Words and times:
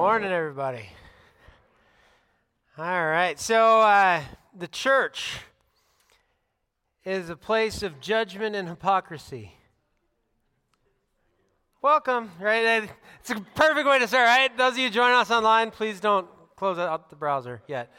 Morning, 0.00 0.32
everybody. 0.32 0.88
All 2.78 3.06
right, 3.06 3.38
so 3.38 3.82
uh, 3.82 4.22
the 4.56 4.66
church 4.66 5.40
is 7.04 7.28
a 7.28 7.36
place 7.36 7.82
of 7.82 8.00
judgment 8.00 8.56
and 8.56 8.66
hypocrisy. 8.66 9.52
Welcome, 11.82 12.30
right? 12.40 12.88
It's 13.20 13.28
a 13.28 13.42
perfect 13.54 13.86
way 13.86 13.98
to 13.98 14.08
start, 14.08 14.26
right? 14.26 14.56
Those 14.56 14.72
of 14.72 14.78
you 14.78 14.88
joining 14.88 15.16
us 15.16 15.30
online, 15.30 15.70
please 15.70 16.00
don't 16.00 16.26
close 16.56 16.78
out 16.78 17.10
the 17.10 17.16
browser 17.16 17.60
yet. 17.68 17.92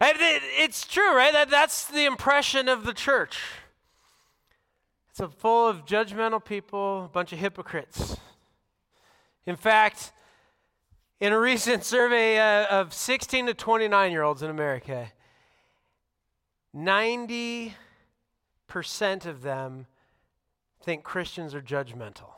It's 0.00 0.86
true, 0.86 1.16
right? 1.16 1.32
That, 1.32 1.50
that's 1.50 1.84
the 1.86 2.04
impression 2.04 2.68
of 2.68 2.86
the 2.86 2.92
church. 2.92 3.40
It's 5.10 5.34
full 5.40 5.66
of 5.66 5.84
judgmental 5.84 6.44
people, 6.44 7.06
a 7.06 7.08
bunch 7.08 7.32
of 7.32 7.40
hypocrites. 7.40 8.16
In 9.46 9.56
fact, 9.56 10.12
in 11.22 11.32
a 11.32 11.38
recent 11.38 11.84
survey 11.84 12.36
uh, 12.36 12.66
of 12.66 12.92
16 12.92 13.46
to 13.46 13.54
29 13.54 14.10
year 14.10 14.24
olds 14.24 14.42
in 14.42 14.50
America, 14.50 15.12
90% 16.76 17.74
of 19.26 19.42
them 19.42 19.86
think 20.82 21.04
Christians 21.04 21.54
are 21.54 21.62
judgmental. 21.62 22.30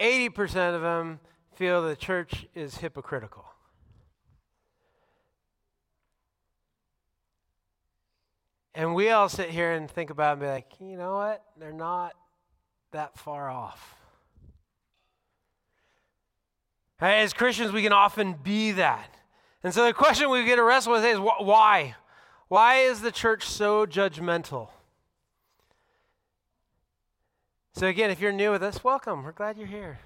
80% 0.00 0.76
of 0.76 0.82
them 0.82 1.18
feel 1.56 1.82
the 1.82 1.96
church 1.96 2.46
is 2.54 2.76
hypocritical. 2.76 3.46
And 8.72 8.94
we 8.94 9.10
all 9.10 9.28
sit 9.28 9.50
here 9.50 9.72
and 9.72 9.90
think 9.90 10.10
about 10.10 10.34
and 10.34 10.42
be 10.42 10.46
like, 10.46 10.70
you 10.78 10.96
know 10.96 11.16
what? 11.16 11.42
They're 11.58 11.72
not 11.72 12.12
that 12.92 13.18
far 13.18 13.50
off. 13.50 13.96
As 17.02 17.32
Christians, 17.32 17.72
we 17.72 17.82
can 17.82 17.92
often 17.92 18.34
be 18.34 18.72
that. 18.72 19.16
And 19.64 19.74
so 19.74 19.84
the 19.84 19.92
question 19.92 20.30
we 20.30 20.44
get 20.44 20.56
to 20.56 20.62
wrestle 20.62 20.92
with 20.92 21.04
is 21.04 21.18
why? 21.18 21.96
Why 22.46 22.76
is 22.76 23.00
the 23.00 23.10
church 23.10 23.44
so 23.44 23.86
judgmental? 23.86 24.68
So, 27.74 27.88
again, 27.88 28.10
if 28.10 28.20
you're 28.20 28.32
new 28.32 28.52
with 28.52 28.62
us, 28.62 28.84
welcome. 28.84 29.24
We're 29.24 29.32
glad 29.32 29.58
you're 29.58 29.66
here. 29.66 29.98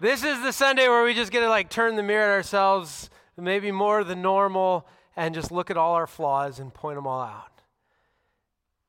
this 0.00 0.24
is 0.24 0.40
the 0.40 0.52
Sunday 0.52 0.88
where 0.88 1.04
we 1.04 1.12
just 1.12 1.30
get 1.30 1.40
to 1.40 1.48
like 1.50 1.68
turn 1.68 1.96
the 1.96 2.02
mirror 2.02 2.32
at 2.32 2.36
ourselves, 2.36 3.10
maybe 3.36 3.70
more 3.70 4.04
than 4.04 4.22
normal, 4.22 4.86
and 5.16 5.34
just 5.34 5.52
look 5.52 5.70
at 5.70 5.76
all 5.76 5.94
our 5.94 6.06
flaws 6.06 6.60
and 6.60 6.72
point 6.72 6.96
them 6.96 7.06
all 7.06 7.20
out. 7.20 7.60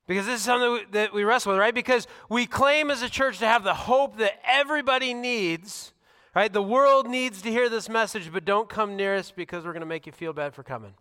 Because 0.07 0.27
this 0.27 0.39
is 0.39 0.45
something 0.45 0.85
that 0.91 1.13
we 1.13 1.25
wrestle 1.25 1.51
with, 1.51 1.59
right? 1.59 1.75
Because 1.75 2.07
we 2.29 2.45
claim 2.45 2.89
as 2.89 3.01
a 3.01 3.09
church 3.09 3.39
to 3.39 3.47
have 3.47 3.63
the 3.63 3.73
hope 3.73 4.17
that 4.17 4.39
everybody 4.45 5.13
needs, 5.13 5.93
right? 6.35 6.51
The 6.51 6.63
world 6.63 7.07
needs 7.07 7.41
to 7.41 7.49
hear 7.49 7.69
this 7.69 7.89
message, 7.89 8.31
but 8.31 8.45
don't 8.45 8.69
come 8.69 8.95
near 8.95 9.15
us 9.15 9.31
because 9.31 9.65
we're 9.65 9.73
going 9.73 9.81
to 9.81 9.87
make 9.87 10.05
you 10.05 10.11
feel 10.11 10.33
bad 10.33 10.53
for 10.53 10.63
coming. 10.63 10.93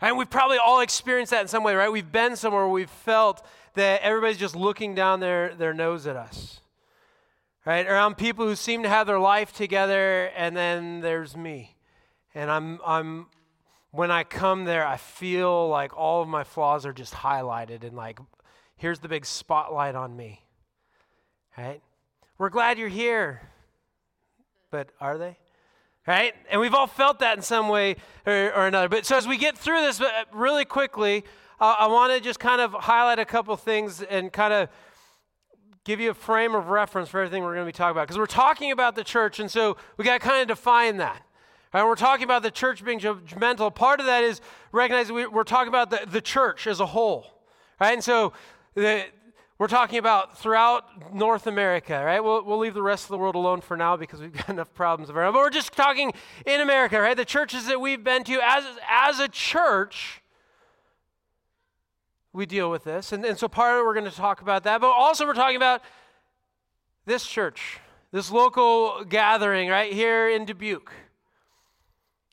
And 0.00 0.16
we've 0.16 0.30
probably 0.30 0.58
all 0.58 0.80
experienced 0.80 1.32
that 1.32 1.42
in 1.42 1.48
some 1.48 1.64
way, 1.64 1.74
right? 1.74 1.90
We've 1.90 2.10
been 2.10 2.36
somewhere 2.36 2.62
where 2.62 2.72
we've 2.72 2.90
felt 2.90 3.44
that 3.74 4.00
everybody's 4.02 4.38
just 4.38 4.54
looking 4.54 4.94
down 4.94 5.20
their, 5.20 5.54
their 5.54 5.74
nose 5.74 6.06
at 6.06 6.14
us, 6.14 6.60
right? 7.66 7.86
Around 7.86 8.16
people 8.16 8.46
who 8.46 8.54
seem 8.54 8.84
to 8.84 8.88
have 8.88 9.06
their 9.06 9.18
life 9.18 9.52
together, 9.52 10.30
and 10.36 10.56
then 10.56 11.00
there's 11.00 11.36
me. 11.36 11.76
And 12.34 12.50
I'm, 12.50 12.78
I'm, 12.86 13.26
when 13.90 14.12
I 14.12 14.22
come 14.22 14.64
there, 14.64 14.86
I 14.86 14.96
feel 14.96 15.68
like 15.68 15.96
all 15.96 16.22
of 16.22 16.28
my 16.28 16.44
flaws 16.44 16.86
are 16.86 16.92
just 16.92 17.14
highlighted 17.14 17.82
and 17.82 17.96
like, 17.96 18.20
here's 18.76 19.00
the 19.00 19.08
big 19.08 19.26
spotlight 19.26 19.96
on 19.96 20.16
me. 20.16 20.44
Right? 21.56 21.80
We're 22.38 22.50
glad 22.50 22.78
you're 22.78 22.88
here. 22.88 23.42
But 24.70 24.90
are 25.00 25.18
they? 25.18 25.36
Right? 26.06 26.34
And 26.50 26.60
we've 26.60 26.72
all 26.72 26.86
felt 26.86 27.18
that 27.18 27.36
in 27.36 27.42
some 27.42 27.68
way 27.68 27.96
or, 28.24 28.52
or 28.54 28.66
another. 28.68 28.88
But 28.88 29.04
so 29.04 29.16
as 29.16 29.26
we 29.26 29.36
get 29.36 29.58
through 29.58 29.80
this 29.80 30.00
uh, 30.00 30.08
really 30.32 30.64
quickly, 30.64 31.24
uh, 31.60 31.74
I 31.80 31.88
want 31.88 32.12
to 32.12 32.20
just 32.20 32.38
kind 32.38 32.60
of 32.60 32.72
highlight 32.72 33.18
a 33.18 33.24
couple 33.24 33.56
things 33.56 34.02
and 34.02 34.32
kind 34.32 34.54
of 34.54 34.68
give 35.84 35.98
you 35.98 36.10
a 36.10 36.14
frame 36.14 36.54
of 36.54 36.68
reference 36.68 37.08
for 37.08 37.18
everything 37.18 37.42
we're 37.42 37.54
going 37.54 37.66
to 37.66 37.72
be 37.72 37.76
talking 37.76 37.90
about. 37.90 38.06
Because 38.06 38.18
we're 38.18 38.26
talking 38.26 38.70
about 38.70 38.94
the 38.94 39.04
church, 39.04 39.40
and 39.40 39.50
so 39.50 39.76
we 39.96 40.04
got 40.04 40.20
to 40.20 40.26
kind 40.26 40.40
of 40.40 40.48
define 40.48 40.98
that. 40.98 41.22
Right, 41.74 41.84
we're 41.84 41.96
talking 41.96 42.24
about 42.24 42.42
the 42.42 42.50
church 42.50 42.82
being 42.84 43.00
judgmental. 43.00 43.74
Part 43.74 44.00
of 44.00 44.06
that 44.06 44.24
is 44.24 44.40
recognizing 44.72 45.14
we, 45.14 45.24
are 45.24 45.44
talking 45.44 45.68
about 45.68 45.90
the, 45.90 46.00
the 46.08 46.20
church 46.20 46.66
as 46.66 46.80
a 46.80 46.86
whole. 46.86 47.26
Right? 47.78 47.92
And 47.92 48.02
so 48.02 48.32
the, 48.74 49.04
we're 49.58 49.66
talking 49.66 49.98
about 49.98 50.38
throughout 50.38 51.12
North 51.12 51.48
America, 51.48 52.00
right? 52.04 52.22
We'll, 52.22 52.44
we'll 52.44 52.58
leave 52.58 52.74
the 52.74 52.82
rest 52.82 53.04
of 53.04 53.08
the 53.08 53.18
world 53.18 53.34
alone 53.34 53.60
for 53.60 53.76
now 53.76 53.96
because 53.96 54.20
we've 54.20 54.32
got 54.32 54.48
enough 54.48 54.72
problems 54.72 55.10
of 55.10 55.16
our 55.16 55.24
own. 55.24 55.32
But 55.32 55.40
we're 55.40 55.50
just 55.50 55.72
talking 55.72 56.12
in 56.46 56.60
America, 56.60 57.00
right? 57.00 57.16
The 57.16 57.24
churches 57.24 57.66
that 57.66 57.80
we've 57.80 58.02
been 58.02 58.22
to 58.24 58.40
as, 58.40 58.64
as 58.88 59.18
a 59.18 59.26
church, 59.26 60.22
we 62.32 62.46
deal 62.46 62.70
with 62.70 62.84
this. 62.84 63.10
And, 63.10 63.24
and 63.24 63.36
so 63.36 63.48
part 63.48 63.74
of 63.74 63.80
it, 63.80 63.84
we're 63.84 63.94
going 63.94 64.08
to 64.08 64.16
talk 64.16 64.42
about 64.42 64.62
that. 64.62 64.80
But 64.80 64.90
also, 64.90 65.26
we're 65.26 65.34
talking 65.34 65.56
about 65.56 65.82
this 67.04 67.26
church, 67.26 67.80
this 68.12 68.30
local 68.30 69.04
gathering 69.04 69.70
right 69.70 69.92
here 69.92 70.28
in 70.28 70.44
Dubuque. 70.44 70.92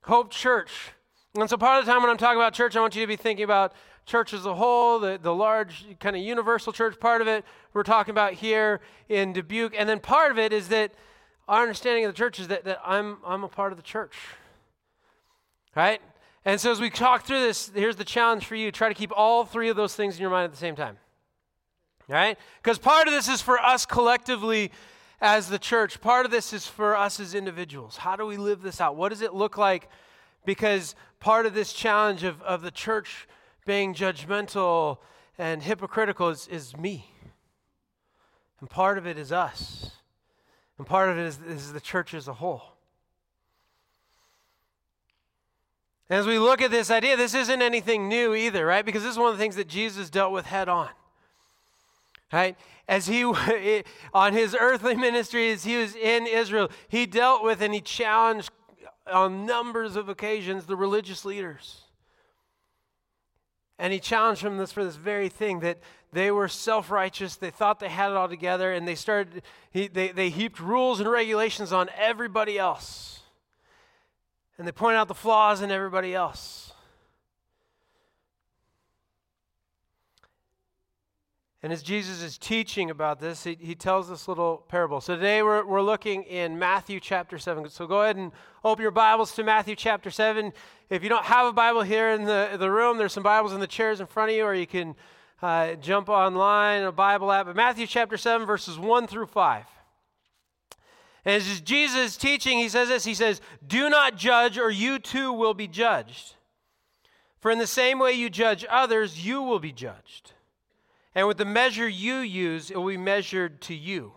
Hope 0.04 0.30
Church. 0.30 0.92
And 1.34 1.50
so, 1.50 1.58
part 1.58 1.80
of 1.80 1.86
the 1.86 1.92
time 1.92 2.04
when 2.04 2.12
I'm 2.12 2.18
talking 2.18 2.38
about 2.38 2.54
church, 2.54 2.76
I 2.76 2.82
want 2.82 2.96
you 2.96 3.02
to 3.02 3.08
be 3.08 3.16
thinking 3.16 3.44
about 3.44 3.74
church 4.06 4.34
as 4.34 4.46
a 4.46 4.54
whole, 4.54 5.00
the, 5.00 5.20
the 5.22 5.34
large 5.34 5.86
kind 6.00 6.16
of 6.16 6.22
universal 6.22 6.72
church 6.72 7.00
part 7.00 7.22
of 7.22 7.28
it, 7.28 7.44
we're 7.74 7.84
talking 7.84 8.12
about 8.12 8.34
here 8.34 8.80
in 9.10 9.34
Dubuque. 9.34 9.74
And 9.78 9.90
then 9.90 10.00
part 10.00 10.32
of 10.32 10.40
it 10.40 10.54
is 10.54 10.68
that 10.70 10.94
our 11.48 11.62
understanding 11.62 12.06
of 12.06 12.14
the 12.14 12.18
church 12.18 12.40
is 12.40 12.48
that, 12.48 12.64
that 12.66 12.80
I'm, 12.86 13.18
I'm 13.26 13.44
a 13.44 13.48
part 13.48 13.72
of 13.72 13.78
the 13.78 13.84
church. 13.84 14.16
Right? 15.76 16.02
And 16.46 16.62
so, 16.62 16.72
as 16.72 16.80
we 16.80 16.90
talk 16.90 17.26
through 17.26 17.42
this, 17.42 17.72
here's 17.74 17.96
the 17.96 18.06
challenge 18.06 18.46
for 18.46 18.56
you 18.56 18.72
try 18.72 18.88
to 18.88 18.94
keep 18.94 19.12
all 19.16 19.46
three 19.46 19.70
of 19.70 19.76
those 19.76 19.96
things 19.96 20.16
in 20.16 20.22
your 20.22 20.30
mind 20.30 20.46
at 20.46 20.52
the 20.52 20.58
same 20.58 20.76
time. 20.76 20.98
Right? 22.08 22.38
Because 22.62 22.78
part 22.78 23.08
of 23.08 23.14
this 23.14 23.28
is 23.28 23.42
for 23.42 23.60
us 23.60 23.86
collectively 23.86 24.72
as 25.20 25.50
the 25.50 25.58
church. 25.58 26.00
Part 26.02 26.26
of 26.26 26.32
this 26.32 26.54
is 26.54 26.68
for 26.68 26.96
us 26.96 27.20
as 27.20 27.34
individuals. 27.34 27.98
How 27.98 28.16
do 28.16 28.28
we 28.28 28.38
live 28.38 28.62
this 28.62 28.80
out? 28.80 28.96
What 28.96 29.10
does 29.10 29.22
it 29.22 29.34
look 29.34 29.58
like? 29.58 29.90
Because 30.46 30.94
part 31.20 31.48
of 31.48 31.56
this 31.56 31.74
challenge 31.74 32.24
of, 32.24 32.42
of 32.44 32.62
the 32.62 32.70
church 32.70 33.28
being 33.66 33.94
judgmental 33.94 35.00
and 35.38 35.62
hypocritical 35.62 36.30
is, 36.30 36.48
is 36.48 36.78
me. 36.78 37.12
And 38.60 38.70
part 38.70 38.98
of 38.98 39.06
it 39.06 39.18
is 39.18 39.32
us. 39.32 39.92
And 40.78 40.88
part 40.88 41.10
of 41.10 41.18
it 41.18 41.26
is, 41.26 41.40
is 41.48 41.74
the 41.74 41.82
church 41.82 42.14
as 42.14 42.28
a 42.28 42.34
whole. 42.34 42.64
As 46.10 46.28
we 46.28 46.38
look 46.38 46.62
at 46.62 46.70
this 46.70 46.92
idea, 46.92 47.18
this 47.18 47.34
isn't 47.34 47.62
anything 47.62 48.08
new 48.08 48.36
either, 48.36 48.66
right? 48.66 48.86
Because 48.86 49.02
this 49.02 49.14
is 49.14 49.18
one 49.18 49.32
of 49.32 49.38
the 49.38 49.42
things 49.42 49.56
that 49.56 49.68
Jesus 49.68 50.10
dealt 50.10 50.32
with 50.32 50.46
head 50.46 50.70
on. 50.70 50.90
Right? 52.32 52.56
As 52.88 53.08
he, 53.08 53.24
on 54.14 54.34
his 54.34 54.56
earthly 54.60 54.96
ministry, 54.96 55.52
as 55.52 55.64
he 55.64 55.78
was 55.78 55.96
in 55.96 56.28
Israel, 56.28 56.70
he 56.88 57.06
dealt 57.06 57.44
with 57.44 57.62
and 57.62 57.74
he 57.74 57.82
challenged 57.82 58.52
on 59.12 59.46
numbers 59.46 59.96
of 59.96 60.10
occasions 60.10 60.66
the 60.66 60.76
religious 60.76 61.26
leaders. 61.26 61.85
And 63.78 63.92
he 63.92 64.00
challenged 64.00 64.44
them 64.44 64.58
this 64.58 64.72
for 64.72 64.84
this 64.84 64.96
very 64.96 65.30
thing 65.30 65.60
that 65.60 65.80
they 66.14 66.32
were 66.32 66.48
self 66.48 66.90
righteous. 66.90 67.36
They 67.36 67.52
thought 67.52 67.80
they 67.80 67.90
had 67.90 68.12
it 68.12 68.18
all 68.18 68.30
together. 68.30 68.72
And 68.72 68.88
they 68.88 68.96
started, 68.96 69.44
he, 69.72 69.88
they, 69.88 70.10
they 70.10 70.30
heaped 70.30 70.60
rules 70.60 71.00
and 71.00 71.10
regulations 71.10 71.74
on 71.74 71.90
everybody 71.98 72.58
else. 72.58 73.20
And 74.58 74.66
they 74.66 74.72
point 74.72 74.96
out 74.96 75.10
the 75.10 75.14
flaws 75.14 75.62
in 75.62 75.72
everybody 75.72 76.16
else. 76.16 76.72
And 81.66 81.74
as 81.74 81.82
Jesus 81.82 82.22
is 82.22 82.38
teaching 82.38 82.92
about 82.92 83.20
this, 83.20 83.44
he, 83.44 83.58
he 83.60 83.74
tells 83.74 84.08
this 84.08 84.28
little 84.28 84.64
parable. 84.68 85.02
So 85.02 85.16
today 85.16 85.42
we're, 85.42 85.66
we're 85.66 85.82
looking 85.82 86.22
in 86.22 86.60
Matthew 86.60 87.00
chapter 87.00 87.40
7. 87.40 87.68
So 87.72 87.88
go 87.88 88.04
ahead 88.04 88.18
and 88.18 88.32
open 88.64 88.84
your 88.84 88.92
Bibles 88.92 89.34
to 89.34 89.44
Matthew 89.44 89.76
chapter 89.76 90.12
7. 90.12 90.54
If 90.92 91.02
you 91.02 91.10
don't 91.10 91.26
have 91.26 91.48
a 91.48 91.52
Bible 91.52 91.82
here 91.82 92.12
in 92.12 92.26
the, 92.26 92.56
the 92.60 92.70
room, 92.70 93.00
there's 93.00 93.14
some 93.14 93.24
Bibles 93.24 93.52
in 93.52 93.60
the 93.60 93.66
chairs 93.66 94.00
in 94.00 94.06
front 94.06 94.30
of 94.30 94.38
you, 94.38 94.44
or 94.44 94.54
you 94.54 94.68
can 94.68 94.96
uh, 95.42 95.74
jump 95.74 96.08
online, 96.08 96.84
a 96.84 96.92
Bible 96.92 97.32
app. 97.32 97.48
But 97.48 97.56
Matthew 97.56 97.88
chapter 97.88 98.16
7, 98.16 98.46
verses 98.46 98.78
1 98.78 99.08
through 99.08 99.26
5. 99.26 99.66
And 101.26 101.34
as 101.34 101.62
Jesus 101.62 101.98
is 101.98 102.16
teaching, 102.16 102.60
he 102.60 102.70
says 102.70 102.90
this 102.90 103.06
He 103.06 103.16
says, 103.16 103.42
Do 103.66 103.90
not 103.90 104.18
judge, 104.18 104.60
or 104.60 104.70
you 104.70 105.00
too 105.00 105.34
will 105.34 105.56
be 105.56 105.68
judged. 105.68 106.36
For 107.40 107.50
in 107.50 107.58
the 107.58 107.66
same 107.66 107.98
way 107.98 108.12
you 108.14 108.30
judge 108.30 108.64
others, 108.70 109.26
you 109.26 109.42
will 109.42 109.58
be 109.58 109.72
judged. 109.72 110.34
And 111.16 111.28
with 111.28 111.38
the 111.38 111.46
measure 111.46 111.88
you 111.88 112.18
use, 112.18 112.70
it 112.70 112.76
will 112.76 112.90
be 112.90 112.98
measured 112.98 113.62
to 113.62 113.74
you. 113.74 114.14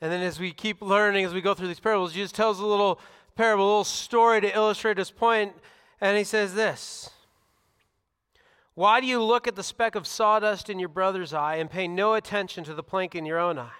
And 0.00 0.10
then 0.10 0.22
as 0.22 0.40
we 0.40 0.52
keep 0.52 0.80
learning, 0.80 1.26
as 1.26 1.34
we 1.34 1.42
go 1.42 1.54
through 1.54 1.68
these 1.68 1.80
parables, 1.80 2.14
Jesus 2.14 2.32
tells 2.32 2.58
a 2.58 2.66
little 2.66 2.98
parable, 3.34 3.64
a 3.64 3.68
little 3.68 3.84
story 3.84 4.40
to 4.40 4.54
illustrate 4.54 4.98
his 4.98 5.10
point, 5.10 5.54
and 6.00 6.16
he 6.16 6.24
says 6.24 6.54
this 6.54 7.10
Why 8.74 9.00
do 9.00 9.06
you 9.06 9.22
look 9.22 9.46
at 9.46 9.56
the 9.56 9.62
speck 9.62 9.94
of 9.94 10.06
sawdust 10.06 10.70
in 10.70 10.78
your 10.78 10.88
brother's 10.88 11.34
eye 11.34 11.56
and 11.56 11.70
pay 11.70 11.86
no 11.86 12.14
attention 12.14 12.64
to 12.64 12.74
the 12.74 12.82
plank 12.82 13.14
in 13.14 13.26
your 13.26 13.38
own 13.38 13.58
eye? 13.58 13.70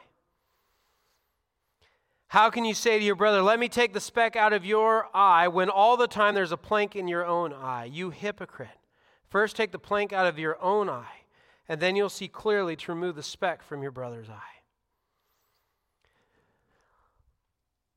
How 2.29 2.51
can 2.51 2.65
you 2.65 2.75
say 2.75 2.99
to 2.99 3.05
your 3.05 3.15
brother, 3.15 3.41
Let 3.41 3.59
me 3.59 3.69
take 3.69 3.93
the 3.93 4.01
speck 4.01 4.37
out 4.37 4.53
of 4.53 4.65
your 4.65 5.09
eye, 5.15 5.49
when 5.49 5.71
all 5.71 5.97
the 5.97 6.09
time 6.09 6.35
there's 6.35 6.53
a 6.53 6.57
plank 6.59 6.97
in 6.97 7.09
your 7.09 7.25
own 7.25 7.53
eye? 7.53 7.85
You 7.87 8.11
hypocrite. 8.11 8.69
First 9.37 9.55
take 9.55 9.71
the 9.71 9.79
plank 9.79 10.15
out 10.15 10.27
of 10.27 10.39
your 10.39 10.57
own 10.63 10.89
eye, 10.89 11.21
and 11.69 11.79
then 11.79 11.95
you'll 11.95 12.09
see 12.09 12.27
clearly 12.27 12.75
to 12.75 12.93
remove 12.93 13.17
the 13.17 13.23
speck 13.23 13.63
from 13.63 13.83
your 13.83 13.91
brother's 13.91 14.31
eye. 14.31 14.63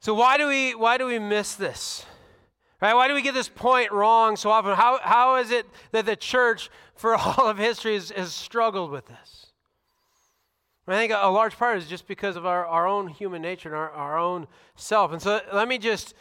So 0.02 0.14
why 0.14 0.38
do 0.38 0.50
we 0.50 0.76
why 0.76 0.98
do 0.98 1.06
we 1.06 1.18
miss 1.18 1.56
this? 1.56 2.06
Right? 2.82 2.94
Why 2.94 3.08
do 3.08 3.14
we 3.14 3.22
get 3.22 3.36
this 3.36 3.48
point 3.48 3.94
wrong 3.94 4.36
so 4.36 4.50
often? 4.50 4.76
How, 4.76 5.00
how 5.02 5.38
is 5.38 5.50
it 5.50 5.66
that 5.94 6.06
the 6.06 6.18
church, 6.18 6.70
for 6.94 7.16
all 7.16 7.48
of 7.48 7.58
history, 7.58 7.94
has, 7.94 8.10
has 8.10 8.34
struggled 8.34 8.92
with 8.92 9.08
this? 9.08 9.46
I 10.90 10.96
think 10.96 11.14
a 11.16 11.30
large 11.30 11.56
part 11.56 11.78
is 11.78 11.88
just 11.88 12.06
because 12.06 12.36
of 12.36 12.46
our, 12.46 12.66
our 12.66 12.86
own 12.86 13.08
human 13.08 13.42
nature 13.42 13.70
and 13.70 13.78
our, 13.78 13.92
our 13.92 14.18
own 14.18 14.46
self. 14.76 15.14
And 15.14 15.22
so 15.22 15.40
let 15.54 15.70
me 15.70 15.78
just 15.78 16.16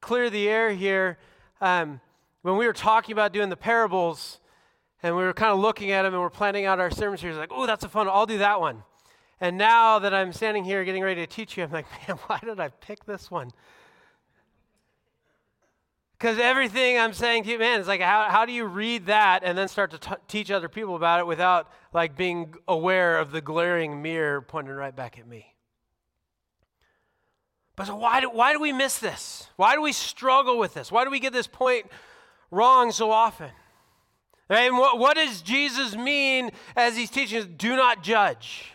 clear 0.00 0.30
the 0.30 0.48
air 0.48 0.72
here. 0.72 1.16
Um, 1.60 2.00
when 2.42 2.56
we 2.56 2.66
were 2.66 2.72
talking 2.72 3.12
about 3.12 3.32
doing 3.32 3.50
the 3.50 3.56
parables, 3.56 4.40
and 5.04 5.14
we 5.14 5.22
were 5.22 5.34
kind 5.34 5.52
of 5.52 5.58
looking 5.58 5.90
at 5.90 6.02
them 6.02 6.14
and 6.14 6.22
we're 6.22 6.30
planning 6.30 6.64
out 6.64 6.80
our 6.80 6.90
sermon 6.90 7.18
series, 7.18 7.36
like, 7.36 7.52
oh, 7.52 7.66
that's 7.66 7.84
a 7.84 7.90
fun, 7.90 8.08
I'll 8.08 8.24
do 8.24 8.38
that 8.38 8.58
one. 8.58 8.82
And 9.38 9.58
now 9.58 9.98
that 9.98 10.14
I'm 10.14 10.32
standing 10.32 10.64
here 10.64 10.82
getting 10.82 11.02
ready 11.02 11.20
to 11.20 11.26
teach 11.26 11.58
you, 11.58 11.62
I'm 11.62 11.70
like, 11.70 11.84
man, 12.08 12.16
why 12.26 12.40
did 12.42 12.58
I 12.58 12.68
pick 12.68 13.04
this 13.04 13.30
one? 13.30 13.50
Because 16.16 16.38
everything 16.38 16.98
I'm 16.98 17.12
saying 17.12 17.44
to 17.44 17.50
you, 17.50 17.58
man, 17.58 17.80
is 17.80 17.86
like, 17.86 18.00
how, 18.00 18.30
how 18.30 18.46
do 18.46 18.52
you 18.52 18.64
read 18.64 19.04
that 19.06 19.42
and 19.44 19.58
then 19.58 19.68
start 19.68 19.90
to 19.90 19.98
t- 19.98 20.14
teach 20.26 20.50
other 20.50 20.70
people 20.70 20.96
about 20.96 21.20
it 21.20 21.26
without 21.26 21.70
like 21.92 22.16
being 22.16 22.54
aware 22.66 23.18
of 23.18 23.30
the 23.30 23.42
glaring 23.42 24.00
mirror 24.00 24.40
pointing 24.40 24.72
right 24.72 24.96
back 24.96 25.18
at 25.18 25.28
me? 25.28 25.54
But 27.76 27.88
so 27.88 27.96
why 27.96 28.22
do, 28.22 28.30
why 28.30 28.54
do 28.54 28.60
we 28.60 28.72
miss 28.72 29.00
this? 29.00 29.48
Why 29.56 29.74
do 29.74 29.82
we 29.82 29.92
struggle 29.92 30.58
with 30.58 30.72
this? 30.72 30.90
Why 30.90 31.04
do 31.04 31.10
we 31.10 31.20
get 31.20 31.34
this 31.34 31.48
point 31.48 31.90
wrong 32.50 32.90
so 32.90 33.10
often? 33.10 33.50
And 34.48 34.76
what, 34.76 34.98
what 34.98 35.16
does 35.16 35.42
Jesus 35.42 35.96
mean 35.96 36.50
as 36.76 36.96
he's 36.96 37.10
teaching 37.10 37.38
us? 37.38 37.46
Do 37.46 37.76
not 37.76 38.02
judge. 38.02 38.72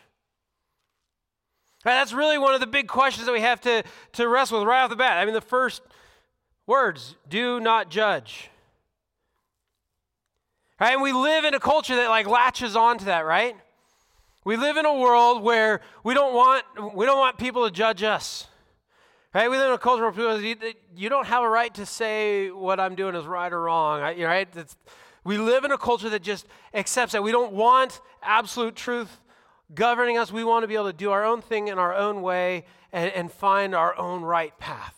Right, 1.85 1.93
that's 1.93 2.11
really 2.11 2.37
one 2.37 2.53
of 2.53 2.59
the 2.59 2.67
big 2.67 2.87
questions 2.87 3.25
that 3.25 3.31
we 3.31 3.41
have 3.41 3.61
to, 3.61 3.83
to 4.13 4.27
wrestle 4.27 4.59
with 4.59 4.67
right 4.67 4.83
off 4.83 4.89
the 4.89 4.95
bat. 4.95 5.17
I 5.17 5.25
mean, 5.25 5.33
the 5.33 5.41
first 5.41 5.81
words 6.67 7.15
do 7.29 7.59
not 7.59 7.89
judge. 7.89 8.49
Right? 10.79 10.93
And 10.93 11.01
we 11.01 11.11
live 11.11 11.45
in 11.45 11.53
a 11.53 11.59
culture 11.59 11.95
that 11.95 12.09
like 12.09 12.27
latches 12.27 12.75
onto 12.75 13.05
that, 13.05 13.25
right? 13.25 13.55
We 14.45 14.55
live 14.55 14.77
in 14.77 14.85
a 14.85 14.93
world 14.93 15.43
where 15.43 15.81
we 16.03 16.13
don't 16.13 16.33
want 16.33 16.63
we 16.95 17.05
don't 17.05 17.19
want 17.19 17.37
people 17.37 17.65
to 17.65 17.71
judge 17.71 18.03
us. 18.03 18.47
Right? 19.33 19.49
We 19.49 19.57
live 19.57 19.67
in 19.67 19.73
a 19.73 19.77
culture 19.77 20.03
where 20.03 20.11
people 20.11 20.41
you, 20.41 20.55
you 20.95 21.09
don't 21.09 21.27
have 21.27 21.43
a 21.43 21.49
right 21.49 21.73
to 21.75 21.85
say 21.85 22.49
what 22.49 22.79
I'm 22.79 22.95
doing 22.95 23.15
is 23.15 23.25
right 23.25 23.51
or 23.51 23.61
wrong. 23.61 24.01
Right? 24.01 24.47
It's, 24.55 24.75
we 25.29 25.37
live 25.37 25.63
in 25.63 25.71
a 25.71 25.77
culture 25.77 26.09
that 26.09 26.23
just 26.23 26.47
accepts 26.73 27.11
that. 27.11 27.21
We 27.21 27.31
don't 27.31 27.53
want 27.53 28.01
absolute 28.23 28.75
truth 28.75 29.19
governing 29.75 30.17
us. 30.17 30.31
We 30.31 30.43
want 30.43 30.63
to 30.63 30.67
be 30.67 30.73
able 30.73 30.87
to 30.87 30.93
do 30.93 31.11
our 31.11 31.23
own 31.23 31.43
thing 31.43 31.67
in 31.67 31.77
our 31.77 31.93
own 31.93 32.23
way 32.23 32.65
and, 32.91 33.11
and 33.11 33.31
find 33.31 33.75
our 33.75 33.95
own 33.95 34.23
right 34.23 34.57
path. 34.57 34.95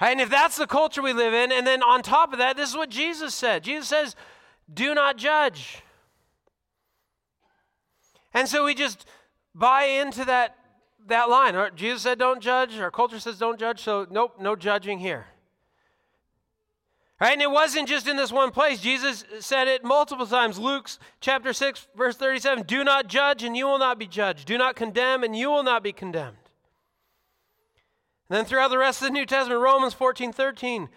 And 0.00 0.20
if 0.20 0.28
that's 0.28 0.56
the 0.56 0.66
culture 0.66 1.00
we 1.00 1.12
live 1.12 1.32
in, 1.32 1.52
and 1.52 1.64
then 1.64 1.80
on 1.84 2.02
top 2.02 2.32
of 2.32 2.40
that, 2.40 2.56
this 2.56 2.70
is 2.70 2.76
what 2.76 2.90
Jesus 2.90 3.36
said 3.36 3.62
Jesus 3.62 3.86
says, 3.86 4.16
do 4.74 4.96
not 4.96 5.16
judge. 5.16 5.80
And 8.34 8.48
so 8.48 8.64
we 8.64 8.74
just 8.74 9.06
buy 9.54 9.84
into 9.84 10.24
that, 10.24 10.56
that 11.06 11.28
line. 11.28 11.54
Jesus 11.76 12.02
said, 12.02 12.18
don't 12.18 12.42
judge. 12.42 12.76
Our 12.80 12.90
culture 12.90 13.20
says, 13.20 13.38
don't 13.38 13.60
judge. 13.60 13.80
So, 13.80 14.08
nope, 14.10 14.40
no 14.40 14.56
judging 14.56 14.98
here. 14.98 15.26
Right? 17.22 17.34
And 17.34 17.40
it 17.40 17.52
wasn't 17.52 17.88
just 17.88 18.08
in 18.08 18.16
this 18.16 18.32
one 18.32 18.50
place. 18.50 18.80
Jesus 18.80 19.24
said 19.38 19.68
it 19.68 19.84
multiple 19.84 20.26
times. 20.26 20.58
Luke's 20.58 20.98
chapter 21.20 21.52
6, 21.52 21.86
verse 21.94 22.16
37 22.16 22.64
Do 22.64 22.82
not 22.82 23.06
judge, 23.06 23.44
and 23.44 23.56
you 23.56 23.64
will 23.64 23.78
not 23.78 23.96
be 23.96 24.08
judged. 24.08 24.44
Do 24.44 24.58
not 24.58 24.74
condemn, 24.74 25.22
and 25.22 25.36
you 25.36 25.48
will 25.48 25.62
not 25.62 25.84
be 25.84 25.92
condemned. 25.92 26.36
And 28.28 28.38
then 28.38 28.44
throughout 28.44 28.70
the 28.70 28.78
rest 28.78 29.02
of 29.02 29.06
the 29.06 29.12
New 29.12 29.24
Testament, 29.24 29.60
Romans 29.60 29.94
14, 29.94 30.32
13. 30.32 30.88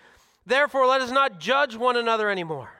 Therefore, 0.48 0.88
let 0.88 1.00
us 1.00 1.12
not 1.12 1.40
judge 1.40 1.76
one 1.76 1.96
another 1.96 2.32
anymore. 2.32 2.72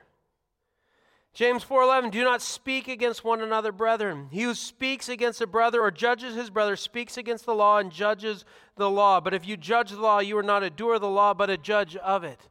James 1.32 1.62
4:11 1.62 2.10
Do 2.10 2.24
not 2.24 2.42
speak 2.42 2.88
against 2.88 3.22
one 3.22 3.40
another, 3.40 3.70
brethren. 3.70 4.26
He 4.32 4.42
who 4.42 4.54
speaks 4.54 5.08
against 5.08 5.40
a 5.40 5.46
brother 5.46 5.82
or 5.82 5.92
judges 5.92 6.34
his 6.34 6.50
brother 6.50 6.74
speaks 6.74 7.16
against 7.16 7.46
the 7.46 7.54
law 7.54 7.78
and 7.78 7.92
judges 7.92 8.44
the 8.74 8.90
law. 8.90 9.20
But 9.20 9.34
if 9.34 9.46
you 9.46 9.56
judge 9.56 9.90
the 9.92 10.00
law, 10.00 10.18
you 10.18 10.36
are 10.36 10.42
not 10.42 10.64
a 10.64 10.70
doer 10.70 10.94
of 10.94 11.00
the 11.00 11.08
law, 11.08 11.32
but 11.32 11.48
a 11.48 11.56
judge 11.56 11.94
of 11.94 12.24
it. 12.24 12.48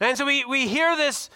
And 0.00 0.16
so 0.16 0.26
we, 0.26 0.44
we 0.44 0.68
hear 0.68 0.96
this 0.96 1.30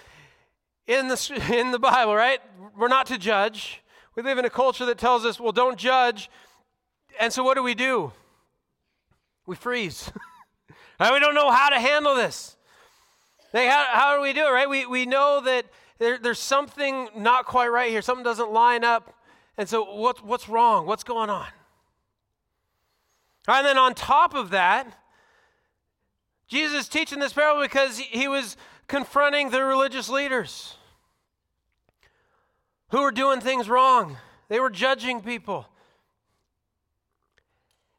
in 0.87 1.09
the, 1.09 1.43
in 1.59 1.71
the 1.71 1.79
Bible, 1.79 2.15
right? 2.15 2.41
We're 2.77 2.89
not 2.89 3.07
to 3.07 3.19
judge. 3.19 3.83
We 4.17 4.23
live 4.23 4.39
in 4.39 4.45
a 4.45 4.51
culture 4.51 4.87
that 4.87 4.99
tells 4.99 5.25
us, 5.25 5.39
well, 5.41 5.53
don't 5.53 5.79
judge. 5.79 6.31
And 7.19 7.33
so 7.33 7.43
what 7.43 7.55
do 7.55 7.62
we 7.62 7.75
do? 7.75 8.12
we 9.51 9.57
freeze. 9.57 10.12
right? 11.01 11.12
We 11.12 11.19
don't 11.19 11.35
know 11.35 11.51
how 11.51 11.71
to 11.71 11.81
handle 11.81 12.15
this. 12.15 12.57
Like, 13.53 13.69
how, 13.69 13.87
how 13.91 14.17
do 14.17 14.23
we 14.23 14.33
do 14.33 14.47
it, 14.47 14.51
right? 14.51 14.71
We, 14.71 14.87
we 14.87 15.07
know 15.07 15.41
that 15.45 15.67
there, 15.99 16.19
there's 16.19 16.39
something 16.39 17.09
not 17.17 17.47
quite 17.47 17.67
right 17.67 17.91
here. 17.91 18.01
Something 18.01 18.23
doesn't 18.23 18.53
line 18.53 18.85
up. 18.85 19.12
And 19.59 19.69
so, 19.69 19.93
what, 19.93 20.25
what's 20.25 20.49
wrong? 20.49 20.87
What's 20.87 21.03
going 21.03 21.31
on? 21.31 21.49
And 23.49 23.67
then, 23.67 23.77
on 23.77 23.95
top 23.95 24.35
of 24.35 24.51
that, 24.51 24.87
Jesus 26.50 26.81
is 26.81 26.88
teaching 26.88 27.20
this 27.20 27.32
parable 27.32 27.62
because 27.62 27.99
he, 27.99 28.26
was 28.26 28.56
confronting 28.88 29.50
the 29.50 29.62
religious 29.62 30.08
leaders 30.08 30.75
who 32.88 33.02
were 33.02 33.12
doing 33.12 33.41
things 33.41 33.69
wrong. 33.69 34.17
They 34.49 34.58
were 34.58 34.69
judging 34.69 35.20
people. 35.20 35.69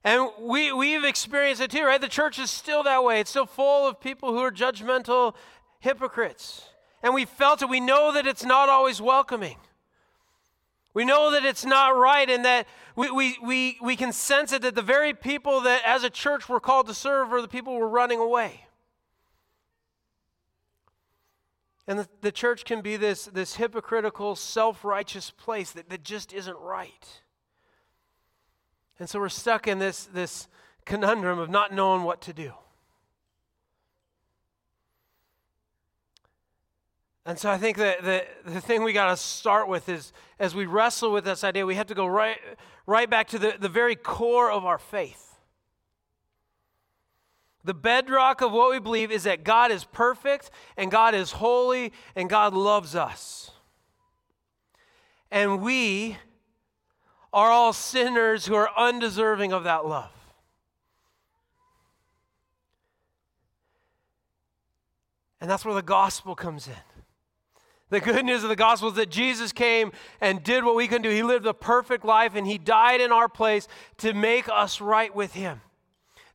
And 0.03 0.27
we, 0.37 0.73
we've 0.73 1.05
experienced 1.05 1.61
it 1.61 1.71
too, 1.71 1.85
right? 1.85 2.01
The 2.01 2.09
church 2.09 2.39
is 2.39 2.51
still 2.51 2.83
that 2.83 3.05
way. 3.05 3.21
It's 3.21 3.29
still 3.29 3.45
full 3.45 3.87
of 3.87 4.01
people 4.01 4.33
who 4.33 4.39
are 4.39 4.51
judgmental 4.51 5.33
hypocrites. 5.79 6.67
And 7.01 7.13
we 7.13 7.23
felt 7.23 7.61
it. 7.61 7.69
We 7.69 7.79
know 7.79 8.11
that 8.11 8.27
it's 8.27 8.43
not 8.43 8.67
always 8.67 9.01
welcoming. 9.01 9.55
We 10.93 11.05
know 11.05 11.31
that 11.31 11.45
it's 11.45 11.63
not 11.63 11.95
right 11.95 12.29
and 12.29 12.43
that 12.43 12.67
we, 13.01 13.09
we, 13.09 13.37
we, 13.41 13.77
we 13.81 13.95
can 13.95 14.13
sense 14.13 14.53
it 14.53 14.61
that 14.61 14.75
the 14.75 14.83
very 14.83 15.15
people 15.15 15.61
that 15.61 15.81
as 15.83 16.03
a 16.03 16.09
church 16.09 16.47
we're 16.47 16.59
called 16.59 16.85
to 16.85 16.93
serve 16.93 17.33
are 17.33 17.41
the 17.41 17.47
people 17.47 17.75
we're 17.75 17.87
running 17.87 18.19
away. 18.19 18.65
And 21.87 21.97
the, 21.97 22.07
the 22.21 22.31
church 22.31 22.63
can 22.63 22.81
be 22.81 22.97
this, 22.97 23.25
this 23.25 23.55
hypocritical, 23.55 24.35
self 24.35 24.85
righteous 24.85 25.31
place 25.31 25.71
that, 25.71 25.89
that 25.89 26.03
just 26.03 26.31
isn't 26.31 26.57
right. 26.59 27.21
And 28.99 29.09
so 29.09 29.19
we're 29.19 29.29
stuck 29.29 29.67
in 29.67 29.79
this, 29.79 30.05
this 30.05 30.47
conundrum 30.85 31.39
of 31.39 31.49
not 31.49 31.73
knowing 31.73 32.03
what 32.03 32.21
to 32.21 32.33
do. 32.33 32.53
And 37.25 37.37
so 37.37 37.51
I 37.51 37.57
think 37.57 37.77
that 37.77 38.03
the, 38.03 38.25
the 38.45 38.61
thing 38.61 38.83
we 38.83 38.93
got 38.93 39.09
to 39.09 39.17
start 39.17 39.67
with 39.67 39.89
is 39.89 40.11
as 40.39 40.55
we 40.55 40.65
wrestle 40.65 41.11
with 41.11 41.23
this 41.23 41.43
idea, 41.43 41.65
we 41.65 41.75
have 41.75 41.87
to 41.87 41.93
go 41.93 42.07
right, 42.07 42.37
right 42.87 43.09
back 43.09 43.27
to 43.29 43.39
the, 43.39 43.55
the 43.59 43.69
very 43.69 43.95
core 43.95 44.49
of 44.51 44.65
our 44.65 44.79
faith. 44.79 45.27
The 47.63 47.75
bedrock 47.75 48.41
of 48.41 48.51
what 48.51 48.71
we 48.71 48.79
believe 48.79 49.11
is 49.11 49.23
that 49.23 49.43
God 49.43 49.71
is 49.71 49.83
perfect 49.83 50.49
and 50.77 50.89
God 50.89 51.13
is 51.13 51.33
holy 51.33 51.93
and 52.15 52.27
God 52.27 52.55
loves 52.55 52.95
us. 52.95 53.51
And 55.29 55.61
we 55.61 56.17
are 57.31 57.51
all 57.51 57.71
sinners 57.71 58.47
who 58.47 58.55
are 58.55 58.69
undeserving 58.75 59.53
of 59.53 59.63
that 59.65 59.85
love. 59.85 60.11
And 65.39 65.49
that's 65.49 65.63
where 65.63 65.73
the 65.75 65.81
gospel 65.81 66.35
comes 66.35 66.67
in. 66.67 66.73
The 67.91 67.99
good 67.99 68.25
news 68.25 68.41
of 68.43 68.49
the 68.49 68.55
gospel 68.55 68.87
is 68.87 68.95
that 68.95 69.09
Jesus 69.09 69.51
came 69.51 69.91
and 70.21 70.41
did 70.41 70.63
what 70.63 70.75
we 70.75 70.87
couldn't 70.87 71.01
do. 71.03 71.09
He 71.09 71.23
lived 71.23 71.45
a 71.45 71.53
perfect 71.53 72.05
life 72.05 72.35
and 72.35 72.47
he 72.47 72.57
died 72.57 73.01
in 73.01 73.11
our 73.11 73.27
place 73.27 73.67
to 73.97 74.13
make 74.13 74.47
us 74.47 74.79
right 74.79 75.13
with 75.13 75.33
him. 75.33 75.59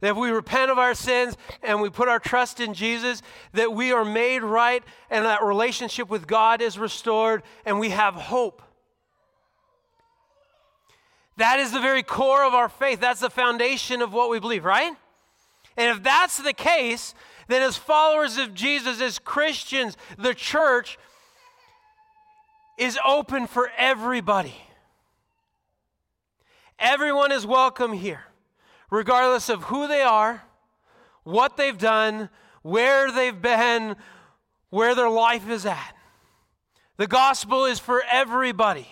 That 0.00 0.10
if 0.10 0.16
we 0.18 0.30
repent 0.30 0.70
of 0.70 0.78
our 0.78 0.92
sins 0.92 1.34
and 1.62 1.80
we 1.80 1.88
put 1.88 2.08
our 2.08 2.18
trust 2.18 2.60
in 2.60 2.74
Jesus, 2.74 3.22
that 3.54 3.72
we 3.72 3.90
are 3.90 4.04
made 4.04 4.42
right 4.42 4.84
and 5.08 5.24
that 5.24 5.42
relationship 5.42 6.10
with 6.10 6.26
God 6.26 6.60
is 6.60 6.78
restored 6.78 7.42
and 7.64 7.80
we 7.80 7.88
have 7.88 8.14
hope. 8.14 8.60
That 11.38 11.58
is 11.58 11.72
the 11.72 11.80
very 11.80 12.02
core 12.02 12.44
of 12.44 12.52
our 12.52 12.68
faith. 12.68 13.00
That's 13.00 13.20
the 13.20 13.30
foundation 13.30 14.02
of 14.02 14.12
what 14.12 14.28
we 14.28 14.40
believe, 14.40 14.66
right? 14.66 14.92
And 15.78 15.96
if 15.96 16.02
that's 16.02 16.36
the 16.36 16.52
case, 16.52 17.14
then 17.48 17.62
as 17.62 17.78
followers 17.78 18.36
of 18.36 18.52
Jesus, 18.52 19.00
as 19.00 19.18
Christians, 19.18 19.96
the 20.18 20.34
church, 20.34 20.98
is 22.76 22.98
open 23.04 23.46
for 23.46 23.70
everybody. 23.76 24.54
Everyone 26.78 27.32
is 27.32 27.46
welcome 27.46 27.92
here, 27.92 28.24
regardless 28.90 29.48
of 29.48 29.64
who 29.64 29.88
they 29.88 30.02
are, 30.02 30.42
what 31.24 31.56
they've 31.56 31.78
done, 31.78 32.28
where 32.62 33.10
they've 33.10 33.40
been, 33.40 33.96
where 34.70 34.94
their 34.94 35.08
life 35.08 35.48
is 35.48 35.64
at. 35.64 35.94
The 36.98 37.06
gospel 37.06 37.64
is 37.64 37.78
for 37.78 38.02
everybody. 38.10 38.88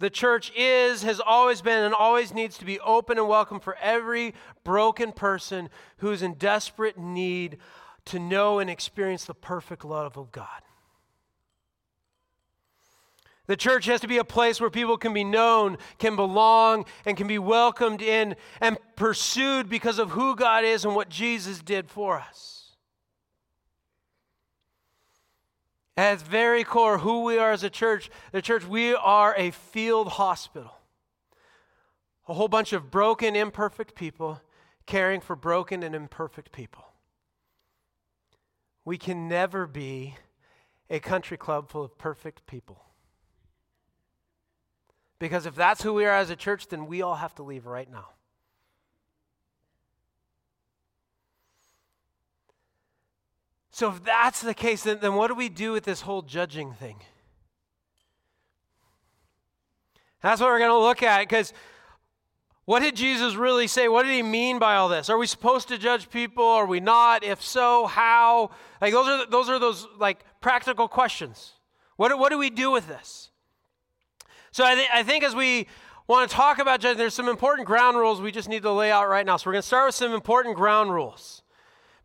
The 0.00 0.10
church 0.10 0.52
is, 0.56 1.02
has 1.02 1.20
always 1.20 1.60
been, 1.60 1.82
and 1.82 1.92
always 1.92 2.32
needs 2.32 2.58
to 2.58 2.64
be 2.64 2.78
open 2.80 3.18
and 3.18 3.28
welcome 3.28 3.58
for 3.58 3.76
every 3.80 4.34
broken 4.62 5.10
person 5.12 5.70
who 5.98 6.10
is 6.10 6.22
in 6.22 6.34
desperate 6.34 6.96
need 6.96 7.58
to 8.08 8.18
know 8.18 8.58
and 8.58 8.68
experience 8.68 9.24
the 9.24 9.34
perfect 9.34 9.84
love 9.84 10.16
of 10.16 10.32
God. 10.32 10.62
The 13.48 13.56
church 13.56 13.86
has 13.86 14.02
to 14.02 14.08
be 14.08 14.18
a 14.18 14.24
place 14.24 14.60
where 14.60 14.68
people 14.68 14.98
can 14.98 15.14
be 15.14 15.24
known, 15.24 15.78
can 15.98 16.16
belong, 16.16 16.84
and 17.06 17.16
can 17.16 17.26
be 17.26 17.38
welcomed 17.38 18.02
in 18.02 18.36
and 18.60 18.76
pursued 18.94 19.70
because 19.70 19.98
of 19.98 20.10
who 20.10 20.36
God 20.36 20.64
is 20.64 20.84
and 20.84 20.94
what 20.94 21.08
Jesus 21.08 21.60
did 21.60 21.88
for 21.88 22.20
us. 22.20 22.76
At 25.96 26.12
its 26.12 26.22
very 26.22 26.62
core, 26.62 26.98
who 26.98 27.24
we 27.24 27.38
are 27.38 27.50
as 27.50 27.64
a 27.64 27.70
church, 27.70 28.10
the 28.32 28.42
church, 28.42 28.66
we 28.66 28.94
are 28.94 29.34
a 29.36 29.50
field 29.50 30.08
hospital. 30.08 30.74
A 32.28 32.34
whole 32.34 32.48
bunch 32.48 32.74
of 32.74 32.90
broken, 32.90 33.34
imperfect 33.34 33.94
people 33.94 34.42
caring 34.84 35.22
for 35.22 35.34
broken 35.34 35.82
and 35.82 35.94
imperfect 35.94 36.52
people. 36.52 36.84
We 38.88 38.96
can 38.96 39.28
never 39.28 39.66
be 39.66 40.14
a 40.88 40.98
country 40.98 41.36
club 41.36 41.68
full 41.68 41.84
of 41.84 41.98
perfect 41.98 42.46
people. 42.46 42.86
Because 45.18 45.44
if 45.44 45.54
that's 45.54 45.82
who 45.82 45.92
we 45.92 46.06
are 46.06 46.14
as 46.14 46.30
a 46.30 46.36
church, 46.36 46.68
then 46.68 46.86
we 46.86 47.02
all 47.02 47.16
have 47.16 47.34
to 47.34 47.42
leave 47.42 47.66
right 47.66 47.90
now. 47.92 48.08
So, 53.72 53.90
if 53.90 54.02
that's 54.04 54.40
the 54.40 54.54
case, 54.54 54.84
then, 54.84 55.00
then 55.02 55.16
what 55.16 55.28
do 55.28 55.34
we 55.34 55.50
do 55.50 55.72
with 55.72 55.84
this 55.84 56.00
whole 56.00 56.22
judging 56.22 56.72
thing? 56.72 56.96
That's 60.22 60.40
what 60.40 60.46
we're 60.46 60.60
going 60.60 60.70
to 60.70 60.78
look 60.78 61.02
at 61.02 61.20
because 61.20 61.52
what 62.68 62.82
did 62.82 62.96
Jesus 62.96 63.34
really 63.34 63.66
say? 63.66 63.88
What 63.88 64.02
did 64.02 64.12
he 64.12 64.22
mean 64.22 64.58
by 64.58 64.76
all 64.76 64.90
this? 64.90 65.08
Are 65.08 65.16
we 65.16 65.26
supposed 65.26 65.68
to 65.68 65.78
judge 65.78 66.10
people? 66.10 66.44
Are 66.44 66.66
we 66.66 66.80
not? 66.80 67.24
If 67.24 67.42
so, 67.42 67.86
how? 67.86 68.50
Like 68.82 68.92
those 68.92 69.08
are 69.08 69.24
those 69.24 69.48
are 69.48 69.58
those 69.58 69.88
like 69.98 70.22
practical 70.42 70.86
questions. 70.86 71.54
What, 71.96 72.18
what 72.18 72.28
do 72.28 72.36
we 72.36 72.50
do 72.50 72.70
with 72.70 72.86
this? 72.86 73.30
So 74.50 74.66
I, 74.66 74.74
th- 74.74 74.88
I 74.92 75.02
think 75.02 75.24
as 75.24 75.34
we 75.34 75.66
want 76.08 76.28
to 76.28 76.36
talk 76.36 76.58
about 76.58 76.80
judging, 76.80 76.98
there's 76.98 77.14
some 77.14 77.30
important 77.30 77.66
ground 77.66 77.96
rules 77.96 78.20
we 78.20 78.30
just 78.30 78.50
need 78.50 78.60
to 78.64 78.72
lay 78.72 78.92
out 78.92 79.08
right 79.08 79.24
now. 79.24 79.38
So 79.38 79.48
we're 79.48 79.54
going 79.54 79.62
to 79.62 79.66
start 79.66 79.88
with 79.88 79.94
some 79.94 80.12
important 80.12 80.54
ground 80.54 80.92
rules. 80.92 81.42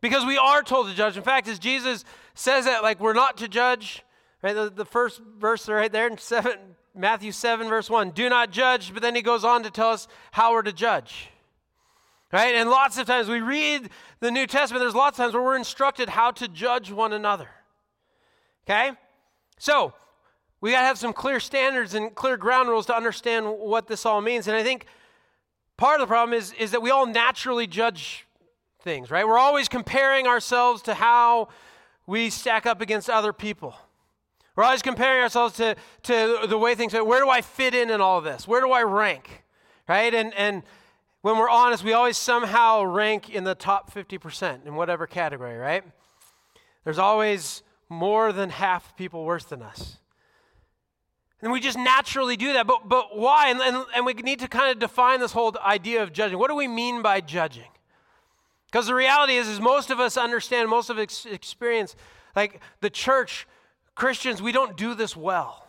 Because 0.00 0.24
we 0.24 0.38
are 0.38 0.62
told 0.62 0.88
to 0.88 0.94
judge. 0.94 1.18
In 1.18 1.22
fact, 1.22 1.46
as 1.46 1.58
Jesus 1.58 2.06
says 2.34 2.64
that, 2.64 2.82
like, 2.82 3.00
we're 3.00 3.12
not 3.12 3.36
to 3.36 3.48
judge, 3.48 4.02
right? 4.42 4.54
The, 4.54 4.72
the 4.74 4.86
first 4.86 5.20
verse 5.38 5.68
right 5.68 5.92
there 5.92 6.06
in 6.06 6.16
seven, 6.16 6.58
Matthew 6.94 7.32
7, 7.32 7.68
verse 7.68 7.90
1 7.90 8.10
do 8.10 8.28
not 8.28 8.50
judge, 8.50 8.92
but 8.92 9.02
then 9.02 9.14
he 9.14 9.22
goes 9.22 9.44
on 9.44 9.62
to 9.64 9.70
tell 9.70 9.90
us 9.90 10.06
how 10.32 10.52
we're 10.52 10.62
to 10.62 10.72
judge. 10.72 11.30
Right? 12.32 12.54
And 12.54 12.68
lots 12.68 12.98
of 12.98 13.06
times 13.06 13.28
we 13.28 13.40
read 13.40 13.90
the 14.20 14.30
New 14.30 14.46
Testament, 14.46 14.80
there's 14.80 14.94
lots 14.94 15.18
of 15.18 15.24
times 15.24 15.34
where 15.34 15.42
we're 15.42 15.56
instructed 15.56 16.08
how 16.08 16.30
to 16.32 16.48
judge 16.48 16.90
one 16.90 17.12
another. 17.12 17.48
Okay? 18.66 18.92
So, 19.58 19.92
we 20.60 20.70
got 20.70 20.80
to 20.80 20.86
have 20.86 20.98
some 20.98 21.12
clear 21.12 21.40
standards 21.40 21.94
and 21.94 22.14
clear 22.14 22.36
ground 22.36 22.70
rules 22.70 22.86
to 22.86 22.96
understand 22.96 23.46
what 23.46 23.86
this 23.86 24.06
all 24.06 24.20
means. 24.20 24.48
And 24.48 24.56
I 24.56 24.62
think 24.62 24.86
part 25.76 26.00
of 26.00 26.08
the 26.08 26.10
problem 26.10 26.36
is, 26.36 26.52
is 26.54 26.70
that 26.70 26.80
we 26.80 26.90
all 26.90 27.06
naturally 27.06 27.66
judge 27.66 28.26
things, 28.80 29.10
right? 29.10 29.26
We're 29.26 29.38
always 29.38 29.68
comparing 29.68 30.26
ourselves 30.26 30.82
to 30.82 30.94
how 30.94 31.48
we 32.06 32.30
stack 32.30 32.66
up 32.66 32.80
against 32.80 33.10
other 33.10 33.32
people. 33.32 33.74
We're 34.56 34.64
always 34.64 34.82
comparing 34.82 35.22
ourselves 35.22 35.56
to, 35.56 35.74
to 36.04 36.46
the 36.48 36.58
way 36.58 36.74
things 36.74 36.94
are. 36.94 37.04
where 37.04 37.20
do 37.20 37.28
I 37.28 37.40
fit 37.40 37.74
in 37.74 37.90
in 37.90 38.00
all 38.00 38.18
of 38.18 38.24
this? 38.24 38.46
Where 38.46 38.60
do 38.60 38.70
I 38.70 38.82
rank? 38.82 39.44
Right? 39.88 40.14
And, 40.14 40.32
and 40.34 40.62
when 41.22 41.38
we're 41.38 41.50
honest, 41.50 41.82
we 41.82 41.92
always 41.92 42.16
somehow 42.16 42.84
rank 42.84 43.30
in 43.30 43.44
the 43.44 43.54
top 43.54 43.92
50% 43.92 44.66
in 44.66 44.74
whatever 44.74 45.06
category, 45.06 45.56
right? 45.56 45.82
There's 46.84 46.98
always 46.98 47.62
more 47.88 48.32
than 48.32 48.50
half 48.50 48.96
people 48.96 49.24
worse 49.24 49.44
than 49.44 49.62
us. 49.62 49.98
And 51.42 51.52
we 51.52 51.60
just 51.60 51.76
naturally 51.76 52.36
do 52.36 52.52
that. 52.54 52.66
But, 52.66 52.88
but 52.88 53.16
why? 53.18 53.50
And, 53.50 53.60
and, 53.60 53.84
and 53.94 54.06
we 54.06 54.14
need 54.14 54.38
to 54.40 54.48
kind 54.48 54.70
of 54.70 54.78
define 54.78 55.20
this 55.20 55.32
whole 55.32 55.54
idea 55.62 56.02
of 56.02 56.12
judging. 56.12 56.38
What 56.38 56.48
do 56.48 56.54
we 56.54 56.68
mean 56.68 57.02
by 57.02 57.20
judging? 57.20 57.68
Because 58.66 58.86
the 58.86 58.94
reality 58.94 59.34
is, 59.34 59.46
is 59.46 59.60
most 59.60 59.90
of 59.90 60.00
us 60.00 60.16
understand, 60.16 60.68
most 60.68 60.90
of 60.90 60.98
us 60.98 61.26
experience, 61.26 61.96
like 62.34 62.60
the 62.80 62.90
church, 62.90 63.46
Christians, 63.94 64.42
we 64.42 64.52
don't 64.52 64.76
do 64.76 64.94
this 64.94 65.16
well. 65.16 65.66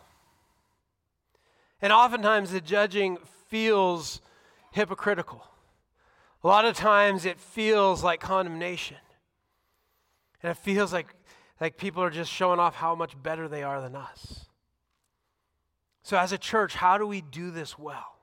And 1.80 1.92
oftentimes 1.92 2.50
the 2.50 2.60
judging 2.60 3.18
feels 3.48 4.20
hypocritical. 4.72 5.46
A 6.42 6.46
lot 6.46 6.64
of 6.64 6.76
times 6.76 7.24
it 7.24 7.38
feels 7.38 8.02
like 8.02 8.20
condemnation. 8.20 8.96
And 10.42 10.50
it 10.50 10.56
feels 10.56 10.92
like, 10.92 11.14
like 11.60 11.76
people 11.76 12.02
are 12.02 12.10
just 12.10 12.30
showing 12.30 12.60
off 12.60 12.74
how 12.74 12.94
much 12.94 13.20
better 13.22 13.48
they 13.48 13.62
are 13.62 13.80
than 13.80 13.96
us. 13.96 14.46
So, 16.02 16.16
as 16.16 16.30
a 16.30 16.38
church, 16.38 16.74
how 16.74 16.98
do 16.98 17.06
we 17.06 17.20
do 17.20 17.50
this 17.50 17.76
well? 17.78 18.16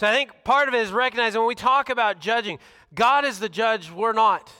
So 0.00 0.06
I 0.06 0.14
think 0.14 0.30
part 0.44 0.66
of 0.66 0.74
it 0.74 0.80
is 0.80 0.92
recognizing 0.92 1.38
when 1.38 1.48
we 1.48 1.54
talk 1.54 1.90
about 1.90 2.20
judging, 2.20 2.58
God 2.94 3.26
is 3.26 3.38
the 3.38 3.50
judge, 3.50 3.90
we're 3.90 4.14
not. 4.14 4.50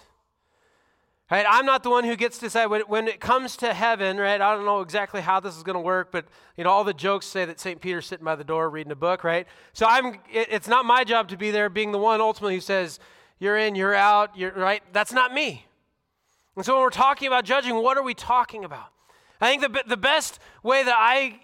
Right? 1.30 1.46
I'm 1.48 1.64
not 1.64 1.84
the 1.84 1.90
one 1.90 2.02
who 2.02 2.16
gets 2.16 2.38
to 2.38 2.46
decide 2.46 2.66
when, 2.66 2.80
when 2.82 3.06
it 3.06 3.20
comes 3.20 3.56
to 3.58 3.72
heaven, 3.72 4.16
right? 4.16 4.40
I 4.40 4.54
don't 4.54 4.64
know 4.64 4.80
exactly 4.80 5.20
how 5.20 5.38
this 5.38 5.56
is 5.56 5.62
going 5.62 5.74
to 5.74 5.80
work, 5.80 6.10
but 6.10 6.24
you 6.56 6.64
know, 6.64 6.70
all 6.70 6.82
the 6.82 6.92
jokes 6.92 7.24
say 7.24 7.44
that 7.44 7.60
St. 7.60 7.80
Peter's 7.80 8.06
sitting 8.06 8.24
by 8.24 8.34
the 8.34 8.42
door 8.42 8.68
reading 8.68 8.90
a 8.90 8.96
book, 8.96 9.22
right? 9.22 9.46
So 9.72 9.86
I'm 9.86 10.14
it, 10.32 10.48
it's 10.50 10.66
not 10.66 10.84
my 10.84 11.04
job 11.04 11.28
to 11.28 11.36
be 11.36 11.52
there 11.52 11.68
being 11.68 11.92
the 11.92 11.98
one 11.98 12.20
ultimately 12.20 12.56
who 12.56 12.60
says, 12.60 12.98
you're 13.38 13.56
in, 13.56 13.76
you're 13.76 13.94
out, 13.94 14.36
you're 14.36 14.52
right. 14.52 14.82
That's 14.92 15.12
not 15.12 15.32
me. 15.32 15.66
And 16.56 16.66
so 16.66 16.74
when 16.74 16.82
we're 16.82 16.90
talking 16.90 17.28
about 17.28 17.44
judging, 17.44 17.76
what 17.76 17.96
are 17.96 18.02
we 18.02 18.12
talking 18.12 18.64
about? 18.64 18.88
I 19.40 19.48
think 19.56 19.62
the, 19.62 19.84
the 19.86 19.96
best 19.96 20.40
way 20.64 20.82
that 20.82 20.96
I 20.98 21.38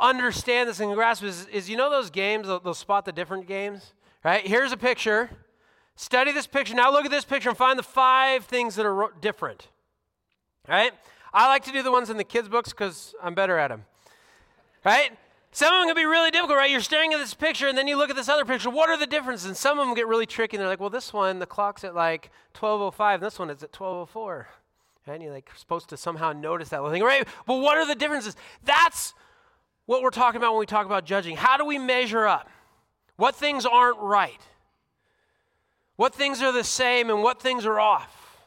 understand 0.00 0.68
this 0.68 0.80
and 0.80 0.92
grasp 0.94 1.22
is, 1.22 1.46
is 1.46 1.70
you 1.70 1.76
know 1.76 1.90
those 1.90 2.10
games, 2.10 2.48
those 2.48 2.78
spot 2.78 3.04
the 3.04 3.12
different 3.12 3.46
games? 3.46 3.94
Right? 4.24 4.44
Here's 4.44 4.72
a 4.72 4.76
picture. 4.76 5.30
Study 5.98 6.30
this 6.30 6.46
picture. 6.46 6.76
Now 6.76 6.92
look 6.92 7.04
at 7.04 7.10
this 7.10 7.24
picture 7.24 7.48
and 7.48 7.58
find 7.58 7.76
the 7.76 7.82
five 7.82 8.44
things 8.44 8.76
that 8.76 8.86
are 8.86 9.10
different. 9.20 9.66
Right? 10.68 10.92
I 11.34 11.48
like 11.48 11.64
to 11.64 11.72
do 11.72 11.82
the 11.82 11.90
ones 11.90 12.08
in 12.08 12.16
the 12.16 12.24
kids' 12.24 12.48
books 12.48 12.70
because 12.70 13.16
I'm 13.20 13.34
better 13.34 13.58
at 13.58 13.68
them. 13.68 13.84
Right? 14.84 15.10
Some 15.50 15.74
of 15.74 15.80
them 15.80 15.88
can 15.88 15.96
be 15.96 16.04
really 16.04 16.30
difficult, 16.30 16.56
right? 16.56 16.70
You're 16.70 16.82
staring 16.82 17.12
at 17.14 17.18
this 17.18 17.34
picture 17.34 17.66
and 17.66 17.76
then 17.76 17.88
you 17.88 17.96
look 17.96 18.10
at 18.10 18.16
this 18.16 18.28
other 18.28 18.44
picture. 18.44 18.70
What 18.70 18.88
are 18.88 18.96
the 18.96 19.08
differences? 19.08 19.46
And 19.46 19.56
some 19.56 19.80
of 19.80 19.88
them 19.88 19.96
get 19.96 20.06
really 20.06 20.24
tricky 20.24 20.56
and 20.56 20.60
they're 20.60 20.68
like, 20.68 20.78
well, 20.78 20.88
this 20.88 21.12
one, 21.12 21.40
the 21.40 21.46
clock's 21.46 21.82
at 21.82 21.96
like 21.96 22.30
12.05, 22.54 23.18
this 23.18 23.36
one 23.40 23.50
is 23.50 23.64
at 23.64 23.72
12.04. 23.72 24.44
And 25.08 25.20
you're 25.20 25.32
like 25.32 25.50
supposed 25.56 25.88
to 25.88 25.96
somehow 25.96 26.32
notice 26.32 26.68
that 26.68 26.80
little 26.80 26.92
thing, 26.92 27.02
right? 27.02 27.26
But 27.44 27.56
what 27.56 27.76
are 27.76 27.86
the 27.86 27.96
differences? 27.96 28.36
That's 28.64 29.14
what 29.86 30.02
we're 30.02 30.10
talking 30.10 30.36
about 30.36 30.52
when 30.52 30.60
we 30.60 30.66
talk 30.66 30.86
about 30.86 31.04
judging. 31.04 31.34
How 31.34 31.56
do 31.56 31.64
we 31.64 31.76
measure 31.76 32.24
up? 32.24 32.48
What 33.16 33.34
things 33.34 33.66
aren't 33.66 33.98
right? 33.98 34.40
What 35.98 36.14
things 36.14 36.40
are 36.42 36.52
the 36.52 36.62
same 36.62 37.10
and 37.10 37.24
what 37.24 37.42
things 37.42 37.66
are 37.66 37.80
off? 37.80 38.38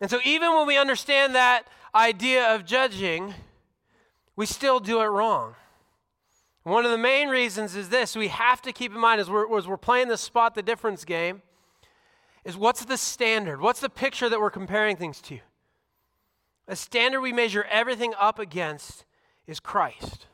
And 0.00 0.08
so, 0.08 0.20
even 0.24 0.54
when 0.54 0.64
we 0.64 0.78
understand 0.78 1.34
that 1.34 1.66
idea 1.92 2.54
of 2.54 2.64
judging, 2.64 3.34
we 4.36 4.46
still 4.46 4.78
do 4.78 5.00
it 5.00 5.06
wrong. 5.06 5.56
One 6.62 6.84
of 6.84 6.92
the 6.92 6.98
main 6.98 7.30
reasons 7.30 7.74
is 7.74 7.88
this 7.88 8.14
we 8.14 8.28
have 8.28 8.62
to 8.62 8.72
keep 8.72 8.94
in 8.94 9.00
mind 9.00 9.20
as 9.20 9.28
we're, 9.28 9.58
as 9.58 9.66
we're 9.66 9.76
playing 9.76 10.06
the 10.06 10.16
spot 10.16 10.54
the 10.54 10.62
difference 10.62 11.04
game 11.04 11.42
is 12.44 12.56
what's 12.56 12.84
the 12.84 12.96
standard? 12.96 13.60
What's 13.60 13.80
the 13.80 13.90
picture 13.90 14.28
that 14.28 14.38
we're 14.38 14.50
comparing 14.50 14.94
things 14.94 15.20
to? 15.22 15.40
A 16.68 16.76
standard 16.76 17.22
we 17.22 17.32
measure 17.32 17.64
everything 17.68 18.14
up 18.20 18.38
against 18.38 19.04
is 19.48 19.58
Christ. 19.58 20.27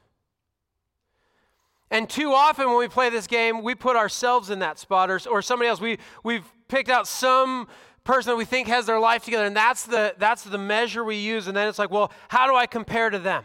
And 1.95 2.11
too 2.11 2.33
often 2.33 2.67
when 2.67 2.79
we 2.79 2.89
play 2.89 3.09
this 3.09 3.29
game, 3.29 3.63
we 3.63 3.77
put 3.77 3.95
ourselves 3.95 4.51
in 4.51 4.59
that 4.59 4.81
spot 4.81 5.13
or, 5.13 5.21
or 5.31 5.41
somebody 5.41 5.69
else. 5.69 5.81
We, 5.81 5.99
we've 6.25 6.45
picked 6.67 6.91
out 6.91 7.07
some 7.07 7.69
person 8.03 8.33
that 8.33 8.37
we 8.37 8.45
think 8.45 8.67
has 8.67 8.87
their 8.87 8.99
life 8.99 9.25
together, 9.25 9.45
and 9.45 9.55
that's 9.55 9.85
the, 9.85 10.13
that's 10.19 10.43
the 10.43 10.59
measure 10.59 11.05
we 11.05 11.15
use. 11.15 11.47
And 11.47 11.57
then 11.57 11.69
it's 11.69 11.79
like, 11.79 11.93
well, 11.93 12.11
how 12.27 12.49
do 12.49 12.57
I 12.57 12.67
compare 12.67 13.11
to 13.11 13.21
them? 13.21 13.45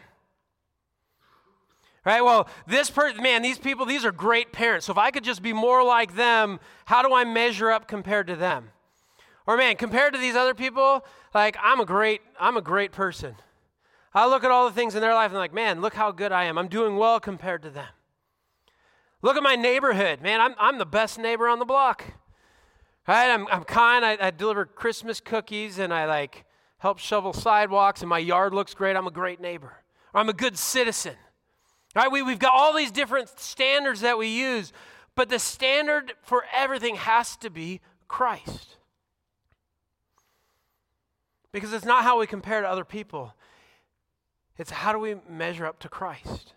Right? 2.04 2.24
Well, 2.24 2.50
this 2.66 2.90
person, 2.90 3.22
man, 3.22 3.44
these 3.44 3.60
people, 3.60 3.86
these 3.86 4.04
are 4.04 4.12
great 4.12 4.52
parents. 4.52 4.88
So 4.88 4.94
if 4.94 4.98
I 4.98 5.12
could 5.12 5.24
just 5.24 5.44
be 5.44 5.54
more 5.54 5.84
like 5.84 6.16
them, 6.16 6.60
how 6.86 7.04
do 7.04 7.14
I 7.14 7.26
measure 7.26 7.70
up 7.70 7.88
compared 7.88 8.26
to 8.28 8.36
them? 8.36 8.72
Or 9.46 9.58
man, 9.58 9.76
compared 9.76 10.14
to 10.14 10.20
these 10.20 10.36
other 10.36 10.56
people, 10.56 11.06
like 11.36 11.56
I'm 11.62 11.80
a 11.80 11.86
great, 11.86 12.22
I'm 12.40 12.58
a 12.58 12.64
great 12.64 12.94
person. 12.94 13.36
I 14.12 14.28
look 14.28 14.44
at 14.44 14.50
all 14.50 14.68
the 14.68 14.74
things 14.74 14.96
in 14.96 15.02
their 15.02 15.14
life 15.14 15.30
and 15.30 15.38
I'm 15.38 15.44
like, 15.44 15.54
man, 15.54 15.82
look 15.82 15.94
how 15.94 16.12
good 16.12 16.32
I 16.32 16.46
am. 16.46 16.58
I'm 16.58 16.68
doing 16.68 16.98
well 16.98 17.20
compared 17.20 17.62
to 17.62 17.70
them. 17.70 17.86
Look 19.22 19.36
at 19.36 19.44
my 19.44 19.56
neighborhood. 19.56 20.22
Man, 20.22 20.40
I'm, 20.40 20.56
I'm 20.58 20.78
the 20.78 20.86
best 20.86 21.20
neighbor 21.20 21.48
on 21.48 21.60
the 21.60 21.66
block. 21.66 22.04
Right? 23.08 23.30
I'm, 23.30 23.48
I'm 23.48 23.64
kind. 23.64 24.06
I, 24.06 24.18
I 24.20 24.32
deliver 24.32 24.66
Christmas 24.66 25.20
cookies 25.20 25.80
and 25.80 25.94
I 25.94 26.06
like 26.06 26.46
help 26.78 27.00
shovel 27.00 27.34
sidewalks 27.34 28.02
and 28.02 28.10
my 28.10 28.20
yard 28.20 28.54
looks 28.54 28.74
great. 28.74 28.96
I'm 28.96 29.08
a 29.08 29.12
great 29.12 29.42
neighbor. 29.42 29.74
Or 30.14 30.22
I'm 30.22 30.30
a 30.30 30.34
good 30.34 30.58
citizen. 30.58 31.16
Right? 31.96 32.12
We, 32.12 32.22
we've 32.22 32.40
got 32.40 32.54
all 32.54 32.74
these 32.74 32.92
different 32.92 33.30
standards 33.40 34.02
that 34.02 34.18
we 34.18 34.28
use, 34.28 34.72
but 35.16 35.30
the 35.30 35.40
standard 35.40 36.14
for 36.22 36.46
everything 36.56 36.96
has 36.96 37.36
to 37.38 37.50
be 37.50 37.82
Christ. 38.08 38.78
Because 41.52 41.74
it's 41.74 41.86
not 41.86 42.04
how 42.04 42.20
we 42.20 42.28
compare 42.28 42.62
to 42.62 42.70
other 42.70 42.86
people, 42.86 43.34
it's 44.58 44.72
how 44.72 44.94
do 44.94 45.00
we 45.00 45.16
measure 45.28 45.66
up 45.66 45.80
to 45.80 45.90
Christ. 45.90 46.54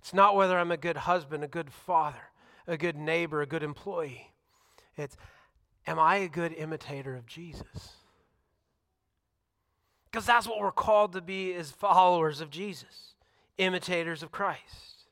It's 0.00 0.14
not 0.14 0.34
whether 0.34 0.58
I'm 0.58 0.70
a 0.70 0.76
good 0.76 0.96
husband, 0.96 1.44
a 1.44 1.48
good 1.48 1.70
father, 1.70 2.30
a 2.66 2.76
good 2.76 2.96
neighbor, 2.96 3.42
a 3.42 3.46
good 3.46 3.62
employee. 3.62 4.32
It's, 4.96 5.16
am 5.86 5.98
I 5.98 6.16
a 6.16 6.28
good 6.28 6.52
imitator 6.54 7.14
of 7.14 7.26
Jesus? 7.26 7.92
Because 10.10 10.26
that's 10.26 10.48
what 10.48 10.58
we're 10.58 10.72
called 10.72 11.12
to 11.12 11.20
be 11.20 11.52
as 11.54 11.70
followers 11.70 12.40
of 12.40 12.50
Jesus, 12.50 13.14
imitators 13.58 14.22
of 14.22 14.32
Christ. 14.32 15.04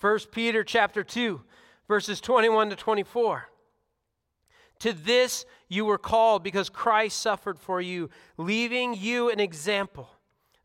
1 0.00 0.18
Peter 0.32 0.64
chapter 0.64 1.02
2, 1.02 1.40
verses 1.88 2.20
21 2.20 2.70
to 2.70 2.76
24. 2.76 3.48
To 4.80 4.92
this 4.92 5.46
you 5.68 5.84
were 5.84 5.96
called 5.96 6.42
because 6.42 6.68
Christ 6.68 7.20
suffered 7.20 7.58
for 7.58 7.80
you, 7.80 8.10
leaving 8.36 8.94
you 8.94 9.30
an 9.30 9.40
example 9.40 10.10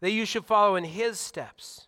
that 0.01 0.12
you 0.12 0.25
should 0.25 0.46
follow 0.46 0.75
in 0.75 0.84
his 0.84 1.19
steps. 1.19 1.88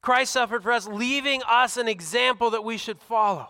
Christ 0.00 0.32
suffered 0.32 0.62
for 0.62 0.72
us, 0.72 0.86
leaving 0.86 1.42
us 1.48 1.76
an 1.76 1.88
example 1.88 2.50
that 2.50 2.64
we 2.64 2.76
should 2.76 3.00
follow. 3.00 3.48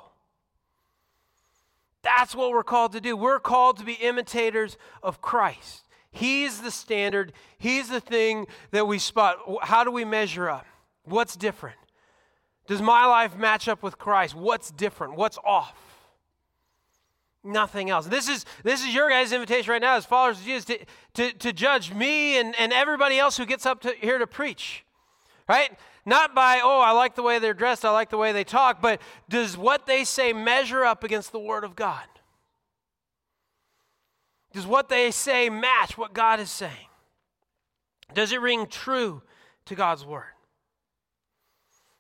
That's 2.03 2.35
what 2.35 2.51
we're 2.51 2.63
called 2.63 2.93
to 2.93 3.01
do. 3.01 3.17
We're 3.17 3.41
called 3.41 3.79
to 3.79 3.85
be 3.85 3.95
imitators 3.95 4.77
of 5.03 5.21
Christ. 5.21 5.85
He's 6.11 6.63
the 6.63 6.71
standard, 6.71 7.33
He's 7.59 7.89
the 7.89 8.01
thing 8.01 8.47
that 8.71 8.87
we 8.87 8.99
spot. 8.99 9.39
How 9.63 9.85
do 9.85 9.91
we 9.91 10.05
measure 10.05 10.49
up? 10.49 10.67
What's 11.05 11.37
different? 11.37 11.77
Does 12.67 12.83
my 12.83 13.07
life 13.07 13.37
match 13.37 13.69
up 13.69 13.83
with 13.83 13.99
Christ? 13.99 14.35
What's 14.35 14.71
different? 14.71 15.17
What's 15.17 15.39
off? 15.45 15.77
Nothing 17.45 17.89
else. 17.89 18.07
This 18.07 18.29
is 18.29 18.45
this 18.63 18.85
is 18.85 18.95
your 18.95 19.09
guys' 19.09 19.33
invitation 19.33 19.71
right 19.71 19.81
now 19.81 19.97
as 19.97 20.05
followers 20.05 20.39
of 20.39 20.45
Jesus 20.45 20.65
to, 20.67 20.79
to, 21.15 21.33
to 21.39 21.53
judge 21.53 21.95
me 21.95 22.39
and, 22.39 22.55
and 22.59 22.73
everybody 22.73 23.19
else 23.19 23.37
who 23.37 23.47
gets 23.47 23.65
up 23.65 23.81
to, 23.83 23.95
here 24.01 24.19
to 24.19 24.27
preach. 24.27 24.85
Right? 25.49 25.71
Not 26.09 26.35
by, 26.35 26.63
oh, 26.65 26.81
I 26.81 26.93
like 26.93 27.17
the 27.17 27.23
way 27.23 27.39
they're 27.39 27.53
dressed, 27.53 27.85
I 27.85 27.91
like 27.91 28.09
the 28.09 28.17
way 28.17 28.33
they 28.33 28.43
talk, 28.43 28.81
but 28.81 28.99
does 29.29 29.59
what 29.59 29.85
they 29.85 30.05
say 30.05 30.33
measure 30.33 30.83
up 30.83 31.05
against 31.05 31.33
the 31.33 31.39
Word 31.39 31.65
of 31.65 31.77
God? 31.77 32.07
Does 34.55 34.67
what 34.67 34.89
they 34.89 35.11
say 35.11 35.51
match 35.51 35.99
what 35.99 36.15
God 36.15 36.41
is 36.41 36.49
saying? 36.49 36.89
Does 38.15 38.33
it 38.33 38.41
ring 38.41 38.69
true 38.69 39.21
to 39.67 39.75
God's 39.75 40.03
Word? 40.03 40.33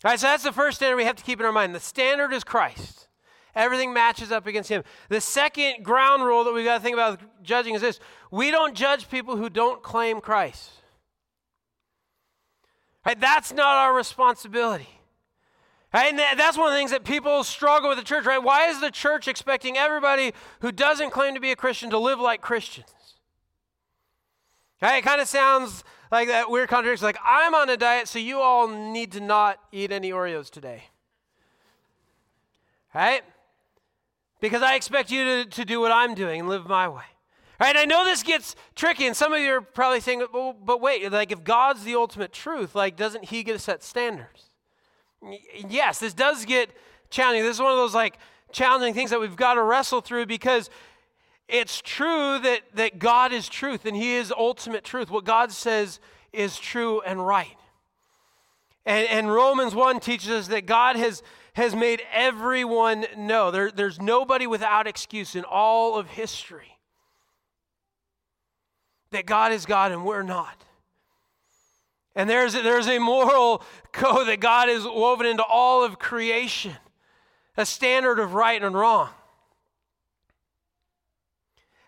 All 0.02 0.10
right, 0.10 0.18
so 0.18 0.28
that's 0.28 0.42
the 0.42 0.52
first 0.52 0.78
standard 0.78 0.96
we 0.96 1.04
have 1.04 1.16
to 1.16 1.24
keep 1.24 1.38
in 1.38 1.44
our 1.44 1.52
mind. 1.52 1.74
The 1.74 1.80
standard 1.80 2.32
is 2.32 2.44
Christ. 2.44 3.08
Everything 3.54 3.92
matches 3.92 4.32
up 4.32 4.46
against 4.46 4.70
him. 4.70 4.84
The 5.10 5.20
second 5.20 5.82
ground 5.82 6.24
rule 6.24 6.44
that 6.44 6.54
we've 6.54 6.64
got 6.64 6.78
to 6.78 6.82
think 6.82 6.94
about 6.94 7.20
judging 7.42 7.74
is 7.74 7.82
this 7.82 8.00
we 8.30 8.50
don't 8.50 8.74
judge 8.74 9.10
people 9.10 9.36
who 9.36 9.50
don't 9.50 9.82
claim 9.82 10.22
Christ. 10.22 10.70
That's 13.16 13.52
not 13.52 13.76
our 13.76 13.94
responsibility. 13.94 14.88
And 15.92 16.18
that's 16.18 16.58
one 16.58 16.66
of 16.68 16.72
the 16.72 16.78
things 16.78 16.90
that 16.90 17.04
people 17.04 17.42
struggle 17.44 17.88
with 17.88 17.98
the 17.98 18.04
church, 18.04 18.26
right? 18.26 18.42
Why 18.42 18.68
is 18.68 18.80
the 18.80 18.90
church 18.90 19.26
expecting 19.26 19.78
everybody 19.78 20.34
who 20.60 20.70
doesn't 20.70 21.10
claim 21.10 21.34
to 21.34 21.40
be 21.40 21.50
a 21.50 21.56
Christian 21.56 21.88
to 21.90 21.98
live 21.98 22.20
like 22.20 22.42
Christians? 22.42 22.92
Right? 24.82 24.98
It 24.98 25.04
kind 25.04 25.20
of 25.20 25.28
sounds 25.28 25.82
like 26.12 26.28
that 26.28 26.50
weird 26.50 26.68
contradiction. 26.68 27.06
Like, 27.06 27.18
I'm 27.24 27.54
on 27.54 27.70
a 27.70 27.76
diet, 27.76 28.06
so 28.06 28.18
you 28.18 28.38
all 28.38 28.68
need 28.68 29.12
to 29.12 29.20
not 29.20 29.58
eat 29.72 29.90
any 29.90 30.10
Oreos 30.10 30.50
today. 30.50 30.84
Right? 32.94 33.22
Because 34.40 34.62
I 34.62 34.74
expect 34.74 35.10
you 35.10 35.24
to, 35.24 35.50
to 35.50 35.64
do 35.64 35.80
what 35.80 35.90
I'm 35.90 36.14
doing 36.14 36.40
and 36.40 36.48
live 36.48 36.66
my 36.66 36.88
way. 36.88 37.02
Right? 37.60 37.76
I 37.76 37.86
know 37.86 38.04
this 38.04 38.22
gets 38.22 38.54
tricky, 38.76 39.06
and 39.06 39.16
some 39.16 39.32
of 39.32 39.40
you 39.40 39.54
are 39.54 39.60
probably 39.60 40.00
saying, 40.00 40.24
but 40.64 40.80
wait, 40.80 41.10
like 41.10 41.32
if 41.32 41.42
God's 41.42 41.82
the 41.82 41.96
ultimate 41.96 42.32
truth, 42.32 42.74
like 42.74 42.96
doesn't 42.96 43.24
He 43.26 43.42
get 43.42 43.54
to 43.54 43.58
set 43.58 43.82
standards? 43.82 44.44
Yes, 45.68 45.98
this 45.98 46.14
does 46.14 46.44
get 46.44 46.70
challenging. 47.10 47.42
This 47.42 47.56
is 47.56 47.62
one 47.62 47.72
of 47.72 47.78
those 47.78 47.94
like 47.94 48.18
challenging 48.52 48.94
things 48.94 49.10
that 49.10 49.20
we've 49.20 49.36
got 49.36 49.54
to 49.54 49.62
wrestle 49.62 50.00
through 50.00 50.26
because 50.26 50.70
it's 51.48 51.80
true 51.80 52.38
that, 52.38 52.60
that 52.74 52.98
God 52.98 53.32
is 53.32 53.48
truth 53.48 53.86
and 53.86 53.96
He 53.96 54.14
is 54.14 54.32
ultimate 54.36 54.84
truth. 54.84 55.10
What 55.10 55.24
God 55.24 55.50
says 55.50 55.98
is 56.32 56.58
true 56.58 57.00
and 57.00 57.26
right. 57.26 57.56
And, 58.86 59.08
and 59.08 59.32
Romans 59.32 59.74
1 59.74 60.00
teaches 60.00 60.30
us 60.30 60.46
that 60.48 60.66
God 60.66 60.96
has, 60.96 61.22
has 61.54 61.74
made 61.74 62.02
everyone 62.12 63.06
know. 63.16 63.50
There, 63.50 63.70
there's 63.70 64.00
nobody 64.00 64.46
without 64.46 64.86
excuse 64.86 65.34
in 65.34 65.44
all 65.44 65.98
of 65.98 66.08
history. 66.08 66.77
That 69.10 69.26
God 69.26 69.52
is 69.52 69.66
God 69.66 69.92
and 69.92 70.04
we're 70.04 70.22
not. 70.22 70.64
And 72.14 72.28
there's, 72.28 72.52
there's 72.52 72.88
a 72.88 72.98
moral 72.98 73.62
code 73.92 74.28
that 74.28 74.40
God 74.40 74.68
has 74.68 74.84
woven 74.84 75.26
into 75.26 75.44
all 75.44 75.84
of 75.84 75.98
creation, 75.98 76.76
a 77.56 77.64
standard 77.64 78.18
of 78.18 78.34
right 78.34 78.62
and 78.62 78.74
wrong. 78.74 79.10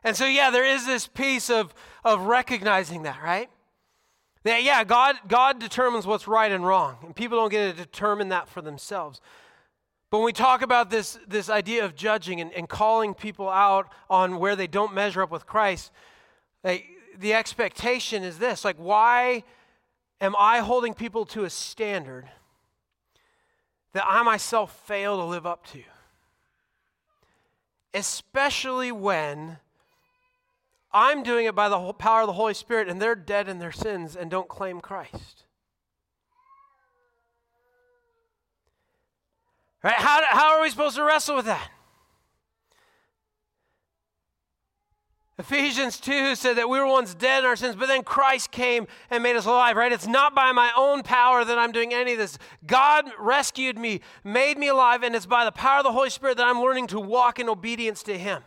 And 0.03 0.17
so, 0.17 0.25
yeah, 0.27 0.51
there 0.51 0.65
is 0.65 0.87
this 0.87 1.07
piece 1.07 1.51
of, 1.51 1.75
of 2.05 2.23
recognizing 2.23 3.03
that, 3.03 3.21
right? 3.23 3.51
That, 4.45 4.63
yeah, 4.63 4.85
God, 4.85 5.17
God 5.29 5.59
determines 5.59 6.07
what's 6.07 6.27
right 6.27 6.51
and 6.51 6.65
wrong, 6.67 6.97
and 7.05 7.15
people 7.15 7.37
don't 7.37 7.51
get 7.51 7.77
to 7.77 7.77
determine 7.77 8.31
that 8.31 8.49
for 8.49 8.63
themselves. 8.63 9.21
But 10.11 10.19
when 10.19 10.25
we 10.25 10.33
talk 10.33 10.63
about 10.63 10.91
this, 10.91 11.19
this 11.29 11.51
idea 11.51 11.85
of 11.85 11.95
judging 11.95 12.41
and, 12.41 12.53
and 12.55 12.69
calling 12.69 13.15
people 13.15 13.49
out 13.49 13.93
on 14.09 14.39
where 14.39 14.57
they 14.57 14.67
don't 14.67 14.95
measure 14.95 15.23
up 15.23 15.31
with 15.31 15.47
Christ, 15.47 15.93
like, 16.65 16.87
the 17.21 17.35
expectation 17.35 18.23
is 18.23 18.39
this 18.39 18.65
like, 18.65 18.77
why 18.77 19.45
am 20.21 20.35
I 20.39 20.61
holding 20.61 20.95
people 20.95 21.27
to 21.27 21.45
a 21.45 21.51
standard 21.51 22.29
that 23.93 24.05
I 24.07 24.23
myself 24.23 24.75
fail 24.87 25.19
to 25.19 25.25
live 25.25 25.47
up 25.47 25.67
to? 25.69 25.83
Especially 27.93 28.91
when 28.91 29.59
I'm 30.93 31.23
doing 31.23 31.47
it 31.47 31.55
by 31.55 31.69
the 31.69 31.93
power 31.93 32.23
of 32.23 32.27
the 32.27 32.33
Holy 32.33 32.55
Spirit, 32.55 32.89
and 32.89 33.01
they're 33.01 33.15
dead 33.15 33.49
in 33.49 33.59
their 33.59 33.73
sins 33.73 34.17
and 34.17 34.31
don't 34.31 34.49
claim 34.49 34.81
Christ. 34.81 35.45
Right? 39.83 39.95
How, 39.95 40.23
how 40.29 40.57
are 40.57 40.63
we 40.63 40.71
supposed 40.71 40.97
to 40.97 41.05
wrestle 41.05 41.37
with 41.37 41.47
that? 41.47 41.71
Ephesians 45.41 45.99
2 45.99 46.35
said 46.35 46.59
that 46.59 46.69
we 46.69 46.79
were 46.79 46.87
once 46.87 47.15
dead 47.15 47.45
in 47.45 47.45
our 47.47 47.57
sins, 47.57 47.75
but 47.75 47.89
then 47.89 48.03
Christ 48.03 48.51
came 48.51 48.87
and 49.09 49.23
made 49.23 49.37
us 49.37 49.47
alive, 49.47 49.75
right? 49.75 49.91
It's 49.91 50.07
not 50.07 50.35
by 50.35 50.53
my 50.53 50.71
own 50.77 51.03
power 51.03 51.47
that 51.47 51.57
I'm 51.57 51.73
doing 51.73 51.95
any 51.95 52.13
of 52.13 52.19
this. 52.19 52.37
God 52.67 53.07
rescued 53.19 53.79
me, 53.79 54.03
made 54.23 54.59
me 54.59 54.69
alive, 54.69 55.03
and 55.03 55.17
it's 55.17 55.25
by 55.25 55.47
the 55.47 55.53
power 55.53 55.79
of 55.79 55.85
the 55.85 55.93
Holy 55.93 56.11
Spirit 56.11 56.37
that 56.37 56.47
I'm 56.47 56.61
learning 56.61 56.89
to 56.89 57.01
walk 57.01 57.39
in 57.39 57.49
obedience 57.49 58.03
to 58.03 58.19
Him. 58.19 58.43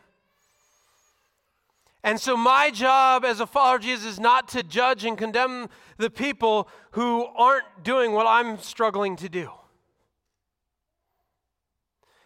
And 2.03 2.19
so, 2.19 2.37
my 2.37 2.69
job 2.69 3.25
as 3.25 3.39
a 3.39 3.47
follower 3.47 3.77
of 3.77 3.81
Jesus 3.81 4.05
is 4.05 4.19
not 4.19 4.47
to 4.49 4.61
judge 4.61 5.03
and 5.03 5.17
condemn 5.17 5.69
the 5.97 6.11
people 6.11 6.69
who 6.91 7.25
aren't 7.25 7.83
doing 7.83 8.11
what 8.11 8.27
I'm 8.27 8.59
struggling 8.59 9.15
to 9.15 9.29
do. 9.29 9.49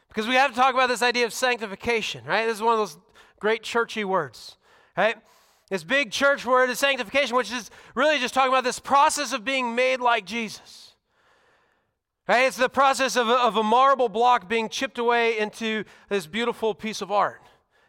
Because 0.10 0.28
we 0.28 0.36
have 0.36 0.52
to 0.52 0.58
talk 0.58 0.74
about 0.74 0.90
this 0.90 1.04
idea 1.04 1.26
of 1.26 1.32
sanctification, 1.32 2.26
right? 2.26 2.48
This 2.48 2.58
is 2.58 2.64
one 2.64 2.74
of 2.74 2.80
those 2.80 2.98
great 3.40 3.64
churchy 3.64 4.04
words, 4.04 4.58
right? 4.96 5.18
This 5.70 5.84
big 5.84 6.12
church 6.12 6.46
word 6.46 6.70
is 6.70 6.80
sanctification, 6.80 7.36
which 7.36 7.52
is 7.52 7.70
really 7.94 8.20
just 8.20 8.34
talking 8.34 8.52
about 8.52 8.64
this 8.64 8.80
process 8.80 9.34
of 9.34 9.44
being 9.44 9.76
made 9.76 10.00
like 10.00 10.26
Jesus. 10.26 10.96
Right? 12.28 12.46
It's 12.48 12.58
the 12.58 12.70
process 12.70 13.16
of 13.16 13.30
a, 13.30 13.36
of 13.36 13.56
a 13.56 13.64
marble 13.64 14.10
block 14.10 14.50
being 14.50 14.70
chipped 14.70 14.98
away 14.98 15.38
into 15.38 15.84
this 16.10 16.28
beautiful 16.28 16.74
piece 16.74 17.02
of 17.02 17.12
art. 17.12 17.42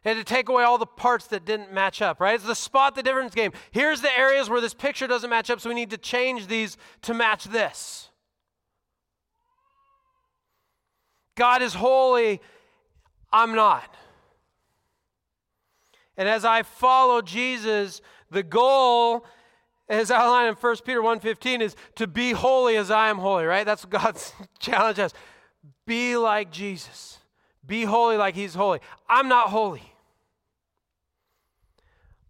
And 0.04 0.16
to 0.18 0.24
take 0.24 0.48
away 0.48 0.62
all 0.62 0.78
the 0.78 0.86
parts 0.86 1.26
that 1.28 1.44
didn't 1.44 1.72
match 1.72 2.00
up, 2.00 2.20
right? 2.20 2.34
It's 2.34 2.44
the 2.44 2.54
spot 2.54 2.94
the 2.94 3.02
difference 3.02 3.34
game. 3.34 3.52
Here's 3.72 4.00
the 4.00 4.16
areas 4.16 4.48
where 4.48 4.60
this 4.60 4.74
picture 4.74 5.06
doesn't 5.06 5.28
match 5.28 5.50
up, 5.50 5.60
so 5.60 5.68
we 5.68 5.74
need 5.74 5.90
to 5.90 5.98
change 5.98 6.46
these 6.46 6.76
to 7.02 7.14
match 7.14 7.44
this. 7.44 8.08
God 11.34 11.62
is 11.62 11.74
holy, 11.74 12.40
I'm 13.32 13.54
not. 13.54 13.94
And 16.18 16.28
as 16.28 16.44
I 16.44 16.64
follow 16.64 17.22
Jesus, 17.22 18.02
the 18.30 18.42
goal 18.42 19.24
as 19.88 20.10
outlined 20.10 20.48
in 20.48 20.54
1 20.54 20.76
Peter 20.84 21.00
1:15 21.00 21.62
is 21.62 21.76
to 21.94 22.06
be 22.06 22.32
holy 22.32 22.76
as 22.76 22.90
I 22.90 23.08
am 23.08 23.18
holy, 23.18 23.46
right? 23.46 23.64
That's 23.64 23.84
God's 23.84 24.34
challenge 24.58 24.98
us. 24.98 25.14
Be 25.86 26.16
like 26.16 26.50
Jesus. 26.50 27.20
Be 27.64 27.84
holy 27.84 28.16
like 28.16 28.34
he's 28.34 28.54
holy. 28.54 28.80
I'm 29.08 29.28
not 29.28 29.48
holy. 29.48 29.94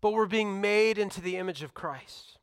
But 0.01 0.13
we're 0.13 0.27
being 0.27 0.61
made 0.61 0.99
into 0.99 1.21
the 1.21 1.37
image 1.37 1.63
of 1.63 1.75
Christ. 1.75 2.39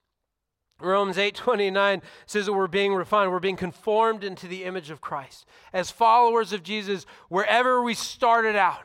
Romans 0.82 1.18
8:29 1.18 2.02
says 2.26 2.48
that 2.48 2.54
we're 2.54 2.68
being 2.68 2.94
refined, 2.94 3.32
we're 3.32 3.40
being 3.40 3.56
conformed 3.56 4.24
into 4.24 4.48
the 4.48 4.64
image 4.66 4.90
of 4.90 5.00
Christ. 5.00 5.46
As 5.72 5.92
followers 5.92 6.52
of 6.52 6.64
Jesus, 6.64 7.06
wherever 7.30 7.82
we 7.82 7.94
started 7.94 8.56
out, 8.56 8.85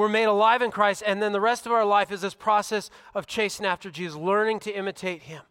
we're 0.00 0.08
made 0.08 0.24
alive 0.24 0.62
in 0.62 0.70
Christ, 0.70 1.02
and 1.04 1.22
then 1.22 1.32
the 1.32 1.42
rest 1.42 1.66
of 1.66 1.72
our 1.72 1.84
life 1.84 2.10
is 2.10 2.22
this 2.22 2.32
process 2.32 2.88
of 3.14 3.26
chasing 3.26 3.66
after 3.66 3.90
Jesus, 3.90 4.16
learning 4.16 4.60
to 4.60 4.72
imitate 4.72 5.24
Him, 5.24 5.42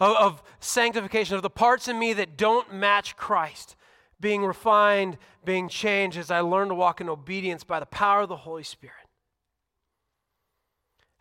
of, 0.00 0.16
of 0.16 0.42
sanctification, 0.58 1.36
of 1.36 1.42
the 1.42 1.48
parts 1.48 1.86
in 1.86 1.96
me 1.96 2.12
that 2.14 2.36
don't 2.36 2.74
match 2.74 3.16
Christ, 3.16 3.76
being 4.20 4.44
refined, 4.44 5.16
being 5.44 5.68
changed 5.68 6.18
as 6.18 6.28
I 6.28 6.40
learn 6.40 6.68
to 6.68 6.74
walk 6.74 7.00
in 7.00 7.08
obedience 7.08 7.62
by 7.62 7.78
the 7.78 7.86
power 7.86 8.22
of 8.22 8.28
the 8.28 8.38
Holy 8.38 8.64
Spirit. 8.64 8.96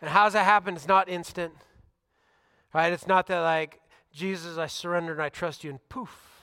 And 0.01 0.09
how 0.09 0.23
does 0.23 0.33
that 0.33 0.45
happen? 0.45 0.75
It's 0.75 0.87
not 0.87 1.07
instant, 1.07 1.53
right? 2.73 2.91
It's 2.91 3.07
not 3.07 3.27
that, 3.27 3.41
like, 3.41 3.81
Jesus, 4.11 4.57
I 4.57 4.65
surrender 4.65 5.13
and 5.13 5.21
I 5.21 5.29
trust 5.29 5.63
you, 5.63 5.69
and 5.69 5.89
poof, 5.89 6.41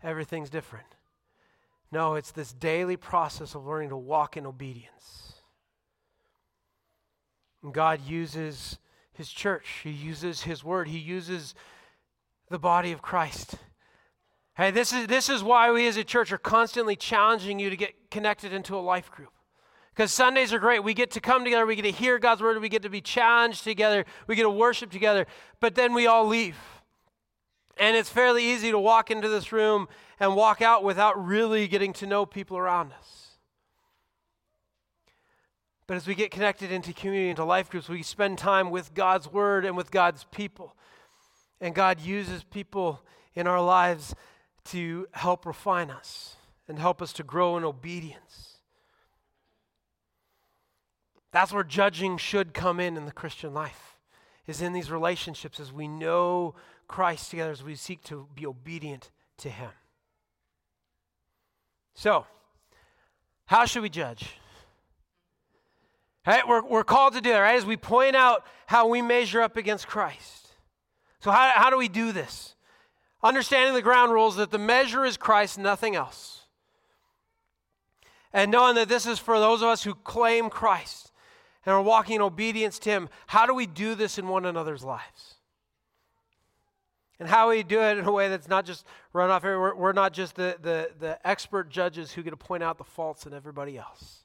everything's 0.00 0.48
different. 0.48 0.86
No, 1.92 2.14
it's 2.14 2.32
this 2.32 2.52
daily 2.52 2.96
process 2.96 3.54
of 3.54 3.66
learning 3.66 3.90
to 3.90 3.96
walk 3.96 4.36
in 4.36 4.46
obedience. 4.46 5.34
And 7.62 7.72
God 7.72 8.00
uses 8.06 8.78
His 9.12 9.30
church, 9.30 9.80
He 9.82 9.90
uses 9.90 10.42
His 10.42 10.62
word, 10.64 10.88
He 10.88 10.98
uses 10.98 11.54
the 12.50 12.58
body 12.58 12.92
of 12.92 13.00
Christ. 13.00 13.56
Hey, 14.56 14.70
this 14.70 14.92
is, 14.92 15.08
this 15.08 15.28
is 15.28 15.42
why 15.42 15.72
we 15.72 15.88
as 15.88 15.96
a 15.96 16.04
church 16.04 16.30
are 16.30 16.38
constantly 16.38 16.94
challenging 16.94 17.58
you 17.58 17.70
to 17.70 17.76
get 17.76 18.10
connected 18.10 18.52
into 18.52 18.76
a 18.76 18.78
life 18.78 19.10
group. 19.10 19.30
Because 19.94 20.12
Sundays 20.12 20.52
are 20.52 20.58
great. 20.58 20.82
We 20.82 20.94
get 20.94 21.12
to 21.12 21.20
come 21.20 21.44
together, 21.44 21.66
we 21.66 21.76
get 21.76 21.82
to 21.82 21.90
hear 21.92 22.18
God's 22.18 22.42
word, 22.42 22.60
we 22.60 22.68
get 22.68 22.82
to 22.82 22.88
be 22.88 23.00
challenged 23.00 23.62
together, 23.62 24.04
we 24.26 24.34
get 24.34 24.42
to 24.42 24.50
worship 24.50 24.90
together, 24.90 25.26
but 25.60 25.76
then 25.76 25.94
we 25.94 26.06
all 26.06 26.26
leave. 26.26 26.56
And 27.76 27.96
it's 27.96 28.10
fairly 28.10 28.44
easy 28.44 28.70
to 28.70 28.78
walk 28.78 29.10
into 29.10 29.28
this 29.28 29.52
room 29.52 29.88
and 30.20 30.36
walk 30.36 30.62
out 30.62 30.84
without 30.84 31.24
really 31.24 31.66
getting 31.66 31.92
to 31.94 32.06
know 32.06 32.24
people 32.24 32.56
around 32.56 32.92
us. 32.92 33.24
But 35.86 35.96
as 35.96 36.06
we 36.06 36.14
get 36.14 36.30
connected 36.30 36.72
into 36.72 36.92
community, 36.92 37.30
into 37.30 37.44
life 37.44 37.68
groups, 37.68 37.88
we 37.88 38.02
spend 38.02 38.38
time 38.38 38.70
with 38.70 38.94
God's 38.94 39.30
word 39.30 39.64
and 39.64 39.76
with 39.76 39.90
God's 39.90 40.24
people. 40.30 40.76
And 41.60 41.74
God 41.74 42.00
uses 42.00 42.42
people 42.44 43.02
in 43.34 43.46
our 43.46 43.62
lives 43.62 44.14
to 44.66 45.06
help 45.12 45.44
refine 45.44 45.90
us 45.90 46.36
and 46.68 46.78
help 46.78 47.02
us 47.02 47.12
to 47.14 47.22
grow 47.22 47.56
in 47.56 47.64
obedience. 47.64 48.58
That's 51.32 51.52
where 51.52 51.64
judging 51.64 52.16
should 52.16 52.54
come 52.54 52.80
in 52.80 52.96
in 52.96 53.06
the 53.06 53.12
Christian 53.12 53.52
life, 53.52 53.98
is 54.46 54.62
in 54.62 54.72
these 54.72 54.90
relationships 54.90 55.58
as 55.58 55.72
we 55.72 55.88
know 55.88 56.54
Christ 56.94 57.30
together, 57.30 57.50
as 57.50 57.64
we 57.64 57.74
seek 57.74 58.04
to 58.04 58.28
be 58.36 58.46
obedient 58.46 59.10
to 59.38 59.50
Him. 59.50 59.70
So, 61.92 62.24
how 63.46 63.64
should 63.64 63.82
we 63.82 63.88
judge? 63.88 64.28
Right? 66.24 66.46
We're, 66.46 66.62
we're 66.62 66.84
called 66.84 67.14
to 67.14 67.20
do 67.20 67.30
that, 67.30 67.40
right? 67.40 67.56
As 67.56 67.66
we 67.66 67.76
point 67.76 68.14
out 68.14 68.46
how 68.68 68.86
we 68.86 69.02
measure 69.02 69.42
up 69.42 69.56
against 69.56 69.88
Christ. 69.88 70.50
So, 71.18 71.32
how, 71.32 71.50
how 71.56 71.68
do 71.68 71.76
we 71.76 71.88
do 71.88 72.12
this? 72.12 72.54
Understanding 73.24 73.74
the 73.74 73.82
ground 73.82 74.12
rules 74.12 74.36
that 74.36 74.52
the 74.52 74.58
measure 74.58 75.04
is 75.04 75.16
Christ, 75.16 75.58
nothing 75.58 75.96
else. 75.96 76.42
And 78.32 78.52
knowing 78.52 78.76
that 78.76 78.88
this 78.88 79.04
is 79.04 79.18
for 79.18 79.40
those 79.40 79.62
of 79.62 79.68
us 79.68 79.82
who 79.82 79.96
claim 79.96 80.48
Christ 80.48 81.10
and 81.66 81.74
are 81.74 81.82
walking 81.82 82.14
in 82.14 82.22
obedience 82.22 82.78
to 82.78 82.90
Him, 82.90 83.08
how 83.26 83.46
do 83.46 83.54
we 83.54 83.66
do 83.66 83.96
this 83.96 84.16
in 84.16 84.28
one 84.28 84.44
another's 84.44 84.84
lives? 84.84 85.33
And 87.20 87.28
how 87.28 87.50
we 87.50 87.62
do 87.62 87.80
it 87.80 87.98
in 87.98 88.04
a 88.04 88.12
way 88.12 88.28
that's 88.28 88.48
not 88.48 88.64
just 88.64 88.84
run 89.12 89.30
off. 89.30 89.44
We're, 89.44 89.74
we're 89.74 89.92
not 89.92 90.12
just 90.12 90.34
the, 90.34 90.56
the, 90.60 90.90
the 90.98 91.26
expert 91.26 91.70
judges 91.70 92.12
who 92.12 92.22
get 92.22 92.30
to 92.30 92.36
point 92.36 92.62
out 92.62 92.76
the 92.76 92.84
faults 92.84 93.24
in 93.26 93.32
everybody 93.32 93.78
else. 93.78 94.24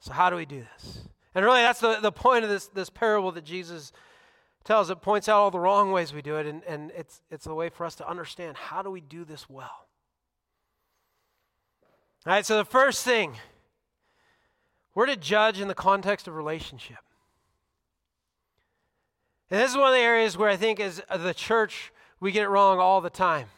So, 0.00 0.12
how 0.12 0.30
do 0.30 0.36
we 0.36 0.44
do 0.44 0.64
this? 0.74 1.08
And 1.34 1.44
really, 1.44 1.60
that's 1.60 1.80
the, 1.80 1.98
the 2.00 2.12
point 2.12 2.44
of 2.44 2.50
this, 2.50 2.66
this 2.66 2.90
parable 2.90 3.32
that 3.32 3.44
Jesus 3.44 3.92
tells. 4.64 4.90
It 4.90 5.00
points 5.00 5.28
out 5.28 5.38
all 5.38 5.50
the 5.50 5.60
wrong 5.60 5.92
ways 5.92 6.12
we 6.12 6.22
do 6.22 6.36
it, 6.36 6.46
and, 6.46 6.62
and 6.64 6.90
it's, 6.96 7.22
it's 7.30 7.46
a 7.46 7.54
way 7.54 7.68
for 7.68 7.84
us 7.86 7.94
to 7.96 8.08
understand 8.08 8.56
how 8.56 8.82
do 8.82 8.90
we 8.90 9.00
do 9.00 9.24
this 9.24 9.48
well. 9.48 9.86
All 12.26 12.32
right, 12.32 12.44
so 12.44 12.56
the 12.56 12.64
first 12.64 13.04
thing, 13.04 13.36
we're 14.94 15.06
to 15.06 15.16
judge 15.16 15.60
in 15.60 15.68
the 15.68 15.74
context 15.74 16.26
of 16.26 16.34
relationship. 16.34 16.98
And 19.50 19.60
this 19.60 19.70
is 19.72 19.76
one 19.76 19.88
of 19.88 19.94
the 19.94 20.00
areas 20.00 20.36
where 20.36 20.48
I 20.48 20.56
think, 20.56 20.80
as 20.80 21.02
the 21.16 21.34
church, 21.34 21.92
we 22.20 22.32
get 22.32 22.44
it 22.44 22.48
wrong 22.48 22.78
all 22.78 23.00
the 23.00 23.10
time. 23.10 23.48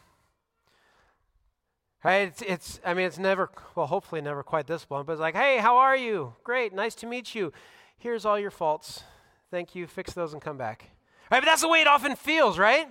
Right? 2.03 2.27
It's, 2.27 2.41
it's, 2.41 2.79
I 2.85 2.93
mean, 2.93 3.05
it's 3.05 3.17
never, 3.17 3.49
well, 3.75 3.87
hopefully 3.87 4.21
never 4.21 4.43
quite 4.43 4.67
this 4.67 4.85
blunt, 4.85 5.07
but 5.07 5.13
it's 5.13 5.21
like, 5.21 5.35
hey, 5.35 5.57
how 5.57 5.77
are 5.77 5.95
you? 5.95 6.33
Great, 6.43 6.73
nice 6.73 6.95
to 6.95 7.07
meet 7.07 7.33
you. 7.33 7.51
Here's 7.97 8.25
all 8.25 8.37
your 8.37 8.51
faults. 8.51 9.03
Thank 9.49 9.75
you. 9.75 9.87
Fix 9.87 10.13
those 10.13 10.33
and 10.33 10.41
come 10.41 10.57
back. 10.57 10.91
Right? 11.31 11.39
But 11.39 11.45
that's 11.45 11.61
the 11.61 11.67
way 11.67 11.81
it 11.81 11.87
often 11.87 12.15
feels, 12.15 12.57
right? 12.57 12.87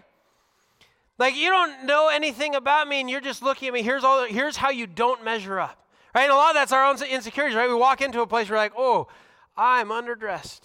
Like 1.19 1.37
you 1.37 1.49
don't 1.49 1.87
know 1.87 2.09
anything 2.09 2.55
about 2.55 2.89
me 2.89 3.01
and 3.01 3.09
you're 3.09 3.21
just 3.21 3.43
looking 3.43 3.69
at 3.69 3.75
me. 3.75 3.83
Here's 3.83 4.05
all 4.05 4.27
here's 4.27 4.57
how 4.57 4.71
you 4.71 4.87
don't 4.87 5.25
measure 5.25 5.59
up. 5.59 5.87
Right? 6.15 6.25
And 6.25 6.33
a 6.33 6.37
lot 6.37 6.51
of 6.51 6.55
that's 6.55 6.73
our 6.73 6.85
own 6.85 6.97
insecurities, 7.03 7.57
right? 7.57 7.69
We 7.69 7.75
walk 7.75 8.01
into 8.01 8.21
a 8.21 8.27
place 8.27 8.51
we're 8.51 8.57
like, 8.57 8.73
oh, 8.77 9.09
I'm 9.57 9.89
underdressed. 9.89 10.63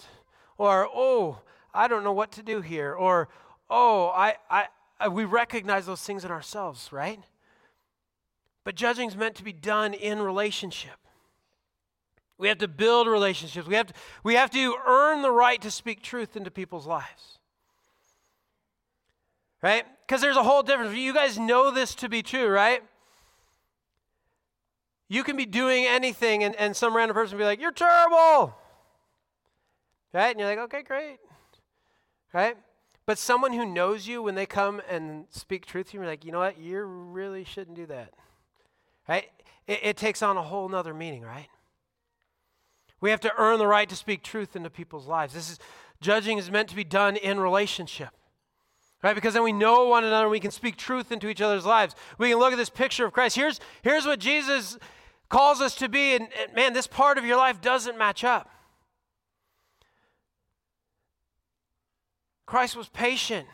Or, 0.58 0.88
oh, 0.92 1.38
I 1.74 1.88
don't 1.88 2.04
know 2.04 2.12
what 2.12 2.32
to 2.32 2.42
do 2.42 2.60
here. 2.60 2.92
Or, 2.92 3.28
oh, 3.70 4.08
I, 4.08 4.36
I, 4.50 4.66
I 5.00 5.08
we 5.08 5.24
recognize 5.24 5.86
those 5.86 6.02
things 6.02 6.24
in 6.24 6.30
ourselves, 6.30 6.92
right? 6.92 7.20
But 8.64 8.74
judging 8.74 9.08
is 9.08 9.16
meant 9.16 9.36
to 9.36 9.44
be 9.44 9.52
done 9.52 9.94
in 9.94 10.20
relationship. 10.20 10.92
We 12.38 12.48
have 12.48 12.58
to 12.58 12.68
build 12.68 13.06
relationships. 13.06 13.66
We 13.66 13.74
have 13.74 13.88
to, 13.88 13.94
we 14.24 14.34
have 14.34 14.50
to 14.50 14.76
earn 14.86 15.22
the 15.22 15.30
right 15.30 15.60
to 15.62 15.70
speak 15.70 16.02
truth 16.02 16.36
into 16.36 16.50
people's 16.50 16.86
lives. 16.86 17.38
Right? 19.62 19.84
Because 20.06 20.20
there's 20.20 20.36
a 20.36 20.42
whole 20.42 20.62
difference. 20.62 20.96
You 20.96 21.14
guys 21.14 21.38
know 21.38 21.70
this 21.70 21.94
to 21.96 22.08
be 22.08 22.22
true, 22.22 22.48
right? 22.48 22.82
You 25.08 25.22
can 25.22 25.36
be 25.36 25.46
doing 25.46 25.84
anything, 25.86 26.42
and, 26.42 26.56
and 26.56 26.74
some 26.74 26.96
random 26.96 27.14
person 27.14 27.38
be 27.38 27.44
like, 27.44 27.60
You're 27.60 27.70
terrible. 27.70 28.56
Right? 30.12 30.30
And 30.30 30.40
you're 30.40 30.48
like, 30.48 30.58
Okay, 30.58 30.82
great 30.82 31.18
right? 32.32 32.56
But 33.04 33.18
someone 33.18 33.52
who 33.52 33.66
knows 33.66 34.06
you 34.06 34.22
when 34.22 34.34
they 34.34 34.46
come 34.46 34.80
and 34.88 35.26
speak 35.30 35.66
truth 35.66 35.90
to 35.90 35.94
you, 35.94 36.00
you're 36.00 36.08
like, 36.08 36.24
you 36.24 36.32
know 36.32 36.38
what? 36.38 36.58
You 36.58 36.82
really 36.82 37.44
shouldn't 37.44 37.76
do 37.76 37.86
that. 37.86 38.14
Right? 39.08 39.28
It, 39.66 39.80
it 39.82 39.96
takes 39.96 40.22
on 40.22 40.36
a 40.36 40.42
whole 40.42 40.68
nother 40.68 40.94
meaning, 40.94 41.22
right? 41.22 41.48
We 43.00 43.10
have 43.10 43.20
to 43.20 43.32
earn 43.36 43.58
the 43.58 43.66
right 43.66 43.88
to 43.88 43.96
speak 43.96 44.22
truth 44.22 44.54
into 44.54 44.70
people's 44.70 45.08
lives. 45.08 45.34
This 45.34 45.50
is 45.50 45.58
judging 46.00 46.38
is 46.38 46.50
meant 46.50 46.68
to 46.68 46.76
be 46.76 46.84
done 46.84 47.16
in 47.16 47.40
relationship. 47.40 48.10
Right? 49.02 49.16
Because 49.16 49.34
then 49.34 49.42
we 49.42 49.52
know 49.52 49.88
one 49.88 50.04
another 50.04 50.28
we 50.28 50.38
can 50.38 50.52
speak 50.52 50.76
truth 50.76 51.10
into 51.10 51.28
each 51.28 51.40
other's 51.40 51.66
lives. 51.66 51.96
We 52.18 52.30
can 52.30 52.38
look 52.38 52.52
at 52.52 52.56
this 52.56 52.70
picture 52.70 53.04
of 53.04 53.12
Christ. 53.12 53.34
Here's, 53.34 53.58
here's 53.82 54.06
what 54.06 54.20
Jesus 54.20 54.78
calls 55.28 55.60
us 55.60 55.74
to 55.76 55.88
be, 55.88 56.14
and, 56.14 56.28
and 56.40 56.54
man, 56.54 56.72
this 56.72 56.86
part 56.86 57.18
of 57.18 57.24
your 57.24 57.36
life 57.36 57.60
doesn't 57.60 57.98
match 57.98 58.22
up. 58.22 58.48
Christ 62.46 62.76
was 62.76 62.88
patient. 62.88 63.46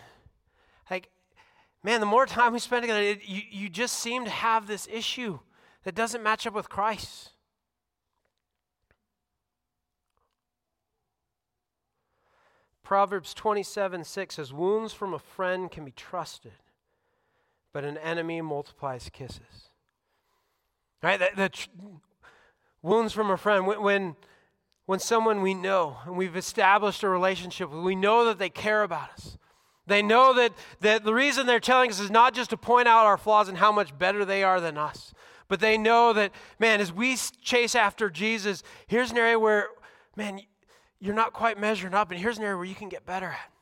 Like, 0.90 1.11
man, 1.83 2.01
the 2.01 2.07
more 2.07 2.27
time 2.27 2.53
we 2.53 2.59
spend 2.59 2.83
together, 2.83 3.01
it, 3.01 3.20
you, 3.24 3.42
you 3.51 3.68
just 3.68 3.98
seem 3.98 4.24
to 4.24 4.31
have 4.31 4.66
this 4.66 4.88
issue 4.90 5.38
that 5.85 5.94
doesn't 5.94 6.22
match 6.22 6.46
up 6.46 6.55
with 6.55 6.68
Christ. 6.68 7.33
Proverbs 12.83 13.35
27 13.35 14.03
6 14.03 14.35
says, 14.35 14.53
Wounds 14.53 14.94
from 14.94 15.12
a 15.12 15.18
friend 15.18 15.70
can 15.70 15.85
be 15.85 15.90
trusted, 15.90 16.53
but 17.72 17.85
an 17.85 17.98
enemy 17.98 18.40
multiplies 18.40 19.11
kisses. 19.12 19.68
Right? 21.03 21.18
The, 21.18 21.29
the 21.37 21.48
tr- 21.51 21.68
wounds 22.81 23.12
from 23.12 23.31
a 23.31 23.37
friend. 23.37 23.66
When, 23.66 23.83
when, 23.83 24.16
when 24.88 24.98
someone 24.98 25.42
we 25.42 25.53
know 25.53 25.98
and 26.07 26.16
we've 26.16 26.35
established 26.35 27.03
a 27.03 27.09
relationship 27.11 27.70
with, 27.70 27.85
we 27.85 27.94
know 27.94 28.24
that 28.24 28.38
they 28.38 28.48
care 28.48 28.83
about 28.83 29.11
us. 29.11 29.37
They 29.87 30.01
know 30.01 30.33
that, 30.33 30.55
that 30.81 31.05
the 31.05 31.12
reason 31.12 31.44
they're 31.44 31.61
telling 31.61 31.90
us 31.90 32.01
is 32.01 32.11
not 32.11 32.33
just 32.33 32.48
to 32.51 32.57
point 32.57 32.88
out 32.88 33.05
our 33.05 33.18
flaws 33.18 33.51
and 33.51 33.59
how 33.59 33.70
much 33.70 33.98
better 33.98 34.24
they 34.24 34.42
are 34.42 34.62
than 34.62 34.79
us, 34.79 35.12
but 35.46 35.61
they 35.61 35.77
know 35.77 36.14
that, 36.14 36.33
man, 36.59 36.81
as 36.81 36.90
we 36.90 37.18
chase 37.42 37.74
after 37.74 38.09
Jesus, 38.09 38.62
here's 38.87 39.11
an 39.11 39.18
area 39.18 39.38
where, 39.38 39.66
man, 40.16 40.40
you're 41.01 41.14
not 41.14 41.35
quite 41.35 41.61
measuring 41.61 41.92
up, 41.92 42.11
and 42.11 42.18
here's 42.18 42.38
an 42.38 42.44
area 42.44 42.57
where 42.57 42.64
you 42.64 42.74
can 42.74 42.88
get 42.88 43.05
better 43.05 43.27
at. 43.27 43.53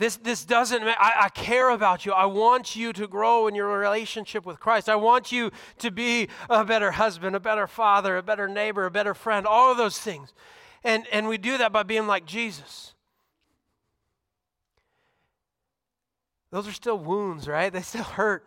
This, 0.00 0.16
this 0.16 0.46
doesn't, 0.46 0.82
I, 0.82 1.24
I 1.24 1.28
care 1.28 1.68
about 1.68 2.06
you. 2.06 2.12
I 2.12 2.24
want 2.24 2.74
you 2.74 2.90
to 2.94 3.06
grow 3.06 3.48
in 3.48 3.54
your 3.54 3.78
relationship 3.78 4.46
with 4.46 4.58
Christ. 4.58 4.88
I 4.88 4.96
want 4.96 5.30
you 5.30 5.50
to 5.76 5.90
be 5.90 6.28
a 6.48 6.64
better 6.64 6.92
husband, 6.92 7.36
a 7.36 7.40
better 7.40 7.66
father, 7.66 8.16
a 8.16 8.22
better 8.22 8.48
neighbor, 8.48 8.86
a 8.86 8.90
better 8.90 9.12
friend, 9.12 9.46
all 9.46 9.70
of 9.70 9.76
those 9.76 9.98
things. 9.98 10.32
And, 10.82 11.04
and 11.12 11.28
we 11.28 11.36
do 11.36 11.58
that 11.58 11.70
by 11.70 11.82
being 11.82 12.06
like 12.06 12.24
Jesus. 12.24 12.94
Those 16.50 16.66
are 16.66 16.72
still 16.72 16.98
wounds, 16.98 17.46
right? 17.46 17.70
They 17.70 17.82
still 17.82 18.02
hurt. 18.02 18.46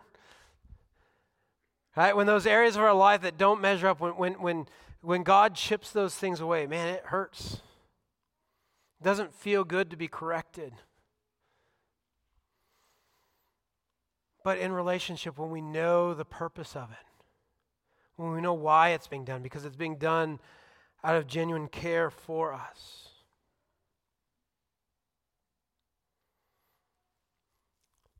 Right? 1.96 2.16
When 2.16 2.26
those 2.26 2.48
areas 2.48 2.74
of 2.74 2.82
our 2.82 2.94
life 2.94 3.22
that 3.22 3.38
don't 3.38 3.60
measure 3.60 3.86
up, 3.86 4.00
when, 4.00 4.16
when, 4.16 4.32
when, 4.42 4.66
when 5.02 5.22
God 5.22 5.54
chips 5.54 5.92
those 5.92 6.16
things 6.16 6.40
away, 6.40 6.66
man, 6.66 6.88
it 6.88 7.04
hurts. 7.04 7.60
It 9.00 9.04
doesn't 9.04 9.32
feel 9.32 9.62
good 9.62 9.90
to 9.90 9.96
be 9.96 10.08
corrected. 10.08 10.72
But 14.44 14.58
in 14.58 14.72
relationship, 14.72 15.38
when 15.38 15.50
we 15.50 15.62
know 15.62 16.12
the 16.14 16.26
purpose 16.26 16.76
of 16.76 16.90
it, 16.92 17.06
when 18.16 18.32
we 18.32 18.42
know 18.42 18.54
why 18.54 18.90
it's 18.90 19.08
being 19.08 19.24
done, 19.24 19.42
because 19.42 19.64
it's 19.64 19.74
being 19.74 19.96
done 19.96 20.38
out 21.02 21.16
of 21.16 21.26
genuine 21.26 21.66
care 21.66 22.10
for 22.10 22.52
us. 22.52 23.08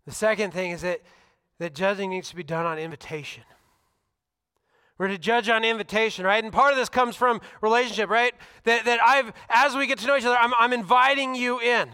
The 0.07 0.13
second 0.13 0.53
thing 0.53 0.71
is 0.71 0.81
that, 0.83 1.01
that 1.59 1.75
judging 1.75 2.11
needs 2.11 2.31
to 2.31 2.37
be 2.37 2.43
done 2.43 2.67
on 2.67 2.79
invitation. 2.79 3.45
We're 4.97 5.09
to 5.09 5.19
judge 5.19 5.49
on 5.49 5.65
invitation, 5.65 6.25
right? 6.25 6.43
And 6.43 6.53
part 6.53 6.73
of 6.73 6.79
this 6.79 6.89
comes 6.89 7.17
from 7.17 7.41
relationship, 7.61 8.09
right? 8.09 8.33
That, 8.65 8.85
that 8.85 9.01
I've, 9.03 9.33
as 9.49 9.75
we 9.75 9.87
get 9.87 9.99
to 9.99 10.07
know 10.07 10.17
each 10.17 10.25
other, 10.25 10.37
I'm, 10.37 10.53
I'm 10.59 10.73
inviting 10.73 11.35
you 11.35 11.61
in. 11.61 11.91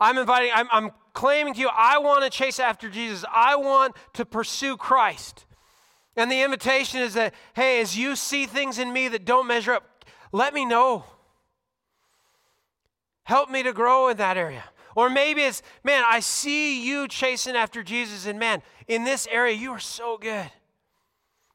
I'm 0.00 0.18
inviting, 0.18 0.50
I'm, 0.54 0.68
I'm 0.72 0.90
claiming 1.14 1.54
to 1.54 1.60
you, 1.60 1.70
I 1.72 1.98
want 1.98 2.24
to 2.24 2.30
chase 2.30 2.60
after 2.60 2.90
Jesus. 2.90 3.24
I 3.32 3.56
want 3.56 3.96
to 4.12 4.26
pursue 4.26 4.76
Christ. 4.76 5.46
And 6.16 6.30
the 6.30 6.42
invitation 6.42 7.00
is 7.00 7.14
that, 7.14 7.32
hey, 7.54 7.80
as 7.80 7.96
you 7.96 8.14
see 8.14 8.46
things 8.46 8.78
in 8.78 8.92
me 8.92 9.08
that 9.08 9.24
don't 9.24 9.46
measure 9.46 9.72
up, 9.72 10.04
let 10.32 10.52
me 10.52 10.64
know. 10.64 11.04
Help 13.24 13.48
me 13.48 13.62
to 13.62 13.72
grow 13.72 14.08
in 14.08 14.18
that 14.18 14.36
area. 14.36 14.64
Or 14.94 15.10
maybe 15.10 15.42
it's, 15.42 15.62
man, 15.82 16.04
I 16.06 16.20
see 16.20 16.86
you 16.86 17.08
chasing 17.08 17.56
after 17.56 17.82
Jesus, 17.82 18.26
and 18.26 18.38
man, 18.38 18.62
in 18.86 19.04
this 19.04 19.26
area, 19.30 19.54
you 19.54 19.72
are 19.72 19.80
so 19.80 20.18
good. 20.18 20.50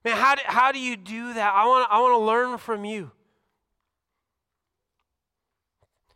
Man, 0.03 0.17
how 0.17 0.35
do, 0.35 0.41
how 0.45 0.71
do 0.71 0.79
you 0.79 0.97
do 0.97 1.33
that? 1.33 1.53
I 1.53 1.65
want, 1.65 1.87
I 1.89 2.01
want 2.01 2.13
to 2.13 2.25
learn 2.25 2.57
from 2.57 2.83
you. 2.83 3.11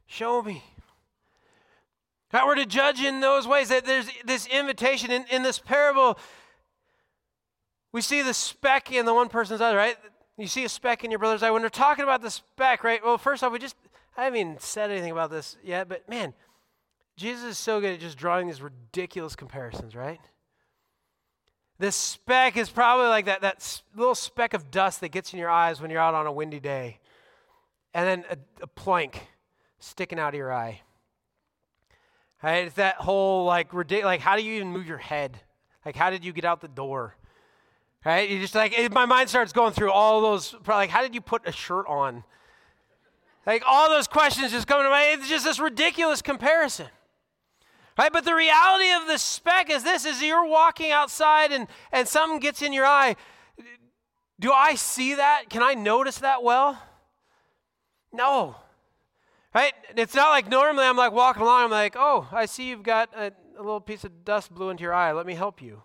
Show 0.06 0.41
me. 0.41 0.63
That 2.33 2.47
we're 2.47 2.55
to 2.55 2.65
judge 2.65 2.99
in 2.99 3.19
those 3.21 3.47
ways, 3.47 3.69
that 3.69 3.85
there's 3.85 4.09
this 4.25 4.47
invitation 4.47 5.11
in, 5.11 5.23
in 5.29 5.43
this 5.43 5.59
parable. 5.59 6.17
We 7.91 8.01
see 8.01 8.23
the 8.23 8.33
speck 8.33 8.91
in 8.91 9.05
the 9.05 9.13
one 9.13 9.29
person's 9.29 9.61
eye, 9.61 9.75
right? 9.75 9.95
You 10.39 10.47
see 10.47 10.63
a 10.63 10.69
speck 10.69 11.03
in 11.03 11.11
your 11.11 11.19
brother's 11.19 11.43
eye. 11.43 11.51
When 11.51 11.61
we're 11.61 11.69
talking 11.69 12.03
about 12.03 12.23
the 12.23 12.31
speck, 12.31 12.83
right? 12.83 13.05
Well, 13.05 13.19
first 13.19 13.43
off, 13.43 13.53
we 13.53 13.59
just, 13.59 13.75
I 14.17 14.23
haven't 14.23 14.39
even 14.39 14.57
said 14.59 14.89
anything 14.89 15.11
about 15.11 15.29
this 15.29 15.57
yet, 15.63 15.87
but 15.87 16.09
man, 16.09 16.33
Jesus 17.17 17.43
is 17.43 17.57
so 17.59 17.79
good 17.79 17.93
at 17.93 17.99
just 17.99 18.17
drawing 18.17 18.47
these 18.47 18.63
ridiculous 18.63 19.35
comparisons, 19.35 19.95
right? 19.95 20.19
This 21.77 21.95
speck 21.95 22.57
is 22.57 22.71
probably 22.71 23.09
like 23.09 23.25
that, 23.25 23.41
that 23.41 23.83
little 23.95 24.15
speck 24.15 24.55
of 24.55 24.71
dust 24.71 25.01
that 25.01 25.09
gets 25.09 25.33
in 25.33 25.39
your 25.39 25.51
eyes 25.51 25.79
when 25.79 25.91
you're 25.91 26.01
out 26.01 26.15
on 26.15 26.25
a 26.25 26.31
windy 26.31 26.59
day. 26.59 26.97
And 27.93 28.07
then 28.07 28.25
a, 28.31 28.63
a 28.63 28.67
plank 28.67 29.27
sticking 29.77 30.17
out 30.17 30.33
of 30.33 30.37
your 30.39 30.51
eye. 30.51 30.81
Right? 32.43 32.65
It's 32.65 32.75
that 32.75 32.95
whole 32.95 33.45
like 33.45 33.73
ridiculous, 33.73 34.06
like 34.06 34.19
how 34.19 34.36
do 34.36 34.43
you 34.43 34.56
even 34.56 34.67
move 34.67 34.86
your 34.86 34.97
head? 34.97 35.39
Like 35.86 35.95
how 35.95 36.10
did 36.10 36.25
you 36.25 36.34
get 36.34 36.43
out 36.43 36.60
the 36.60 36.67
door? 36.67 37.15
Right? 38.06 38.29
You 38.29 38.39
just 38.39 38.53
like, 38.53 38.75
my 38.91 39.06
mind 39.06 39.29
starts 39.29 39.53
going 39.53 39.71
through 39.71 39.91
all 39.91 40.21
those, 40.21 40.53
like 40.67 40.89
how 40.89 41.01
did 41.01 41.15
you 41.15 41.21
put 41.21 41.47
a 41.47 41.53
shirt 41.53 41.86
on? 41.88 42.25
Like 43.45 43.63
all 43.65 43.89
those 43.89 44.08
questions 44.08 44.51
just 44.51 44.67
come 44.67 44.84
to 44.84 44.89
mind. 44.89 45.21
It's 45.21 45.29
just 45.29 45.45
this 45.45 45.60
ridiculous 45.60 46.21
comparison. 46.21 46.88
Right? 47.97 48.12
But 48.12 48.25
the 48.25 48.36
reality 48.36 48.91
of 48.91 49.08
the 49.08 49.17
speck 49.17 49.69
is 49.69 49.84
this 49.84 50.06
is 50.06 50.21
you're 50.21 50.45
walking 50.45 50.91
outside 50.91 51.51
and, 51.53 51.67
and 51.93 52.08
something 52.08 52.39
gets 52.39 52.62
in 52.62 52.73
your 52.73 52.86
eye. 52.86 53.15
Do 54.39 54.51
I 54.51 54.75
see 54.75 55.15
that? 55.15 55.45
Can 55.49 55.63
I 55.63 55.75
notice 55.75 56.17
that 56.17 56.43
well? 56.43 56.82
No. 58.12 58.58
Right? 59.53 59.73
It's 59.95 60.15
not 60.15 60.29
like 60.29 60.49
normally 60.49 60.85
I'm 60.85 60.97
like 60.97 61.11
walking 61.11 61.43
along, 61.43 61.65
I'm 61.65 61.71
like, 61.71 61.95
oh, 61.97 62.27
I 62.31 62.47
see 62.47 62.69
you've 62.69 62.83
got 62.83 63.09
a, 63.15 63.31
a 63.57 63.61
little 63.61 63.81
piece 63.81 64.03
of 64.03 64.25
dust 64.25 64.53
blew 64.53 64.69
into 64.69 64.81
your 64.81 64.93
eye. 64.93 65.11
Let 65.11 65.27
me 65.27 65.35
help 65.35 65.61
you. 65.61 65.83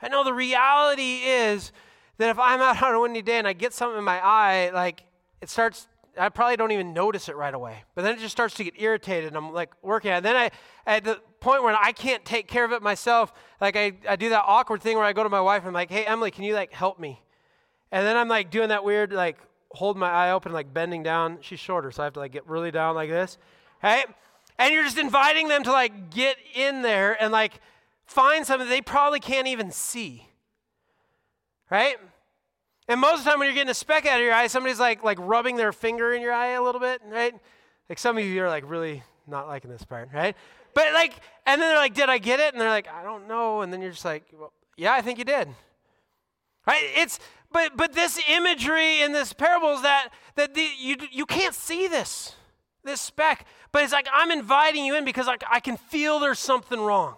I 0.00 0.08
know 0.08 0.24
the 0.24 0.32
reality 0.32 1.16
is 1.24 1.72
that 2.16 2.30
if 2.30 2.38
I'm 2.38 2.60
out 2.60 2.82
on 2.82 2.94
a 2.94 3.00
windy 3.00 3.22
day 3.22 3.38
and 3.38 3.46
I 3.46 3.52
get 3.52 3.74
something 3.74 3.98
in 3.98 4.04
my 4.04 4.24
eye, 4.24 4.70
like 4.72 5.02
it 5.42 5.50
starts, 5.50 5.86
I 6.18 6.30
probably 6.30 6.56
don't 6.56 6.72
even 6.72 6.94
notice 6.94 7.28
it 7.28 7.36
right 7.36 7.52
away. 7.52 7.84
But 7.94 8.02
then 8.02 8.16
it 8.16 8.20
just 8.20 8.32
starts 8.32 8.54
to 8.54 8.64
get 8.64 8.74
irritated 8.78 9.28
and 9.28 9.36
I'm 9.36 9.52
like 9.52 9.70
working 9.82 10.10
at 10.10 10.18
it. 10.18 10.22
Then 10.22 10.36
I, 10.36 10.50
at 10.86 11.04
the 11.04 11.20
point 11.40 11.62
where 11.62 11.76
I 11.76 11.92
can't 11.92 12.24
take 12.24 12.48
care 12.48 12.64
of 12.64 12.72
it 12.72 12.80
myself, 12.80 13.34
like 13.60 13.76
I, 13.76 13.92
I 14.08 14.16
do 14.16 14.30
that 14.30 14.44
awkward 14.46 14.80
thing 14.80 14.96
where 14.96 15.06
I 15.06 15.12
go 15.12 15.22
to 15.22 15.28
my 15.28 15.40
wife 15.42 15.60
and 15.60 15.68
I'm 15.68 15.74
like, 15.74 15.90
hey, 15.90 16.04
Emily, 16.06 16.30
can 16.30 16.44
you 16.44 16.54
like 16.54 16.72
help 16.72 16.98
me? 16.98 17.20
And 17.92 18.06
then 18.06 18.16
I'm 18.16 18.28
like 18.28 18.50
doing 18.50 18.70
that 18.70 18.82
weird, 18.82 19.12
like 19.12 19.38
hold 19.70 19.96
my 19.96 20.10
eye 20.10 20.30
open, 20.32 20.52
like 20.52 20.72
bending 20.72 21.02
down. 21.02 21.38
She's 21.40 21.60
shorter, 21.60 21.90
so 21.90 22.02
I 22.02 22.06
have 22.06 22.14
to 22.14 22.20
like 22.20 22.32
get 22.32 22.46
really 22.46 22.70
down 22.70 22.94
like 22.94 23.10
this. 23.10 23.38
Right? 23.82 24.06
And 24.58 24.72
you're 24.72 24.84
just 24.84 24.98
inviting 24.98 25.48
them 25.48 25.62
to 25.64 25.72
like 25.72 26.10
get 26.10 26.36
in 26.54 26.82
there 26.82 27.20
and 27.22 27.32
like 27.32 27.60
find 28.06 28.46
something 28.46 28.68
they 28.68 28.80
probably 28.80 29.20
can't 29.20 29.46
even 29.46 29.70
see. 29.70 30.28
Right? 31.70 31.96
And 32.88 33.00
most 33.00 33.18
of 33.18 33.24
the 33.24 33.30
time 33.30 33.38
when 33.38 33.46
you're 33.46 33.54
getting 33.54 33.70
a 33.70 33.74
speck 33.74 34.06
out 34.06 34.18
of 34.18 34.24
your 34.24 34.32
eye, 34.34 34.46
somebody's 34.46 34.80
like 34.80 35.04
like 35.04 35.18
rubbing 35.20 35.56
their 35.56 35.72
finger 35.72 36.12
in 36.12 36.22
your 36.22 36.32
eye 36.32 36.52
a 36.52 36.62
little 36.62 36.80
bit, 36.80 37.02
right? 37.06 37.34
Like 37.88 37.98
some 37.98 38.16
of 38.16 38.24
you 38.24 38.42
are 38.42 38.48
like 38.48 38.68
really 38.68 39.02
not 39.26 39.46
liking 39.46 39.70
this 39.70 39.84
part, 39.84 40.08
right? 40.12 40.34
But 40.74 40.92
like, 40.94 41.12
and 41.44 41.60
then 41.60 41.70
they're 41.70 41.78
like, 41.78 41.94
"Did 41.94 42.08
I 42.08 42.18
get 42.18 42.40
it?" 42.40 42.54
And 42.54 42.60
they're 42.60 42.68
like, 42.70 42.88
"I 42.88 43.02
don't 43.02 43.28
know." 43.28 43.60
And 43.60 43.72
then 43.72 43.82
you're 43.82 43.90
just 43.90 44.04
like, 44.04 44.24
well, 44.32 44.52
"Yeah, 44.76 44.94
I 44.94 45.02
think 45.02 45.18
you 45.18 45.24
did." 45.24 45.48
Right? 46.68 46.82
It's 46.96 47.18
but 47.50 47.78
but 47.78 47.94
this 47.94 48.20
imagery 48.28 49.00
in 49.00 49.12
this 49.12 49.32
parable 49.32 49.72
is 49.72 49.82
that 49.82 50.10
that 50.34 50.52
the, 50.52 50.68
you 50.78 50.96
you 51.10 51.24
can't 51.24 51.54
see 51.54 51.88
this 51.88 52.34
this 52.84 53.00
speck, 53.00 53.46
but 53.72 53.82
it's 53.82 53.92
like 53.92 54.06
I'm 54.12 54.30
inviting 54.30 54.84
you 54.84 54.94
in 54.94 55.06
because 55.06 55.26
like 55.26 55.42
I 55.50 55.60
can 55.60 55.78
feel 55.78 56.18
there's 56.18 56.38
something 56.38 56.78
wrong. 56.78 57.16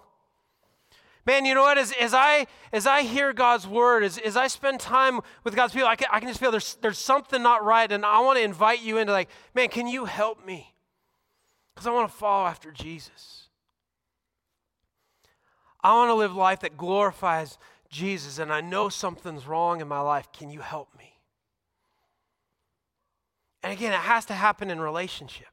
Man, 1.26 1.44
you 1.44 1.54
know 1.54 1.62
what? 1.62 1.78
As, 1.78 1.92
as 2.00 2.14
I 2.14 2.46
as 2.72 2.86
I 2.86 3.02
hear 3.02 3.32
God's 3.32 3.66
word, 3.66 4.04
as, 4.04 4.18
as 4.18 4.36
I 4.36 4.46
spend 4.46 4.78
time 4.78 5.20
with 5.42 5.56
God's 5.56 5.72
people, 5.72 5.88
I 5.88 5.96
can, 5.96 6.06
I 6.12 6.20
can 6.20 6.28
just 6.28 6.38
feel 6.38 6.52
there's 6.52 6.76
there's 6.80 6.98
something 6.98 7.42
not 7.42 7.64
right, 7.64 7.90
and 7.90 8.06
I 8.06 8.20
want 8.20 8.38
to 8.38 8.44
invite 8.44 8.82
you 8.82 8.98
into 8.98 9.12
like, 9.12 9.28
man, 9.52 9.68
can 9.68 9.88
you 9.88 10.04
help 10.04 10.46
me? 10.46 10.76
Because 11.74 11.88
I 11.88 11.90
want 11.90 12.08
to 12.08 12.16
follow 12.16 12.46
after 12.46 12.70
Jesus. 12.70 13.48
I 15.82 15.92
want 15.94 16.10
to 16.10 16.14
live 16.14 16.36
life 16.36 16.60
that 16.60 16.76
glorifies 16.76 17.58
Jesus 17.90 18.38
and 18.38 18.52
I 18.52 18.60
know 18.60 18.88
something's 18.88 19.46
wrong 19.46 19.80
in 19.80 19.88
my 19.88 20.00
life. 20.00 20.30
Can 20.32 20.50
you 20.50 20.60
help 20.60 20.88
me? 20.96 21.18
And 23.62 23.72
again, 23.72 23.92
it 23.92 24.00
has 24.00 24.24
to 24.26 24.34
happen 24.34 24.70
in 24.70 24.80
relationship. 24.80 25.48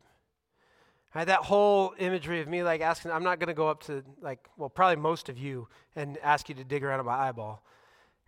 Right, 1.16 1.26
that 1.26 1.40
whole 1.40 1.96
imagery 1.98 2.42
of 2.42 2.48
me 2.48 2.64
like 2.64 2.82
asking, 2.82 3.12
I'm 3.12 3.24
not 3.24 3.40
going 3.40 3.48
to 3.48 3.54
go 3.54 3.68
up 3.68 3.82
to 3.84 4.04
like, 4.22 4.48
well, 4.56 4.70
probably 4.70 4.98
most 4.98 5.30
of 5.30 5.38
you 5.38 5.68
and 5.96 6.18
ask 6.22 6.48
you 6.48 6.56
to 6.56 6.64
dig 6.64 6.84
around 6.84 7.00
in 7.00 7.06
my 7.06 7.16
eyeball, 7.16 7.64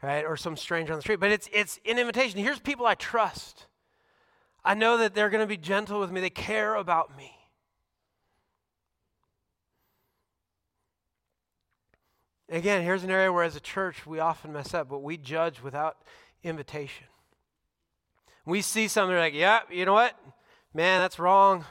right? 0.02 0.26
Or 0.26 0.36
some 0.36 0.58
stranger 0.58 0.94
on 0.94 0.98
the 0.98 1.02
street. 1.02 1.20
But 1.20 1.32
it's 1.32 1.48
it's 1.54 1.80
an 1.86 2.00
invitation. 2.00 2.40
Here's 2.40 2.60
people 2.60 2.88
I 2.88 2.96
trust. 2.96 3.68
I 4.64 4.74
know 4.74 4.98
that 4.98 5.14
they're 5.14 5.30
going 5.30 5.42
to 5.42 5.48
be 5.48 5.58
gentle 5.58 6.00
with 6.00 6.12
me. 6.12 6.20
They 6.20 6.30
care 6.30 6.76
about 6.76 7.16
me. 7.16 7.39
Again, 12.50 12.84
here's 12.84 13.04
an 13.04 13.12
area 13.12 13.32
where 13.32 13.44
as 13.44 13.56
a 13.56 13.60
church 13.60 14.08
we 14.08 14.20
often 14.20 14.52
mess 14.52 14.74
up, 14.74 14.90
but 14.90 15.04
we 15.04 15.18
judge 15.18 15.62
without 15.62 15.98
invitation. 16.44 17.06
We 18.46 18.62
see 18.62 18.88
something 18.88 19.16
like, 19.16 19.36
yeah, 19.36 19.60
you 19.70 19.86
know 19.86 19.94
what? 19.94 20.18
Man, 20.74 21.00
that's 21.00 21.20
wrong. 21.20 21.66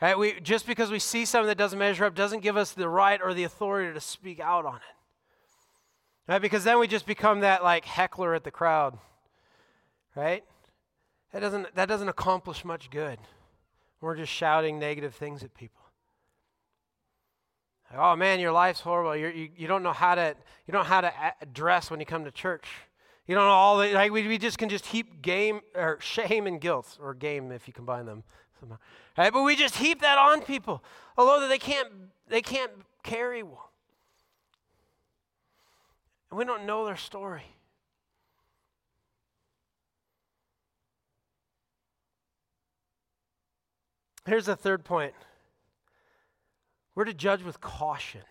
Right? 0.00 0.18
We, 0.18 0.40
just 0.40 0.66
because 0.66 0.90
we 0.90 0.98
see 0.98 1.24
something 1.24 1.48
that 1.48 1.58
doesn't 1.58 1.78
measure 1.78 2.04
up 2.04 2.14
doesn't 2.14 2.40
give 2.40 2.56
us 2.56 2.72
the 2.72 2.88
right 2.88 3.20
or 3.22 3.34
the 3.34 3.44
authority 3.44 3.92
to 3.92 4.00
speak 4.00 4.40
out 4.40 4.66
on 4.66 4.76
it. 4.76 6.32
Right? 6.32 6.42
Because 6.42 6.64
then 6.64 6.80
we 6.80 6.88
just 6.88 7.06
become 7.06 7.40
that 7.40 7.62
like 7.62 7.84
heckler 7.84 8.34
at 8.34 8.42
the 8.42 8.50
crowd. 8.50 8.98
Right? 10.16 10.44
That 11.32 11.40
doesn't, 11.40 11.74
that 11.76 11.88
doesn't 11.88 12.08
accomplish 12.08 12.64
much 12.64 12.90
good. 12.90 13.18
We're 14.00 14.16
just 14.16 14.32
shouting 14.32 14.78
negative 14.78 15.14
things 15.14 15.42
at 15.44 15.54
people. 15.54 15.82
Like, 17.90 18.00
oh 18.00 18.16
man, 18.16 18.40
your 18.40 18.52
life's 18.52 18.80
horrible. 18.80 19.16
You're, 19.16 19.30
you 19.30 19.48
you 19.56 19.66
don't 19.66 19.82
know 19.82 19.92
how 19.92 20.14
to 20.14 20.34
you 20.66 20.72
don't 20.72 20.82
know 20.82 20.88
how 20.88 21.00
to 21.00 21.12
dress 21.52 21.90
when 21.90 22.00
you 22.00 22.06
come 22.06 22.24
to 22.24 22.30
church. 22.30 22.66
You 23.26 23.34
don't 23.34 23.44
know 23.44 23.52
all 23.52 23.78
the 23.78 23.92
like 23.92 24.12
we, 24.12 24.26
we 24.26 24.38
just 24.38 24.58
can 24.58 24.68
just 24.68 24.86
heap 24.86 25.22
game 25.22 25.60
or 25.74 25.98
shame 26.00 26.46
and 26.46 26.60
guilt 26.60 26.98
or 27.00 27.14
game 27.14 27.52
if 27.52 27.66
you 27.66 27.74
combine 27.74 28.06
them 28.06 28.24
somehow. 28.60 28.78
Right? 29.16 29.32
But 29.32 29.42
we 29.42 29.56
just 29.56 29.76
heap 29.76 30.00
that 30.00 30.18
on 30.18 30.42
people, 30.42 30.82
oh, 31.16 31.28
although 31.28 31.48
they 31.48 31.58
can't 31.58 31.88
they 32.28 32.42
can't 32.42 32.72
carry 33.02 33.42
well. 33.42 33.70
And 36.30 36.38
we 36.38 36.44
don't 36.44 36.66
know 36.66 36.84
their 36.84 36.96
story. 36.96 37.54
Here's 44.26 44.44
the 44.44 44.56
third 44.56 44.84
point. 44.84 45.14
We're 46.98 47.04
to 47.04 47.14
judge 47.14 47.44
with 47.44 47.60
caution. 47.60 48.22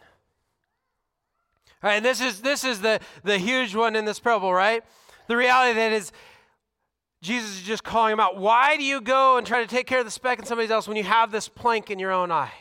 All 1.81 1.89
right, 1.89 1.95
and 1.95 2.03
this 2.03 2.19
is 2.19 2.41
this 2.41 2.65
is 2.65 2.81
the, 2.81 2.99
the 3.23 3.37
huge 3.37 3.73
one 3.73 3.95
in 3.95 4.03
this 4.03 4.19
parable, 4.19 4.53
right? 4.53 4.83
The 5.29 5.37
reality 5.37 5.75
that 5.75 5.93
is 5.93 6.11
Jesus 7.21 7.51
is 7.51 7.61
just 7.61 7.85
calling 7.85 8.11
him 8.11 8.19
out. 8.19 8.37
Why 8.37 8.75
do 8.75 8.83
you 8.83 8.99
go 8.99 9.37
and 9.37 9.47
try 9.47 9.61
to 9.61 9.67
take 9.67 9.87
care 9.87 9.99
of 9.99 10.05
the 10.05 10.11
speck 10.11 10.39
in 10.39 10.43
somebody 10.43 10.69
else 10.69 10.85
when 10.85 10.97
you 10.97 11.05
have 11.05 11.31
this 11.31 11.47
plank 11.47 11.89
in 11.89 11.97
your 11.97 12.11
own 12.11 12.29
eye? 12.29 12.51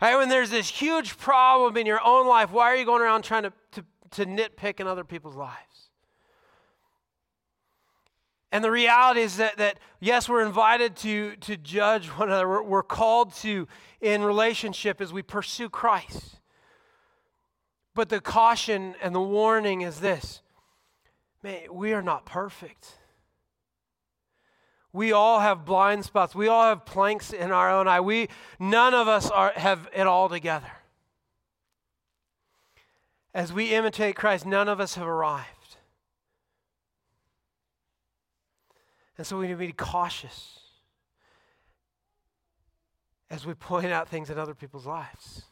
Right? 0.00 0.16
When 0.16 0.28
there's 0.28 0.50
this 0.50 0.68
huge 0.68 1.16
problem 1.16 1.76
in 1.76 1.86
your 1.86 2.04
own 2.04 2.26
life, 2.26 2.50
why 2.50 2.64
are 2.64 2.76
you 2.76 2.84
going 2.84 3.00
around 3.00 3.22
trying 3.22 3.44
to, 3.44 3.52
to, 3.74 3.84
to 4.10 4.26
nitpick 4.26 4.80
in 4.80 4.88
other 4.88 5.04
people's 5.04 5.36
lives? 5.36 5.71
And 8.52 8.62
the 8.62 8.70
reality 8.70 9.22
is 9.22 9.38
that, 9.38 9.56
that 9.56 9.78
yes, 9.98 10.28
we're 10.28 10.44
invited 10.44 10.94
to, 10.96 11.36
to 11.36 11.56
judge 11.56 12.08
one 12.08 12.28
another. 12.28 12.46
We're, 12.46 12.62
we're 12.62 12.82
called 12.82 13.34
to 13.36 13.66
in 14.02 14.22
relationship 14.22 15.00
as 15.00 15.10
we 15.10 15.22
pursue 15.22 15.70
Christ. 15.70 16.38
But 17.94 18.10
the 18.10 18.20
caution 18.20 18.94
and 19.02 19.14
the 19.14 19.20
warning 19.20 19.80
is 19.80 20.00
this 20.00 20.42
man, 21.42 21.62
we 21.72 21.94
are 21.94 22.02
not 22.02 22.26
perfect. 22.26 22.98
We 24.92 25.12
all 25.12 25.40
have 25.40 25.64
blind 25.64 26.04
spots. 26.04 26.34
We 26.34 26.48
all 26.48 26.64
have 26.64 26.84
planks 26.84 27.32
in 27.32 27.50
our 27.50 27.70
own 27.70 27.88
eye. 27.88 28.00
We 28.00 28.28
none 28.58 28.92
of 28.92 29.08
us 29.08 29.30
are, 29.30 29.52
have 29.56 29.88
it 29.94 30.06
all 30.06 30.28
together. 30.28 30.70
As 33.32 33.50
we 33.50 33.72
imitate 33.72 34.14
Christ, 34.14 34.44
none 34.44 34.68
of 34.68 34.78
us 34.78 34.96
have 34.96 35.06
arrived. 35.06 35.61
And 39.22 39.26
so 39.28 39.38
we 39.38 39.46
need 39.46 39.52
to 39.52 39.56
be 39.56 39.70
cautious 39.70 40.58
as 43.30 43.46
we 43.46 43.54
point 43.54 43.86
out 43.86 44.08
things 44.08 44.30
in 44.30 44.36
other 44.36 44.52
people's 44.52 44.84
lives. 44.84 45.42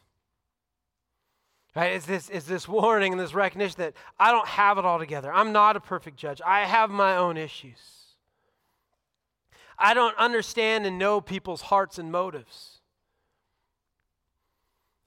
Right? 1.73 1.93
It's 1.93 2.05
this, 2.05 2.27
it's 2.27 2.45
this 2.45 2.67
warning 2.67 3.13
and 3.13 3.21
this 3.21 3.33
recognition 3.33 3.75
that 3.77 3.93
I 4.19 4.31
don't 4.31 4.45
have 4.45 4.77
it 4.77 4.83
all 4.83 4.99
together. 4.99 5.31
I'm 5.31 5.53
not 5.53 5.77
a 5.77 5.79
perfect 5.79 6.17
judge. 6.17 6.41
I 6.45 6.65
have 6.65 6.89
my 6.89 7.15
own 7.15 7.37
issues. 7.37 7.77
I 9.79 9.93
don't 9.93 10.17
understand 10.17 10.85
and 10.85 10.99
know 10.99 11.21
people's 11.21 11.61
hearts 11.61 11.97
and 11.97 12.11
motives. 12.11 12.81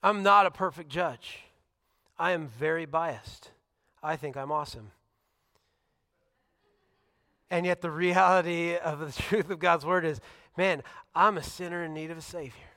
I'm 0.03 0.23
not 0.23 0.47
a 0.47 0.51
perfect 0.51 0.89
judge. 0.89 1.41
I 2.19 2.31
am 2.31 2.49
very 2.49 2.87
biased. 2.87 3.51
I 4.03 4.17
think 4.17 4.39
I'm 4.39 4.51
awesome. 4.51 4.93
And 7.55 7.65
yet, 7.65 7.83
the 7.83 7.91
reality 7.91 8.75
of 8.75 8.99
the 8.99 9.13
truth 9.23 9.49
of 9.49 9.61
God's 9.61 9.87
word 9.87 10.05
is 10.05 10.21
man, 10.57 10.83
I'm 11.15 11.39
a 11.39 11.43
sinner 11.43 11.85
in 11.85 11.95
need 11.95 12.11
of 12.11 12.19
a 12.19 12.21
Savior. 12.21 12.73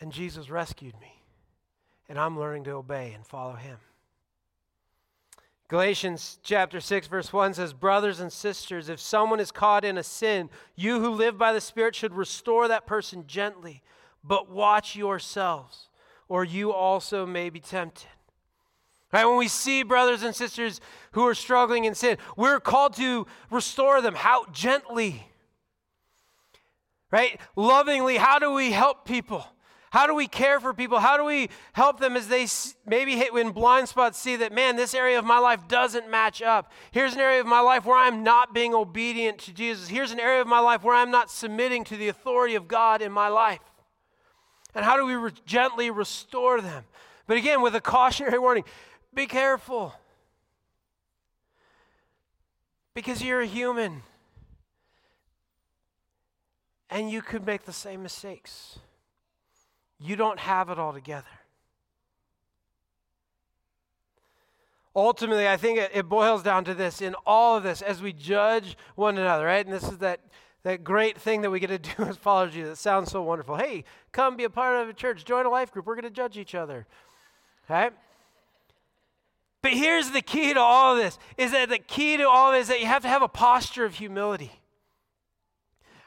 And 0.00 0.10
Jesus 0.10 0.48
rescued 0.48 0.98
me. 0.98 1.20
And 2.08 2.18
I'm 2.18 2.38
learning 2.38 2.64
to 2.64 2.70
obey 2.70 3.12
and 3.12 3.26
follow 3.26 3.52
Him. 3.52 3.76
Galatians 5.68 6.38
chapter 6.42 6.80
6, 6.80 7.06
verse 7.06 7.34
1 7.34 7.52
says, 7.52 7.74
Brothers 7.74 8.18
and 8.18 8.32
sisters, 8.32 8.88
if 8.88 8.98
someone 8.98 9.38
is 9.38 9.52
caught 9.52 9.84
in 9.84 9.98
a 9.98 10.02
sin, 10.02 10.48
you 10.74 11.00
who 11.00 11.10
live 11.10 11.36
by 11.36 11.52
the 11.52 11.60
Spirit 11.60 11.94
should 11.94 12.14
restore 12.14 12.66
that 12.66 12.86
person 12.86 13.24
gently, 13.26 13.82
but 14.24 14.50
watch 14.50 14.96
yourselves, 14.96 15.90
or 16.30 16.44
you 16.44 16.72
also 16.72 17.26
may 17.26 17.50
be 17.50 17.60
tempted. 17.60 18.08
Right? 19.12 19.26
When 19.26 19.36
we 19.36 19.48
see 19.48 19.82
brothers 19.82 20.22
and 20.22 20.34
sisters 20.34 20.80
who 21.12 21.26
are 21.26 21.34
struggling 21.34 21.84
in 21.84 21.94
sin, 21.94 22.16
we're 22.36 22.60
called 22.60 22.94
to 22.96 23.26
restore 23.50 24.00
them. 24.00 24.14
How 24.14 24.46
gently? 24.52 25.26
Right? 27.10 27.38
Lovingly, 27.54 28.16
how 28.16 28.38
do 28.38 28.52
we 28.52 28.72
help 28.72 29.04
people? 29.04 29.44
How 29.92 30.06
do 30.06 30.14
we 30.14 30.26
care 30.26 30.58
for 30.58 30.72
people? 30.72 30.98
How 30.98 31.18
do 31.18 31.24
we 31.24 31.50
help 31.74 32.00
them 32.00 32.16
as 32.16 32.26
they 32.26 32.46
maybe 32.86 33.14
hit 33.14 33.34
in 33.34 33.50
blind 33.50 33.90
spots 33.90 34.18
see 34.18 34.36
that, 34.36 34.50
man, 34.50 34.76
this 34.76 34.94
area 34.94 35.18
of 35.18 35.26
my 35.26 35.38
life 35.38 35.68
doesn't 35.68 36.08
match 36.08 36.40
up? 36.40 36.72
Here's 36.92 37.12
an 37.12 37.20
area 37.20 37.40
of 37.40 37.46
my 37.46 37.60
life 37.60 37.84
where 37.84 37.98
I'm 37.98 38.22
not 38.22 38.54
being 38.54 38.72
obedient 38.72 39.36
to 39.40 39.52
Jesus. 39.52 39.88
Here's 39.88 40.10
an 40.10 40.18
area 40.18 40.40
of 40.40 40.46
my 40.46 40.60
life 40.60 40.82
where 40.82 40.96
I'm 40.96 41.10
not 41.10 41.30
submitting 41.30 41.84
to 41.84 41.98
the 41.98 42.08
authority 42.08 42.54
of 42.54 42.66
God 42.66 43.02
in 43.02 43.12
my 43.12 43.28
life. 43.28 43.60
And 44.74 44.82
how 44.82 44.96
do 44.96 45.04
we 45.04 45.14
re- 45.14 45.32
gently 45.44 45.90
restore 45.90 46.62
them? 46.62 46.84
But 47.26 47.36
again, 47.36 47.60
with 47.60 47.74
a 47.74 47.80
cautionary 47.82 48.38
warning 48.38 48.64
be 49.14 49.26
careful. 49.26 49.94
Because 52.94 53.22
you're 53.22 53.40
a 53.40 53.46
human. 53.46 54.02
And 56.90 57.10
you 57.10 57.22
could 57.22 57.46
make 57.46 57.64
the 57.64 57.72
same 57.72 58.02
mistakes. 58.02 58.78
You 59.98 60.16
don't 60.16 60.38
have 60.38 60.68
it 60.68 60.78
all 60.78 60.92
together. 60.92 61.26
Ultimately, 64.94 65.48
I 65.48 65.56
think 65.56 65.78
it, 65.78 66.08
boils 66.08 66.42
down 66.42 66.64
to 66.64 66.74
this 66.74 67.00
in 67.00 67.14
all 67.26 67.56
of 67.56 67.62
this 67.62 67.80
as 67.80 68.02
we 68.02 68.12
judge 68.12 68.76
one 68.94 69.16
another, 69.16 69.46
right? 69.46 69.64
And 69.64 69.74
this 69.74 69.84
is 69.84 69.98
that, 69.98 70.20
that 70.64 70.84
great 70.84 71.18
thing 71.18 71.40
that 71.42 71.50
we 71.50 71.60
get 71.60 71.68
to 71.68 71.78
do 71.78 71.90
as 72.04 72.18
followers. 72.18 72.54
It 72.56 72.76
sounds 72.76 73.10
so 73.10 73.22
wonderful. 73.22 73.56
Hey, 73.56 73.84
come 74.12 74.36
be 74.36 74.44
a 74.44 74.50
part 74.50 74.82
of 74.82 74.90
a 74.90 74.92
church, 74.92 75.24
join 75.24 75.46
a 75.46 75.50
life 75.50 75.72
group. 75.72 75.86
We're 75.86 75.94
going 75.94 76.04
to 76.04 76.10
judge 76.10 76.36
each 76.36 76.54
other. 76.54 76.86
right? 77.70 77.94
But 79.62 79.74
here's 79.74 80.10
the 80.10 80.22
key 80.22 80.52
to 80.52 80.60
all 80.60 80.96
of 80.96 81.02
this 81.02 81.18
is 81.38 81.52
that 81.52 81.68
the 81.68 81.78
key 81.78 82.16
to 82.16 82.28
all 82.28 82.50
of 82.50 82.56
this 82.56 82.64
is 82.64 82.68
that 82.68 82.80
you 82.80 82.86
have 82.86 83.02
to 83.02 83.08
have 83.08 83.22
a 83.22 83.28
posture 83.28 83.84
of 83.84 83.94
humility. 83.94 84.52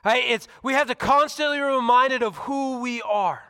Right? 0.03 0.23
It's 0.27 0.47
we 0.61 0.73
have 0.73 0.87
to 0.87 0.95
constantly 0.95 1.57
be 1.57 1.63
reminded 1.63 2.21
of 2.21 2.37
who 2.39 2.81
we 2.81 3.01
are. 3.01 3.41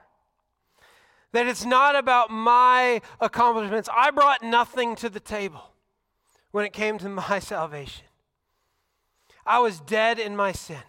That 1.33 1.47
it's 1.47 1.65
not 1.65 1.97
about 1.97 2.29
my 2.29 3.01
accomplishments. 3.19 3.89
I 3.93 4.11
brought 4.11 4.41
nothing 4.41 4.95
to 4.97 5.09
the 5.09 5.19
table 5.19 5.71
when 6.51 6.65
it 6.65 6.71
came 6.71 6.97
to 6.99 7.09
my 7.29 7.39
salvation. 7.39 8.05
I 9.45 9.59
was 9.59 9.79
dead 9.79 10.17
in 10.17 10.35
my 10.35 10.51
sin. 10.51 10.83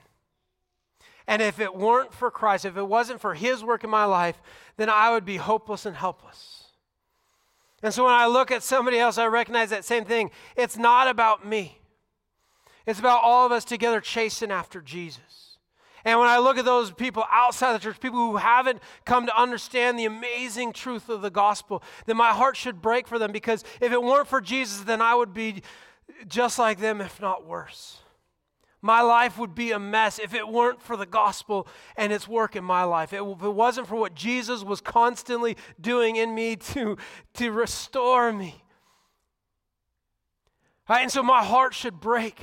And 1.27 1.43
if 1.43 1.59
it 1.59 1.75
weren't 1.75 2.15
for 2.15 2.31
Christ, 2.31 2.65
if 2.65 2.77
it 2.77 2.87
wasn't 2.87 3.21
for 3.21 3.35
His 3.35 3.65
work 3.65 3.83
in 3.83 3.91
my 3.91 4.05
life, 4.05 4.41
then 4.77 4.89
I 4.89 5.11
would 5.11 5.25
be 5.25 5.39
hopeless 5.39 5.85
and 5.85 5.97
helpless. 5.97 6.56
And 7.87 7.95
so 7.95 8.03
when 8.03 8.15
I 8.15 8.27
look 8.27 8.51
at 8.51 8.65
somebody 8.65 8.99
else, 8.99 9.17
I 9.17 9.27
recognize 9.27 9.71
that 9.71 9.85
same 9.85 10.05
thing. 10.05 10.33
It's 10.57 10.77
not 10.77 11.07
about 11.07 11.47
me, 11.47 11.79
it's 12.85 12.99
about 12.99 13.23
all 13.23 13.47
of 13.47 13.53
us 13.53 13.65
together 13.65 14.01
chasing 14.01 14.51
after 14.51 14.81
Jesus. 14.81 15.59
And 16.05 16.19
when 16.19 16.29
I 16.29 16.39
look 16.39 16.59
at 16.59 16.65
those 16.65 16.91
people 16.91 17.23
outside 17.31 17.75
the 17.75 17.79
church, 17.79 18.01
people 18.01 18.19
who 18.19 18.39
haven't 18.39 18.81
come 19.05 19.27
to 19.27 19.41
understand 19.41 19.97
the 19.97 20.05
amazing 20.05 20.73
truth 20.73 21.09
of 21.09 21.23
the 21.23 21.31
gospel, 21.31 21.81
then 22.07 22.17
my 22.17 22.31
heart 22.31 22.57
should 22.57 22.83
break 22.83 23.07
for 23.07 23.21
them 23.21 23.31
because 23.31 23.63
if 23.81 23.93
it 23.93 24.03
weren't 24.03 24.27
for 24.27 24.41
Jesus, 24.41 24.81
then 24.81 25.01
I 25.01 25.15
would 25.15 25.33
be 25.33 25.63
just 26.27 26.59
like 26.59 26.81
them, 26.81 27.01
if 27.01 27.21
not 27.21 27.47
worse. 27.47 27.99
My 28.83 29.01
life 29.01 29.39
would 29.39 29.55
be 29.55 29.73
a 29.73 29.79
mess 29.79 30.19
if 30.19 30.35
it 30.35 30.49
weren't 30.49 30.83
for 30.83 30.97
the 30.97 31.07
gospel 31.07 31.67
and 31.97 32.13
its 32.13 32.29
work 32.29 32.55
in 32.55 32.65
my 32.65 32.85
life. 32.85 33.13
If 33.13 33.21
it 33.21 33.53
wasn't 33.53 33.87
for 33.87 33.97
what 33.97 34.15
Jesus 34.15 34.63
was 34.63 34.81
constantly 34.81 35.57
doing 35.81 36.17
in 36.17 36.35
me 36.35 36.57
to, 36.57 36.97
to 37.35 37.51
restore 37.51 38.33
me. 38.33 38.63
Right, 40.89 41.03
and 41.03 41.11
so 41.11 41.23
my 41.23 41.43
heart 41.43 41.75
should 41.75 42.01
break 42.01 42.41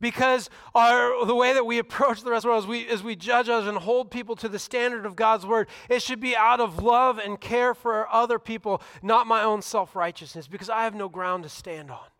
because 0.00 0.50
our, 0.74 1.24
the 1.24 1.34
way 1.34 1.52
that 1.52 1.64
we 1.64 1.78
approach 1.78 2.22
the 2.22 2.30
rest 2.32 2.44
of 2.44 2.48
the 2.48 2.48
world 2.48 2.64
as 2.64 2.68
we, 2.68 2.88
as 2.88 3.02
we 3.04 3.14
judge 3.14 3.48
others 3.48 3.68
and 3.68 3.78
hold 3.78 4.10
people 4.10 4.34
to 4.34 4.48
the 4.48 4.58
standard 4.58 5.06
of 5.06 5.14
God's 5.14 5.46
word, 5.46 5.68
it 5.88 6.02
should 6.02 6.18
be 6.18 6.34
out 6.34 6.58
of 6.58 6.82
love 6.82 7.18
and 7.18 7.40
care 7.40 7.72
for 7.72 8.12
other 8.12 8.40
people, 8.40 8.82
not 9.00 9.28
my 9.28 9.44
own 9.44 9.62
self 9.62 9.94
righteousness, 9.94 10.48
because 10.48 10.68
I 10.68 10.82
have 10.82 10.96
no 10.96 11.08
ground 11.08 11.44
to 11.44 11.48
stand 11.48 11.92
on 11.92 12.11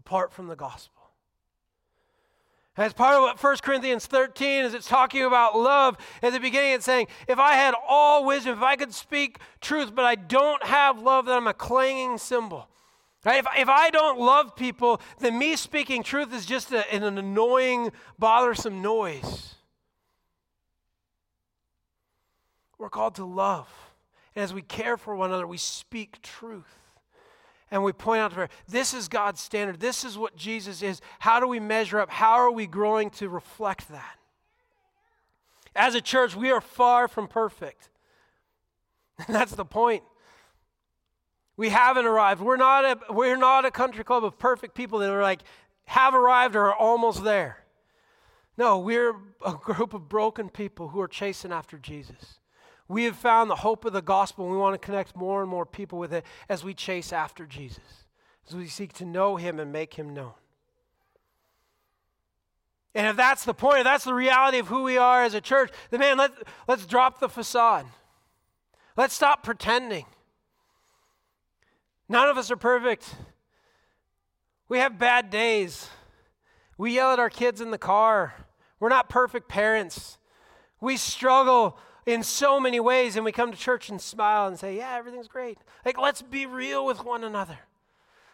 apart 0.00 0.32
from 0.32 0.48
the 0.48 0.56
gospel. 0.56 1.02
As 2.76 2.94
part 2.94 3.16
of 3.16 3.22
what 3.22 3.42
1 3.42 3.56
Corinthians 3.62 4.06
13 4.06 4.64
is 4.64 4.72
it's 4.72 4.88
talking 4.88 5.22
about 5.24 5.58
love. 5.58 5.98
At 6.22 6.32
the 6.32 6.40
beginning, 6.40 6.72
it's 6.72 6.86
saying, 6.86 7.08
if 7.28 7.38
I 7.38 7.52
had 7.52 7.74
all 7.86 8.24
wisdom, 8.24 8.56
if 8.56 8.62
I 8.62 8.76
could 8.76 8.94
speak 8.94 9.38
truth, 9.60 9.94
but 9.94 10.06
I 10.06 10.14
don't 10.14 10.64
have 10.64 11.02
love, 11.02 11.26
then 11.26 11.36
I'm 11.36 11.46
a 11.46 11.52
clanging 11.52 12.16
cymbal. 12.16 12.68
Right? 13.24 13.40
If, 13.40 13.46
if 13.58 13.68
I 13.68 13.90
don't 13.90 14.18
love 14.18 14.56
people, 14.56 15.02
then 15.18 15.38
me 15.38 15.56
speaking 15.56 16.02
truth 16.02 16.32
is 16.32 16.46
just 16.46 16.72
a, 16.72 16.90
an 16.94 17.02
annoying, 17.02 17.92
bothersome 18.18 18.80
noise. 18.80 19.56
We're 22.78 22.88
called 22.88 23.16
to 23.16 23.26
love. 23.26 23.68
And 24.34 24.42
as 24.42 24.54
we 24.54 24.62
care 24.62 24.96
for 24.96 25.14
one 25.14 25.28
another, 25.28 25.46
we 25.46 25.58
speak 25.58 26.22
truth. 26.22 26.79
And 27.70 27.84
we 27.84 27.92
point 27.92 28.20
out 28.20 28.32
to 28.32 28.36
her, 28.36 28.48
this 28.68 28.92
is 28.94 29.08
God's 29.08 29.40
standard. 29.40 29.78
This 29.78 30.04
is 30.04 30.18
what 30.18 30.34
Jesus 30.36 30.82
is. 30.82 31.00
How 31.20 31.38
do 31.38 31.46
we 31.46 31.60
measure 31.60 32.00
up? 32.00 32.10
How 32.10 32.32
are 32.32 32.50
we 32.50 32.66
growing 32.66 33.10
to 33.10 33.28
reflect 33.28 33.88
that? 33.90 34.16
As 35.76 35.94
a 35.94 36.00
church, 36.00 36.34
we 36.34 36.50
are 36.50 36.60
far 36.60 37.06
from 37.06 37.28
perfect. 37.28 37.88
That's 39.28 39.54
the 39.54 39.64
point. 39.64 40.02
We 41.56 41.68
haven't 41.68 42.06
arrived. 42.06 42.40
We're 42.40 42.56
not 42.56 42.84
a, 42.84 43.12
we're 43.12 43.36
not 43.36 43.64
a 43.64 43.70
country 43.70 44.02
club 44.02 44.24
of 44.24 44.38
perfect 44.38 44.74
people 44.74 44.98
that 45.00 45.10
are 45.10 45.22
like, 45.22 45.42
have 45.84 46.14
arrived 46.14 46.56
or 46.56 46.66
are 46.66 46.74
almost 46.74 47.22
there. 47.22 47.64
No, 48.56 48.78
we're 48.78 49.14
a 49.44 49.52
group 49.52 49.94
of 49.94 50.08
broken 50.08 50.48
people 50.48 50.88
who 50.88 51.00
are 51.00 51.08
chasing 51.08 51.52
after 51.52 51.78
Jesus. 51.78 52.39
We 52.90 53.04
have 53.04 53.14
found 53.14 53.48
the 53.48 53.54
hope 53.54 53.84
of 53.84 53.92
the 53.92 54.02
gospel, 54.02 54.44
and 54.46 54.52
we 54.52 54.58
want 54.58 54.74
to 54.74 54.84
connect 54.84 55.14
more 55.14 55.42
and 55.42 55.48
more 55.48 55.64
people 55.64 55.96
with 55.96 56.12
it 56.12 56.24
as 56.48 56.64
we 56.64 56.74
chase 56.74 57.12
after 57.12 57.46
Jesus, 57.46 58.04
as 58.48 58.56
we 58.56 58.66
seek 58.66 58.92
to 58.94 59.04
know 59.04 59.36
him 59.36 59.60
and 59.60 59.70
make 59.70 59.94
him 59.94 60.12
known. 60.12 60.32
And 62.92 63.06
if 63.06 63.14
that's 63.14 63.44
the 63.44 63.54
point, 63.54 63.78
if 63.78 63.84
that's 63.84 64.02
the 64.02 64.12
reality 64.12 64.58
of 64.58 64.66
who 64.66 64.82
we 64.82 64.98
are 64.98 65.22
as 65.22 65.34
a 65.34 65.40
church, 65.40 65.70
then 65.90 66.00
man, 66.00 66.18
let, 66.18 66.32
let's 66.66 66.84
drop 66.84 67.20
the 67.20 67.28
facade. 67.28 67.86
Let's 68.96 69.14
stop 69.14 69.44
pretending. 69.44 70.06
None 72.08 72.28
of 72.28 72.36
us 72.36 72.50
are 72.50 72.56
perfect. 72.56 73.14
We 74.68 74.78
have 74.78 74.98
bad 74.98 75.30
days. 75.30 75.88
We 76.76 76.96
yell 76.96 77.12
at 77.12 77.20
our 77.20 77.30
kids 77.30 77.60
in 77.60 77.70
the 77.70 77.78
car. 77.78 78.34
We're 78.80 78.88
not 78.88 79.08
perfect 79.08 79.48
parents. 79.48 80.18
We 80.80 80.96
struggle 80.96 81.78
in 82.06 82.22
so 82.22 82.58
many 82.58 82.80
ways, 82.80 83.16
and 83.16 83.24
we 83.24 83.32
come 83.32 83.50
to 83.50 83.58
church 83.58 83.88
and 83.88 84.00
smile 84.00 84.46
and 84.46 84.58
say, 84.58 84.76
Yeah, 84.76 84.94
everything's 84.94 85.28
great. 85.28 85.58
Like, 85.84 85.98
let's 85.98 86.22
be 86.22 86.46
real 86.46 86.84
with 86.84 87.04
one 87.04 87.24
another. 87.24 87.58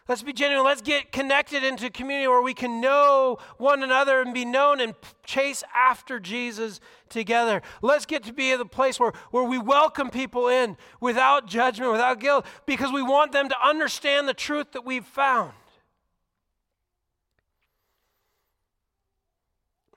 Let's 0.07 0.23
be 0.23 0.31
genuine. 0.31 0.65
Let's 0.65 0.81
get 0.81 1.11
connected 1.11 1.65
into 1.65 1.89
community 1.89 2.29
where 2.29 2.41
we 2.41 2.53
can 2.53 2.79
know 2.79 3.39
one 3.57 3.83
another 3.83 4.21
and 4.21 4.33
be 4.33 4.45
known 4.45 4.79
and 4.79 4.95
chase 5.25 5.65
after 5.75 6.17
Jesus 6.17 6.79
together. 7.09 7.61
Let's 7.81 8.05
get 8.05 8.23
to 8.23 8.31
be 8.31 8.53
at 8.53 8.59
the 8.59 8.65
place 8.65 9.01
where, 9.01 9.11
where 9.31 9.43
we 9.43 9.57
welcome 9.57 10.09
people 10.09 10.47
in 10.47 10.77
without 11.01 11.45
judgment, 11.45 11.91
without 11.91 12.21
guilt, 12.21 12.45
because 12.65 12.93
we 12.93 13.01
want 13.01 13.33
them 13.33 13.49
to 13.49 13.55
understand 13.61 14.29
the 14.29 14.33
truth 14.33 14.71
that 14.71 14.85
we've 14.85 15.05
found. 15.05 15.51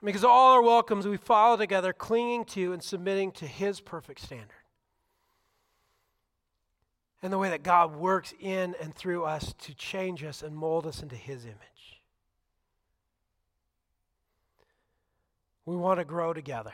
Because 0.03 0.23
all 0.23 0.53
are 0.53 0.63
welcome 0.63 0.99
as 0.99 1.07
we 1.07 1.17
follow 1.17 1.57
together, 1.57 1.93
clinging 1.93 2.45
to 2.45 2.73
and 2.73 2.83
submitting 2.83 3.31
to 3.33 3.45
His 3.45 3.79
perfect 3.79 4.21
standard. 4.21 4.49
And 7.21 7.31
the 7.31 7.37
way 7.37 7.49
that 7.49 7.61
God 7.61 7.95
works 7.95 8.33
in 8.39 8.75
and 8.81 8.95
through 8.95 9.25
us 9.25 9.53
to 9.59 9.75
change 9.75 10.23
us 10.23 10.41
and 10.41 10.55
mold 10.55 10.87
us 10.87 11.03
into 11.03 11.15
His 11.15 11.45
image. 11.45 12.01
We 15.65 15.75
want 15.75 15.99
to 15.99 16.05
grow 16.05 16.33
together, 16.33 16.73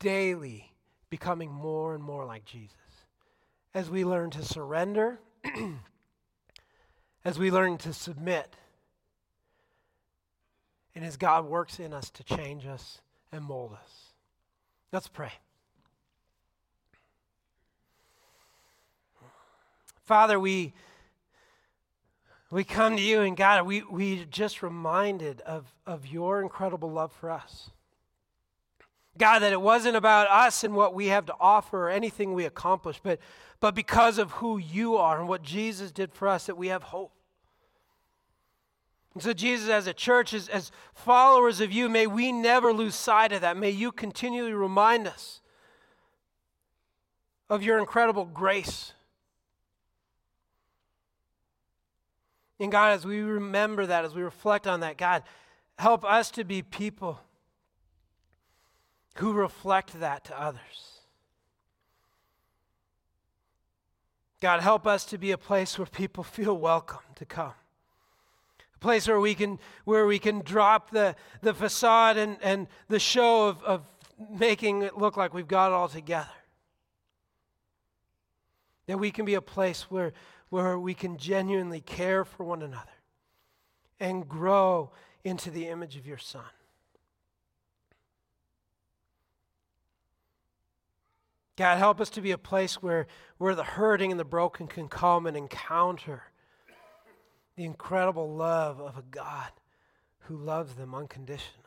daily 0.00 0.72
becoming 1.08 1.52
more 1.52 1.94
and 1.94 2.02
more 2.02 2.24
like 2.24 2.44
Jesus. 2.44 2.74
As 3.72 3.88
we 3.88 4.04
learn 4.04 4.30
to 4.30 4.44
surrender, 4.44 5.20
as 7.24 7.38
we 7.38 7.52
learn 7.52 7.78
to 7.78 7.92
submit 7.92 8.56
and 10.94 11.04
as 11.04 11.16
God 11.16 11.46
works 11.46 11.78
in 11.78 11.92
us 11.92 12.10
to 12.10 12.24
change 12.24 12.66
us 12.66 13.00
and 13.32 13.44
mold 13.44 13.72
us. 13.72 14.12
Let's 14.92 15.08
pray. 15.08 15.32
Father, 20.04 20.40
we, 20.40 20.72
we 22.50 22.64
come 22.64 22.96
to 22.96 23.02
you, 23.02 23.20
and 23.20 23.36
God, 23.36 23.64
we, 23.64 23.82
we 23.82 24.26
just 24.28 24.60
reminded 24.60 25.40
of, 25.42 25.72
of 25.86 26.06
your 26.06 26.42
incredible 26.42 26.90
love 26.90 27.12
for 27.12 27.30
us. 27.30 27.70
God, 29.16 29.40
that 29.40 29.52
it 29.52 29.60
wasn't 29.60 29.96
about 29.96 30.28
us 30.28 30.64
and 30.64 30.74
what 30.74 30.94
we 30.94 31.06
have 31.06 31.26
to 31.26 31.34
offer 31.38 31.86
or 31.86 31.90
anything 31.90 32.32
we 32.32 32.44
accomplish, 32.44 33.00
but, 33.00 33.20
but 33.60 33.74
because 33.74 34.18
of 34.18 34.32
who 34.32 34.58
you 34.58 34.96
are 34.96 35.20
and 35.20 35.28
what 35.28 35.42
Jesus 35.42 35.92
did 35.92 36.12
for 36.12 36.26
us, 36.26 36.46
that 36.46 36.56
we 36.56 36.68
have 36.68 36.82
hope. 36.82 37.12
So, 39.20 39.32
Jesus, 39.32 39.68
as 39.68 39.86
a 39.86 39.92
church, 39.92 40.32
as, 40.32 40.48
as 40.48 40.72
followers 40.94 41.60
of 41.60 41.70
you, 41.70 41.88
may 41.88 42.06
we 42.06 42.32
never 42.32 42.72
lose 42.72 42.94
sight 42.94 43.32
of 43.32 43.42
that. 43.42 43.56
May 43.56 43.70
you 43.70 43.92
continually 43.92 44.52
remind 44.52 45.06
us 45.06 45.40
of 47.48 47.62
your 47.62 47.78
incredible 47.78 48.24
grace. 48.24 48.92
And 52.58 52.70
God, 52.70 52.92
as 52.92 53.04
we 53.04 53.20
remember 53.20 53.86
that, 53.86 54.04
as 54.04 54.14
we 54.14 54.22
reflect 54.22 54.66
on 54.66 54.80
that, 54.80 54.96
God, 54.96 55.22
help 55.78 56.04
us 56.04 56.30
to 56.32 56.44
be 56.44 56.62
people 56.62 57.20
who 59.16 59.32
reflect 59.32 59.98
that 60.00 60.24
to 60.26 60.40
others. 60.40 61.00
God, 64.40 64.60
help 64.60 64.86
us 64.86 65.04
to 65.06 65.18
be 65.18 65.32
a 65.32 65.38
place 65.38 65.78
where 65.78 65.86
people 65.86 66.24
feel 66.24 66.56
welcome 66.56 67.00
to 67.16 67.26
come 67.26 67.52
place 68.80 69.06
where 69.06 69.20
we 69.20 69.34
can 69.34 69.58
where 69.84 70.06
we 70.06 70.18
can 70.18 70.40
drop 70.40 70.90
the, 70.90 71.14
the 71.42 71.54
facade 71.54 72.16
and, 72.16 72.38
and 72.42 72.66
the 72.88 72.98
show 72.98 73.48
of, 73.48 73.62
of 73.62 73.82
making 74.28 74.82
it 74.82 74.98
look 74.98 75.16
like 75.16 75.32
we've 75.32 75.48
got 75.48 75.68
it 75.68 75.74
all 75.74 75.88
together. 75.88 76.28
That 78.86 78.98
we 78.98 79.10
can 79.10 79.24
be 79.24 79.34
a 79.34 79.42
place 79.42 79.90
where, 79.90 80.12
where 80.48 80.78
we 80.78 80.94
can 80.94 81.16
genuinely 81.16 81.80
care 81.80 82.24
for 82.24 82.44
one 82.44 82.62
another 82.62 82.90
and 83.98 84.28
grow 84.28 84.90
into 85.24 85.50
the 85.50 85.68
image 85.68 85.96
of 85.96 86.06
your 86.06 86.18
Son. 86.18 86.42
God, 91.56 91.76
help 91.76 92.00
us 92.00 92.08
to 92.10 92.22
be 92.22 92.30
a 92.30 92.38
place 92.38 92.82
where, 92.82 93.06
where 93.36 93.54
the 93.54 93.62
hurting 93.62 94.10
and 94.10 94.18
the 94.18 94.24
broken 94.24 94.66
can 94.66 94.88
come 94.88 95.26
and 95.26 95.36
encounter 95.36 96.29
the 97.56 97.64
incredible 97.64 98.34
love 98.34 98.80
of 98.80 98.96
a 98.96 99.04
God 99.10 99.50
who 100.20 100.36
loves 100.36 100.74
them 100.74 100.94
unconditionally. 100.94 101.60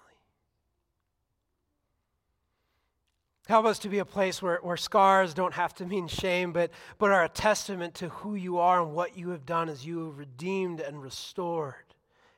Help 3.48 3.66
us 3.66 3.80
to 3.80 3.90
be 3.90 4.00
a 4.00 4.06
place 4.06 4.42
where, 4.42 4.60
where 4.62 4.78
scars 4.78 5.34
don't 5.34 5.54
have 5.54 5.74
to 5.76 5.86
mean 5.86 6.08
shame, 6.08 6.54
but, 6.54 6.72
but 6.98 7.12
are 7.12 7.26
a 7.26 7.30
testament 7.30 7.94
to 7.96 8.08
who 8.10 8.36
you 8.36 8.58
are 8.58 8.82
and 8.82 8.94
what 8.94 9.18
you 9.18 9.32
have 9.32 9.46
done 9.46 9.68
as 9.68 9.86
you 9.86 10.06
have 10.06 10.18
redeemed 10.18 10.80
and 10.80 11.04
restored 11.04 11.76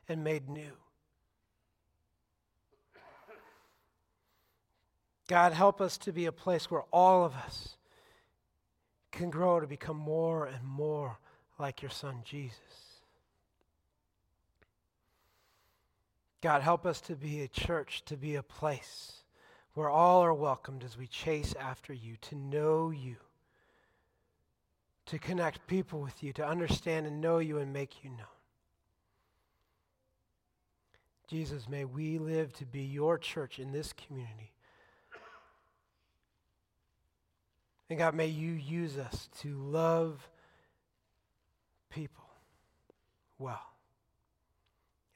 and 0.08 0.24
made 0.24 0.48
new. 0.48 0.72
God, 5.28 5.52
help 5.52 5.80
us 5.80 5.96
to 5.98 6.12
be 6.12 6.26
a 6.26 6.32
place 6.32 6.70
where 6.70 6.84
all 6.92 7.24
of 7.24 7.34
us 7.34 7.76
can 9.10 9.30
grow 9.30 9.60
to 9.60 9.66
become 9.66 9.96
more 9.96 10.46
and 10.46 10.64
more 10.64 11.18
like 11.58 11.82
your 11.82 11.90
Son, 11.90 12.16
Jesus. 12.24 12.85
God, 16.42 16.62
help 16.62 16.86
us 16.86 17.00
to 17.02 17.16
be 17.16 17.40
a 17.40 17.48
church, 17.48 18.04
to 18.06 18.16
be 18.16 18.34
a 18.34 18.42
place 18.42 19.12
where 19.74 19.90
all 19.90 20.22
are 20.22 20.34
welcomed 20.34 20.84
as 20.84 20.96
we 20.96 21.06
chase 21.06 21.54
after 21.58 21.92
you, 21.92 22.16
to 22.22 22.34
know 22.34 22.90
you, 22.90 23.16
to 25.06 25.18
connect 25.18 25.66
people 25.66 26.00
with 26.00 26.22
you, 26.22 26.32
to 26.34 26.46
understand 26.46 27.06
and 27.06 27.20
know 27.20 27.38
you 27.38 27.58
and 27.58 27.72
make 27.72 28.02
you 28.02 28.10
known. 28.10 28.26
Jesus, 31.28 31.68
may 31.68 31.84
we 31.84 32.18
live 32.18 32.52
to 32.54 32.64
be 32.64 32.82
your 32.82 33.18
church 33.18 33.58
in 33.58 33.72
this 33.72 33.92
community. 33.92 34.52
And 37.90 37.98
God, 37.98 38.14
may 38.14 38.26
you 38.26 38.52
use 38.52 38.96
us 38.98 39.28
to 39.40 39.56
love 39.56 40.28
people 41.90 42.24
well 43.38 43.75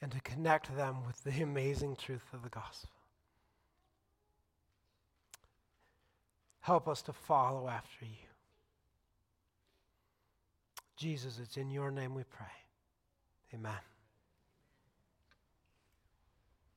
and 0.03 0.11
to 0.12 0.20
connect 0.20 0.74
them 0.76 1.05
with 1.07 1.22
the 1.24 1.42
amazing 1.42 1.96
truth 1.96 2.26
of 2.32 2.42
the 2.42 2.48
gospel. 2.48 2.90
Help 6.61 6.88
us 6.88 7.03
to 7.03 7.12
follow 7.12 7.68
after 7.68 8.05
you. 8.05 8.28
Jesus, 10.96 11.38
it's 11.42 11.57
in 11.57 11.70
your 11.70 11.90
name 11.90 12.14
we 12.14 12.24
pray. 12.24 12.46
Amen. 13.55 13.72